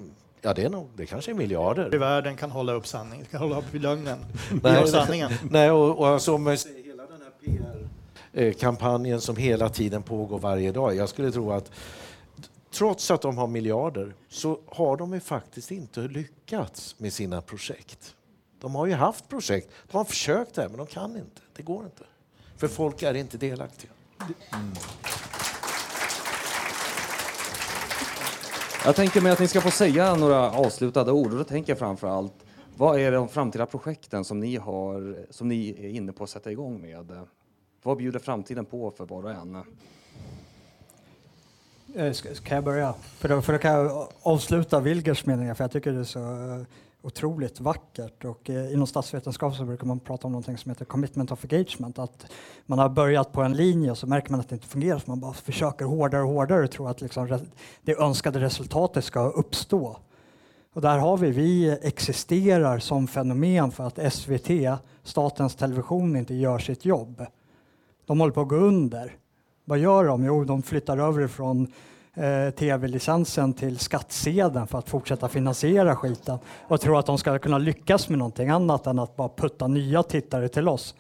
[0.44, 1.94] Ja, det är nog, det kanske är miljarder.
[1.94, 4.18] I världen kan hålla upp sanningen, kan hålla upp lögnen.
[4.62, 5.32] Nej, sanningen.
[5.50, 7.32] nej, och, och alltså, hela den här
[8.32, 10.96] PR-kampanjen som hela tiden pågår varje dag.
[10.96, 11.70] Jag skulle tro att
[12.70, 18.14] trots att de har miljarder så har de ju faktiskt inte lyckats med sina projekt.
[18.60, 21.42] De har ju haft projekt, de har försökt det, men de kan inte.
[21.56, 22.04] Det går inte.
[22.62, 23.90] För folk är inte delaktiga.
[24.52, 24.72] Mm.
[28.84, 31.32] Jag tänker mig att ni ska få säga några avslutade ord.
[31.32, 32.32] Och då tänker jag framför allt,
[32.76, 36.50] vad är de framtida projekten som ni, har, som ni är inne på att sätta
[36.52, 37.26] igång med?
[37.82, 39.62] Vad bjuder framtiden på för var och en?
[41.94, 42.94] Eh, ska, ska jag börja?
[43.18, 46.20] För då, för då kan jag avsluta Wilgers meningar, för jag tycker det är så
[46.20, 46.62] eh,
[47.02, 48.24] otroligt vackert.
[48.24, 51.98] Och eh, inom statsvetenskap så brukar man prata om någonting som heter commitment of engagement.
[51.98, 52.26] Att
[52.66, 55.10] man har börjat på en linje och så märker man att det inte fungerar så
[55.10, 57.38] man bara försöker hårdare och hårdare och tror att liksom
[57.82, 59.96] det önskade resultatet ska uppstå.
[60.74, 64.50] Och där har vi, vi existerar som fenomen för att SVT,
[65.02, 67.26] Statens Television, inte gör sitt jobb.
[68.06, 69.16] De håller på att gå under.
[69.64, 70.24] Vad gör de?
[70.24, 71.72] Jo, de flyttar över från
[72.16, 77.58] eh, tv-licensen till skattsedeln för att fortsätta finansiera skiten och tror att de ska kunna
[77.58, 80.94] lyckas med någonting annat än att bara putta nya tittare till oss.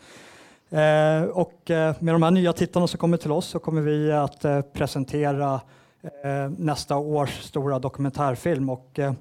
[0.70, 4.12] Eh, och eh, med de här nya tittarna som kommer till oss så kommer vi
[4.12, 5.60] att eh, presentera
[6.24, 9.12] eh, nästa års stora dokumentärfilm och eh,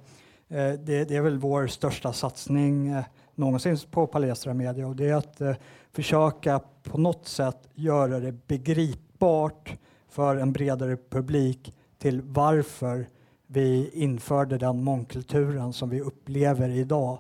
[0.47, 2.95] det, det, är väl vår största satsning
[3.35, 5.41] någonsin på Palestra Media och det är att
[5.93, 9.75] försöka på något sätt göra det begripbart
[10.09, 13.09] för en bredare publik till varför
[13.47, 17.19] vi införde den mångkulturen som vi upplever idag.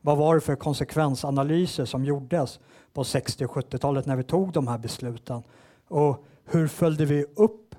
[0.00, 2.60] Vad var det för konsekvensanalyser som gjordes
[2.92, 5.42] på 60 och 70-talet när vi tog de här besluten?
[5.88, 7.74] Och hur följde vi upp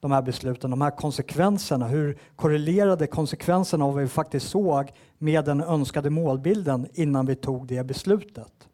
[0.00, 1.86] de här besluten, de här konsekvenserna?
[1.86, 7.66] Hur korrelerade konsekvenserna av vad vi faktiskt såg med den önskade målbilden innan vi tog
[7.66, 8.68] det beslutet?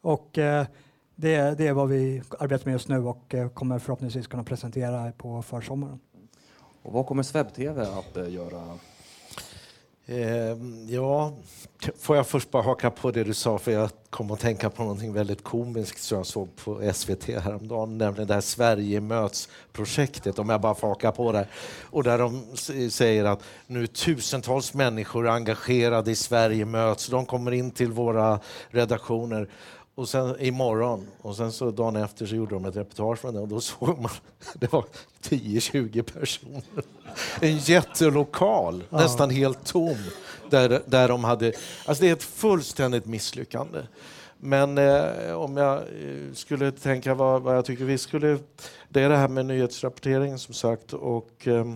[0.00, 0.66] Och eh,
[1.20, 5.12] det, det, är vad vi arbetar med just nu och eh, kommer förhoppningsvis kunna presentera
[5.12, 6.00] på försommaren.
[6.82, 8.78] Och vad kommer SvebTV att eh, göra?
[10.06, 10.56] Eh,
[10.88, 11.32] ja,
[11.98, 14.82] får jag först bara haka på det du sa, för jag kom att tänka på
[14.82, 20.48] någonting väldigt komiskt som jag såg på SVT häromdagen, nämligen det här Sverige möts-projektet, om
[20.48, 21.46] jag bara får haka på det.
[21.82, 22.44] Och där de
[22.90, 28.40] säger att nu tusentals människor är engagerade i Sverige möts, de kommer in till våra
[28.70, 29.48] redaktioner
[30.00, 31.06] och sen imorgon.
[31.22, 33.98] Och sen så dagen efter så gjorde de ett reportage från det och då såg
[33.98, 34.10] man
[34.54, 34.84] det var
[35.22, 36.62] 10-20 personer.
[37.40, 38.98] En jättelokal, ja.
[38.98, 39.96] nästan helt tom,
[40.50, 41.52] där, där de hade...
[41.84, 43.82] Alltså det är ett fullständigt misslyckande.
[44.36, 48.38] Men eh, om jag eh, skulle tänka vad, vad, jag tycker vi skulle...
[48.88, 51.74] Det är det här med nyhetsrapportering som sagt och eh,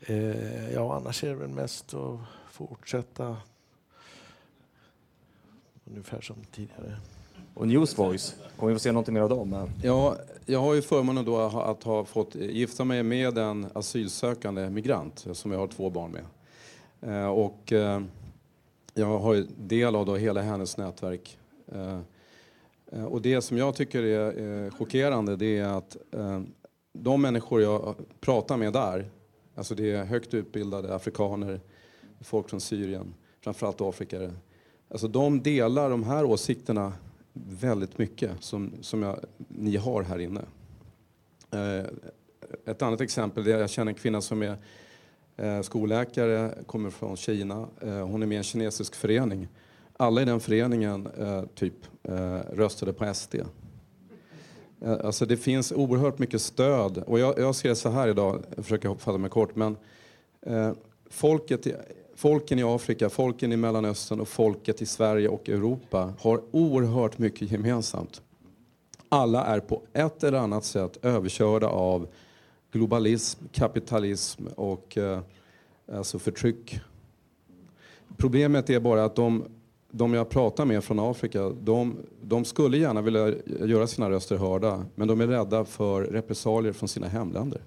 [0.00, 2.18] eh ja, annars är det väl mest att
[2.50, 3.36] fortsätta
[5.90, 6.96] ungefär som tidigare.
[7.54, 9.70] Och Newsvoice, kommer vi få se något mer av dem?
[9.82, 15.26] Ja, jag har ju förmånen då att ha fått gifta mig med en asylsökande migrant
[15.32, 16.24] som jag har två barn med.
[17.00, 18.02] Eh, och eh,
[18.94, 21.38] jag har del av då hela hennes nätverk.
[21.72, 22.00] Eh,
[23.04, 25.96] och det som jag tycker är chockerande det är att
[26.92, 29.10] de människor jag pratar med där,
[29.54, 31.60] alltså det är högt utbildade afrikaner,
[32.20, 34.30] folk från Syrien, framförallt Afrika,
[34.88, 36.92] Alltså de delar de här åsikterna
[37.60, 39.18] väldigt mycket som, som jag,
[39.48, 40.40] ni har här inne.
[41.50, 41.86] Eh,
[42.64, 44.56] ett annat exempel är jag känner en kvinna som är
[45.36, 47.68] eh, skolläkare, kommer från Kina.
[47.80, 49.48] Eh, hon är med i en kinesisk förening.
[49.96, 53.34] Alla i den föreningen eh, typ eh, röstade på SD.
[54.80, 56.98] Eh, alltså det finns oerhört mycket stöd.
[56.98, 59.76] Och jag, jag ser så här idag, jag försöker fatta mig kort, men
[60.42, 60.72] eh,
[61.10, 61.66] folket
[62.16, 67.50] folken i Afrika, folken i Mellanöstern och folket i Sverige och Europa har oerhört mycket
[67.50, 68.22] gemensamt.
[69.08, 72.08] Alla är på ett eller annat sätt överkörda av
[72.72, 75.20] globalism, kapitalism och eh,
[75.92, 76.80] alltså förtryck.
[78.16, 79.44] Problemet är bara att de,
[79.90, 84.84] de jag pratar med från Afrika, de, de skulle gärna vilja göra sina röster hörda
[84.94, 87.60] men de är rädda för repressalier från sina hemländer.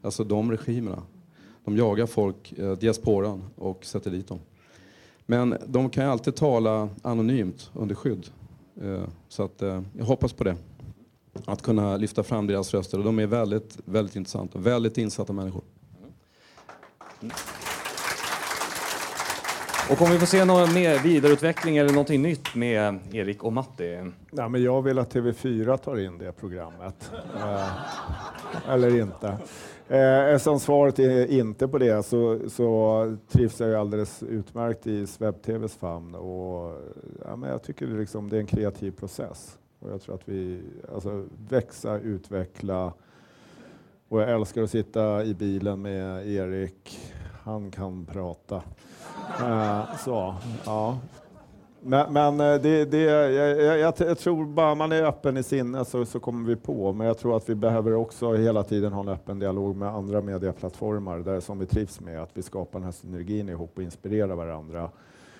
[0.00, 1.02] Alltså de regimerna.
[1.66, 4.38] De jagar folk, eh, diasporan, och sätter dit dem.
[5.26, 8.26] Men de kan ju alltid tala anonymt under skydd.
[8.82, 10.56] Eh, så att, eh, jag hoppas på det.
[11.44, 12.98] Att kunna lyfta fram deras röster.
[12.98, 14.58] Och de är väldigt, väldigt intressanta.
[14.58, 15.62] Väldigt insatta människor.
[17.20, 17.32] Mm.
[19.90, 24.12] Och kommer vi få se någon mer vidareutveckling eller någonting nytt med Erik och Matti?
[24.30, 27.10] Ja, men jag vill att TV4 tar in det programmet.
[27.36, 27.68] Eh,
[28.68, 29.38] eller inte.
[29.88, 35.74] Eh, som svaret är inte på det så, så trivs jag alldeles utmärkt i SvebTVs
[35.74, 36.14] famn.
[36.14, 36.80] Och,
[37.24, 39.58] ja, men jag tycker det, liksom, det är en kreativ process.
[39.78, 40.60] Och jag tror att vi
[40.94, 42.92] alltså, växa, utveckla.
[44.08, 46.98] Och jag älskar att sitta i bilen med Erik.
[47.46, 48.62] Han kan prata.
[49.40, 50.98] Eh, så, ja.
[51.80, 55.88] Men, men eh, det, det, jag, jag, jag, tror bara man är öppen i sinnet
[55.88, 56.92] så, så kommer vi på.
[56.92, 60.20] Men jag tror att vi behöver också hela tiden ha en öppen dialog med andra
[60.20, 62.22] medieplattformar där som vi trivs med.
[62.22, 64.90] Att vi skapar den här synergin ihop och inspirerar varandra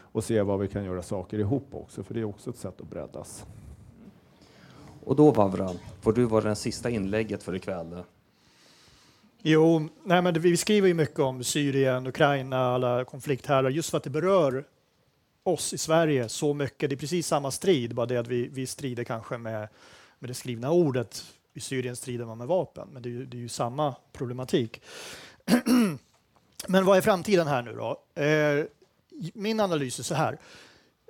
[0.01, 2.03] och se vad vi kan göra saker ihop också.
[2.03, 3.47] För det är också ett sätt att breddas.
[5.05, 5.71] Och då Vavra,
[6.01, 8.03] får du vara det sista inlägget för ikväll.
[9.49, 14.05] Jo, nej men vi skriver ju mycket om Syrien, Ukraina, alla konflikthärdar just för att
[14.05, 14.65] det berör
[15.43, 16.91] oss i Sverige så mycket.
[16.91, 19.69] Det är precis samma strid, bara det att vi, vi strider kanske med,
[20.19, 21.25] med det skrivna ordet.
[21.55, 24.83] I Syrien strider man med vapen, men det är ju, det är ju samma problematik.
[26.69, 28.23] men vad är framtiden här nu då?
[28.23, 28.65] Eh,
[29.35, 30.39] min analys är så här.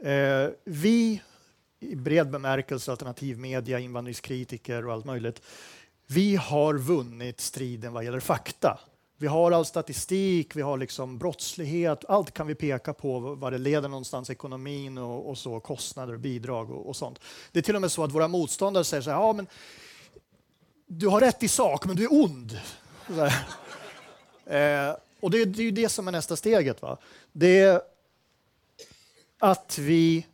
[0.02, 1.22] Eh, vi
[1.80, 5.42] i bred bemärkelse, alternativmedia, invandringskritiker och allt möjligt,
[6.06, 8.78] vi har vunnit striden vad gäller fakta.
[9.18, 13.58] Vi har all statistik, vi har liksom brottslighet, allt kan vi peka på vad det
[13.58, 17.20] leder någonstans, ekonomin och, och så, kostnader, bidrag och, och, sånt.
[17.52, 19.46] Det är till och med så att våra motståndare säger så här, ja men
[20.86, 22.60] du har rätt i sak, men du är ond.
[24.46, 26.82] eh, och det, det, är ju det som är nästa steget.
[26.82, 26.96] Va?
[27.32, 27.80] Det är
[29.38, 30.26] att vi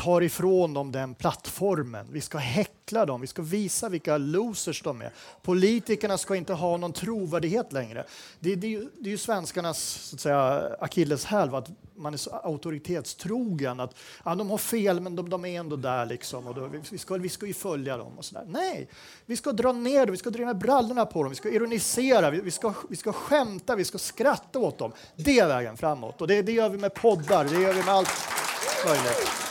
[0.00, 2.06] tar ifrån dem den plattformen.
[2.10, 5.12] Vi ska häckla dem, vi ska visa vilka losers de är.
[5.42, 8.04] Politikerna ska inte ha någon trovärdighet längre.
[8.38, 13.80] Det, det, det är ju svenskarnas så att säga, akilleshäl, att man är så auktoritetstrogen.
[13.80, 13.94] Att
[14.24, 16.06] ja, de har fel, men de, de är ändå där.
[16.06, 18.18] Liksom, och då, vi, ska, vi ska ju följa dem.
[18.18, 18.44] och så där.
[18.48, 18.88] Nej,
[19.26, 22.30] vi ska dra ner dem, vi ska dra ner brallorna på dem, vi ska ironisera,
[22.30, 24.92] vi, vi, ska, vi ska skämta, vi ska skratta åt dem.
[25.16, 26.20] Det är vägen framåt.
[26.20, 28.10] Och det, det gör vi med poddar, det gör vi med allt
[28.86, 29.49] möjligt.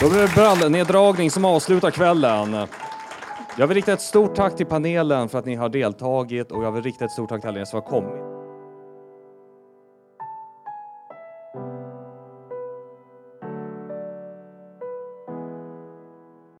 [0.00, 2.66] Då blir det brallneddragning som avslutar kvällen.
[3.58, 6.72] Jag vill rikta ett stort tack till panelen för att ni har deltagit och jag
[6.72, 8.35] vill rikta ett stort tack till alla er som har kommit.